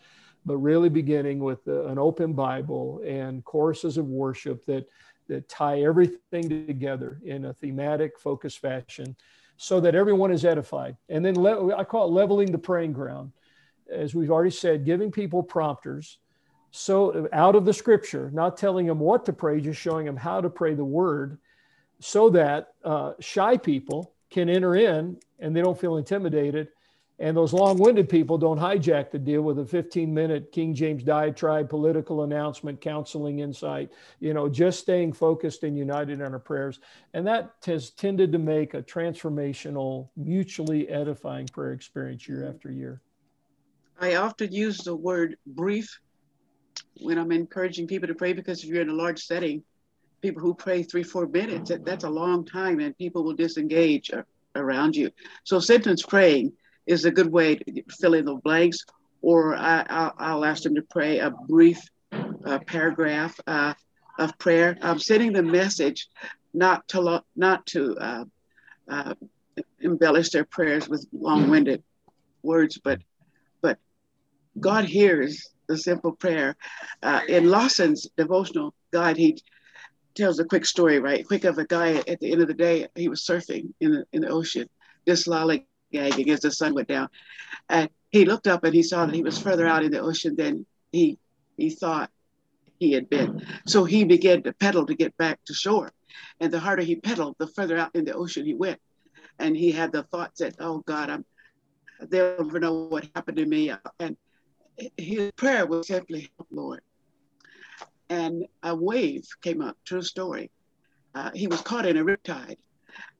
but 0.46 0.56
really 0.56 0.88
beginning 0.88 1.38
with 1.38 1.66
an 1.66 1.98
open 1.98 2.32
bible 2.32 3.02
and 3.06 3.44
choruses 3.44 3.98
of 3.98 4.06
worship 4.06 4.64
that 4.64 4.88
that 5.30 5.48
tie 5.48 5.82
everything 5.82 6.48
together 6.48 7.20
in 7.24 7.46
a 7.46 7.54
thematic 7.54 8.18
focused 8.18 8.58
fashion 8.58 9.16
so 9.56 9.80
that 9.80 9.94
everyone 9.94 10.30
is 10.30 10.44
edified 10.44 10.96
and 11.08 11.24
then 11.24 11.34
le- 11.34 11.74
i 11.76 11.84
call 11.84 12.06
it 12.06 12.12
leveling 12.12 12.52
the 12.52 12.58
praying 12.58 12.92
ground 12.92 13.32
as 13.90 14.14
we've 14.14 14.30
already 14.30 14.50
said 14.50 14.84
giving 14.84 15.10
people 15.10 15.42
prompters 15.42 16.18
so 16.70 17.28
out 17.32 17.56
of 17.56 17.64
the 17.64 17.72
scripture, 17.72 18.30
not 18.32 18.56
telling 18.56 18.86
them 18.86 19.00
what 19.00 19.24
to 19.26 19.32
pray, 19.32 19.60
just 19.60 19.80
showing 19.80 20.06
them 20.06 20.16
how 20.16 20.40
to 20.40 20.48
pray 20.48 20.74
the 20.74 20.84
word, 20.84 21.38
so 21.98 22.30
that 22.30 22.74
uh, 22.84 23.12
shy 23.18 23.56
people 23.56 24.12
can 24.30 24.48
enter 24.48 24.76
in 24.76 25.18
and 25.40 25.54
they 25.54 25.62
don't 25.62 25.78
feel 25.78 25.96
intimidated. 25.96 26.68
And 27.20 27.36
those 27.36 27.52
long 27.52 27.76
winded 27.76 28.08
people 28.08 28.38
don't 28.38 28.58
hijack 28.58 29.10
the 29.10 29.18
deal 29.18 29.42
with 29.42 29.58
a 29.58 29.66
15 29.66 30.12
minute 30.12 30.52
King 30.52 30.74
James 30.74 31.02
diatribe, 31.02 31.68
political 31.68 32.22
announcement, 32.22 32.80
counseling 32.80 33.40
insight, 33.40 33.92
you 34.20 34.32
know, 34.32 34.48
just 34.48 34.80
staying 34.80 35.12
focused 35.12 35.62
and 35.62 35.76
united 35.76 36.22
in 36.22 36.32
our 36.32 36.38
prayers. 36.38 36.80
And 37.12 37.26
that 37.26 37.52
has 37.66 37.90
tended 37.90 38.32
to 38.32 38.38
make 38.38 38.72
a 38.72 38.82
transformational, 38.82 40.08
mutually 40.16 40.88
edifying 40.88 41.46
prayer 41.48 41.72
experience 41.72 42.26
year 42.26 42.48
after 42.48 42.72
year. 42.72 43.02
I 44.00 44.14
often 44.14 44.50
use 44.50 44.78
the 44.78 44.96
word 44.96 45.36
brief 45.46 46.00
when 47.02 47.18
I'm 47.18 47.32
encouraging 47.32 47.86
people 47.86 48.08
to 48.08 48.14
pray 48.14 48.32
because 48.32 48.64
if 48.64 48.70
you're 48.70 48.80
in 48.80 48.88
a 48.88 48.94
large 48.94 49.22
setting, 49.22 49.62
people 50.22 50.40
who 50.40 50.54
pray 50.54 50.84
three, 50.84 51.02
four 51.02 51.26
minutes, 51.26 51.70
that's 51.84 52.04
a 52.04 52.10
long 52.10 52.46
time 52.46 52.80
and 52.80 52.96
people 52.96 53.24
will 53.24 53.34
disengage 53.34 54.10
around 54.56 54.96
you. 54.96 55.10
So 55.44 55.60
sentence 55.60 56.02
praying 56.02 56.54
is 56.86 57.04
a 57.04 57.10
good 57.10 57.30
way 57.30 57.56
to 57.56 57.82
fill 57.90 58.14
in 58.14 58.24
the 58.24 58.34
blanks, 58.34 58.78
or 59.22 59.54
I, 59.56 60.12
will 60.34 60.44
ask 60.44 60.62
them 60.62 60.74
to 60.74 60.82
pray 60.82 61.18
a 61.18 61.30
brief 61.30 61.80
uh, 62.12 62.58
paragraph 62.66 63.38
uh, 63.46 63.74
of 64.18 64.38
prayer. 64.38 64.76
I'm 64.80 64.98
sending 64.98 65.32
the 65.32 65.42
message 65.42 66.08
not 66.52 66.88
to 66.88 67.00
lo- 67.00 67.24
not 67.36 67.66
to 67.66 67.96
uh, 67.96 68.24
uh 68.88 69.14
embellish 69.80 70.30
their 70.30 70.44
prayers 70.44 70.88
with 70.88 71.06
long-winded 71.12 71.82
words, 72.42 72.78
but 72.82 73.00
but 73.62 73.78
God 74.58 74.84
hears 74.84 75.48
the 75.68 75.78
simple 75.78 76.12
prayer. 76.12 76.56
Uh, 77.02 77.20
in 77.28 77.50
Lawson's 77.50 78.08
devotional 78.16 78.74
guide, 78.92 79.16
he 79.16 79.38
tells 80.14 80.38
a 80.38 80.44
quick 80.44 80.66
story, 80.66 80.98
right? 80.98 81.26
Quick 81.26 81.44
of 81.44 81.58
a 81.58 81.64
guy 81.64 82.02
at 82.08 82.20
the 82.20 82.32
end 82.32 82.42
of 82.42 82.48
the 82.48 82.54
day, 82.54 82.88
he 82.94 83.08
was 83.08 83.22
surfing 83.22 83.72
in 83.80 83.92
the, 83.92 84.04
in 84.12 84.22
the 84.22 84.28
ocean, 84.28 84.68
just 85.06 85.28
lollygagging 85.92 86.28
as 86.28 86.40
the 86.40 86.50
sun 86.50 86.74
went 86.74 86.88
down. 86.88 87.08
And 87.68 87.88
he 88.10 88.24
looked 88.24 88.46
up 88.46 88.64
and 88.64 88.74
he 88.74 88.82
saw 88.82 89.06
that 89.06 89.14
he 89.14 89.22
was 89.22 89.38
further 89.38 89.66
out 89.66 89.84
in 89.84 89.92
the 89.92 90.00
ocean 90.00 90.36
than 90.36 90.66
he, 90.92 91.18
he 91.56 91.70
thought 91.70 92.10
he 92.78 92.92
had 92.92 93.08
been. 93.08 93.46
So 93.66 93.84
he 93.84 94.04
began 94.04 94.42
to 94.42 94.52
pedal 94.52 94.86
to 94.86 94.94
get 94.94 95.16
back 95.16 95.38
to 95.46 95.54
shore. 95.54 95.92
And 96.40 96.52
the 96.52 96.58
harder 96.58 96.82
he 96.82 96.96
pedaled, 96.96 97.36
the 97.38 97.46
further 97.46 97.76
out 97.76 97.94
in 97.94 98.04
the 98.04 98.14
ocean 98.14 98.44
he 98.44 98.54
went. 98.54 98.80
And 99.38 99.56
he 99.56 99.70
had 99.70 99.92
the 99.92 100.02
thought 100.02 100.32
that, 100.38 100.56
oh 100.58 100.78
God, 100.78 101.10
I'm, 101.10 101.24
they'll 102.08 102.44
never 102.44 102.60
know 102.60 102.86
what 102.88 103.08
happened 103.14 103.36
to 103.36 103.46
me. 103.46 103.72
And 103.98 104.16
his 104.96 105.30
prayer 105.32 105.66
was 105.66 105.86
simply, 105.86 106.30
Lord. 106.50 106.80
And 108.08 108.46
a 108.62 108.74
wave 108.74 109.24
came 109.40 109.60
up, 109.60 109.76
true 109.84 110.02
story. 110.02 110.50
Uh, 111.14 111.30
he 111.34 111.46
was 111.46 111.60
caught 111.60 111.86
in 111.86 111.96
a 111.96 112.04
riptide, 112.04 112.56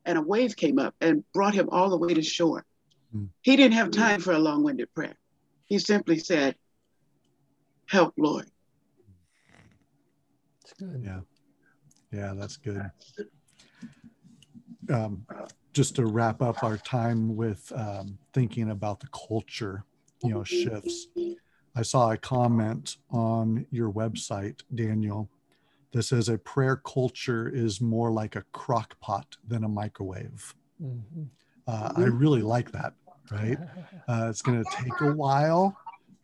and 0.05 0.19
a 0.19 0.23
wave 0.23 0.57
came 0.57 0.79
up 0.79 0.95
and 1.01 1.25
brought 1.33 1.55
him 1.55 1.69
all 1.71 1.91
the 1.91 1.99
way 1.99 2.15
to 2.15 2.23
shore. 2.23 2.65
Mm. 3.15 3.29
He 3.43 3.57
didn't 3.57 3.75
have 3.75 3.91
time 3.91 4.21
for 4.21 4.33
a 4.33 4.39
long 4.39 4.63
winded 4.63 4.93
prayer. 4.95 5.17
He 5.67 5.79
simply 5.79 6.19
said, 6.19 6.57
Help, 7.87 8.15
Lord. 8.17 8.47
That's 10.63 10.75
good. 10.79 11.03
Yeah. 11.05 11.21
Yeah, 12.13 12.35
that's 12.37 12.57
good. 12.57 12.91
Um, 14.89 15.27
just 15.73 15.97
to 15.97 16.07
wrap 16.07 16.43
up 16.43 16.65
our 16.65 16.77
time 16.79 17.37
with 17.37 17.73
um, 17.75 18.19
thinking 18.33 18.71
about 18.71 19.01
the 19.01 19.09
culture, 19.09 19.85
you 20.23 20.31
know, 20.31 20.45
shifts. 20.45 21.09
I 21.77 21.83
saw 21.83 22.11
a 22.11 22.17
comment 22.17 22.97
on 23.11 23.67
your 23.71 23.93
website, 23.93 24.61
Daniel, 24.75 25.31
that 25.93 26.03
says 26.03 26.29
a 26.29 26.39
prayer 26.39 26.77
culture 26.77 27.49
is 27.49 27.81
more 27.81 28.11
like 28.11 28.37
a 28.37 28.45
crock 28.53 28.99
pot 29.01 29.37
than 29.47 29.65
a 29.65 29.69
microwave. 29.69 30.55
Mm-hmm. 30.83 31.25
Uh, 31.67 31.93
I 31.97 32.03
really 32.03 32.43
like 32.43 32.73
that, 32.73 32.95
right? 33.31 33.59
Uh, 34.09 34.27
it's 34.29 34.43
going 34.43 34.63
to 34.63 34.71
take 34.77 35.01
a 35.03 35.13
while, 35.13 35.77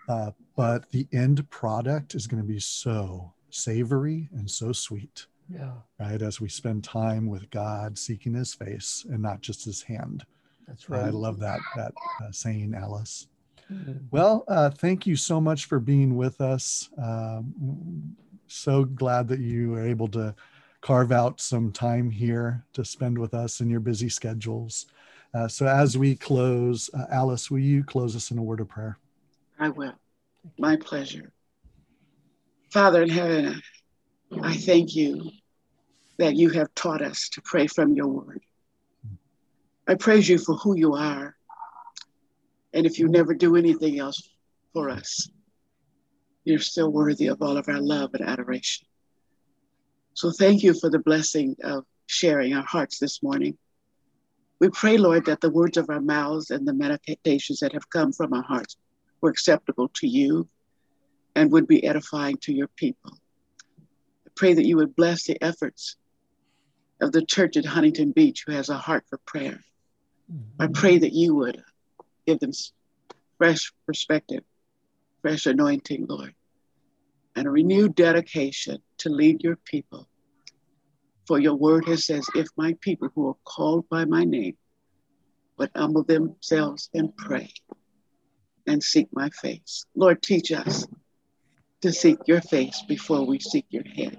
uh, 0.09 0.33
but 0.57 0.91
the 0.91 1.07
end 1.13 1.49
product 1.51 2.17
is 2.17 2.27
going 2.27 2.43
to 2.43 2.47
be 2.47 2.59
so 2.59 3.33
savory 3.51 4.29
and 4.33 4.51
so 4.51 4.73
sweet. 4.73 5.27
Yeah. 5.49 5.73
Right. 6.01 6.21
As 6.21 6.41
we 6.41 6.49
spend 6.49 6.83
time 6.83 7.29
with 7.29 7.49
God, 7.51 7.97
seeking 7.97 8.35
his 8.35 8.55
face 8.55 9.07
and 9.09 9.23
not 9.23 9.41
just 9.41 9.65
his 9.65 9.83
hand. 9.83 10.25
That's 10.67 10.91
right. 10.91 11.05
I 11.05 11.11
love 11.11 11.39
that, 11.41 11.61
that 11.77 11.93
uh, 12.25 12.33
saying, 12.33 12.75
Alice. 12.75 13.29
Mm-hmm. 13.73 14.07
Well, 14.11 14.45
uh, 14.49 14.71
thank 14.71 15.07
you 15.07 15.17
so 15.17 15.41
much 15.41 15.67
for 15.67 15.79
being 15.79 16.17
with 16.17 16.41
us. 16.41 16.91
Um, 17.01 18.17
so 18.49 18.85
glad 18.85 19.29
that 19.29 19.41
you 19.41 19.75
are 19.75 19.87
able 19.87 20.09
to 20.09 20.35
carve 20.81 21.13
out 21.13 21.41
some 21.41 21.73
time 21.73 22.11
here 22.11 22.65
to 22.73 22.85
spend 22.85 23.19
with 23.19 23.35
us 23.35 23.61
in 23.61 23.69
your 23.69 23.81
busy 23.81 24.09
schedules. 24.09 24.87
Uh, 25.35 25.49
so, 25.49 25.67
as 25.67 25.99
we 25.99 26.15
close, 26.15 26.89
uh, 26.95 27.07
Alice, 27.11 27.51
will 27.51 27.59
you 27.59 27.85
close 27.85 28.15
us 28.17 28.31
in 28.31 28.39
a 28.39 28.43
word 28.43 28.61
of 28.61 28.69
prayer? 28.69 28.99
I 29.59 29.69
will. 29.69 29.95
My 30.59 30.77
pleasure. 30.77 31.33
Father 32.71 33.03
in 33.03 33.09
heaven, 33.09 33.61
I 34.43 34.55
thank 34.55 34.95
you 34.95 35.31
that 36.19 36.37
you 36.37 36.51
have 36.51 36.75
taught 36.75 37.03
us 37.03 37.29
to 37.31 37.43
pray 37.43 37.67
from 37.67 37.95
your 37.95 38.09
word. 38.09 38.41
I 39.89 39.95
praise 39.95 40.29
you 40.29 40.39
for 40.39 40.55
who 40.57 40.77
you 40.77 40.95
are 40.95 41.37
and 42.77 42.85
if 42.85 42.99
you 42.99 43.09
never 43.09 43.33
do 43.33 43.57
anything 43.57 43.99
else 43.99 44.29
for 44.75 44.91
us, 44.91 45.31
you're 46.47 46.61
still 46.61 46.91
worthy 46.91 47.27
of 47.27 47.43
all 47.43 47.57
of 47.57 47.69
our 47.69 47.81
love 47.81 48.15
and 48.15 48.27
adoration. 48.27 48.87
So 50.15 50.31
thank 50.31 50.63
you 50.63 50.73
for 50.73 50.89
the 50.89 51.01
blessing 51.01 51.57
of 51.63 51.85
sharing 52.07 52.55
our 52.55 52.65
hearts 52.65 52.99
this 52.99 53.23
morning. 53.23 53.59
We 54.61 54.71
pray, 54.71 54.97
Lord, 54.97 55.27
that 55.27 55.41
the 55.41 55.51
words 55.51 55.77
of 55.77 55.91
our 55.91 56.01
mouths 56.01 56.51
and 56.51 56.67
the 56.67 56.73
meditations 56.73 57.61
that 57.61 57.73
have 57.73 57.91
come 57.91 58.13
from 58.13 58.33
our 58.33 58.45
hearts 58.45 58.77
were 59.21 59.29
acceptable 59.29 59.91
to 59.97 60.07
you 60.07 60.49
and 61.35 61.51
would 61.51 61.67
be 61.67 61.85
edifying 61.85 62.37
to 62.43 62.53
your 62.53 62.69
people. 62.69 63.19
I 64.27 64.31
pray 64.37 64.55
that 64.55 64.65
you 64.65 64.77
would 64.77 64.97
bless 64.97 65.27
the 65.27 65.43
efforts 65.43 65.97
of 67.01 67.11
the 67.13 67.27
church 67.27 67.57
at 67.57 67.67
Huntington 67.67 68.13
Beach 68.13 68.45
who 68.47 68.53
has 68.53 68.69
a 68.69 68.79
heart 68.79 69.05
for 69.11 69.19
prayer. 69.27 69.59
I 70.59 70.69
pray 70.69 70.97
that 70.99 71.13
you 71.13 71.35
would 71.35 71.63
give 72.27 72.39
them 72.39 72.53
fresh 73.37 73.73
perspective, 73.85 74.45
fresh 75.27 75.47
anointing, 75.47 76.07
Lord, 76.09 76.35
and 77.37 77.49
a 77.49 77.51
renewed 77.51 77.97
dedication 77.97 78.79
to 78.99 79.11
lead 79.11 79.43
your 79.43 79.57
people 79.57 80.07
For 81.27 81.41
your 81.41 81.57
word 81.57 81.87
has 81.89 82.07
says, 82.07 82.27
if 82.37 82.49
my 82.57 82.75
people 82.81 83.11
who 83.15 83.29
are 83.29 83.37
called 83.45 83.89
by 83.89 84.05
my 84.05 84.25
name 84.25 84.57
would 85.59 85.71
humble 85.77 86.05
themselves 86.05 86.91
and 86.95 87.17
pray 87.17 87.53
and 88.67 88.83
seek 88.83 89.09
my 89.13 89.31
face. 89.31 89.87
Lord, 89.97 90.23
teach 90.23 90.53
us 90.53 90.87
to 91.83 91.93
seek 91.93 92.19
your 92.27 92.43
face 92.43 92.83
before 92.89 93.27
we 93.27 93.41
seek 93.41 93.67
your 93.71 93.85
head. 93.85 94.19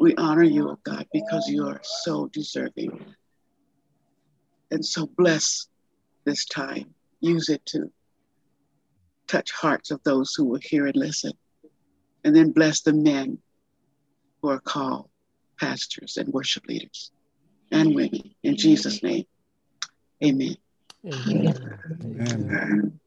We 0.00 0.14
honor 0.16 0.44
you, 0.44 0.70
oh 0.70 0.78
God, 0.84 1.06
because 1.12 1.48
you 1.48 1.66
are 1.68 1.80
so 1.84 2.28
deserving. 2.32 3.14
And 4.70 4.84
so 4.84 5.06
bless 5.06 5.68
this 6.24 6.46
time. 6.46 6.94
Use 7.20 7.50
it 7.50 7.64
to 7.66 7.92
touch 9.32 9.50
hearts 9.50 9.90
of 9.90 10.02
those 10.04 10.34
who 10.34 10.44
will 10.44 10.60
hear 10.62 10.86
and 10.86 10.96
listen. 10.96 11.32
And 12.22 12.36
then 12.36 12.52
bless 12.52 12.82
the 12.82 12.92
men 12.92 13.38
who 14.40 14.50
are 14.50 14.60
called 14.60 15.08
pastors 15.58 16.18
and 16.18 16.28
worship 16.28 16.66
leaders 16.66 17.10
and 17.70 17.94
women. 17.94 18.34
In 18.42 18.56
Jesus' 18.56 19.02
name, 19.02 19.24
amen. 20.22 20.56
Amen. 21.06 21.54
Amen. 22.20 23.00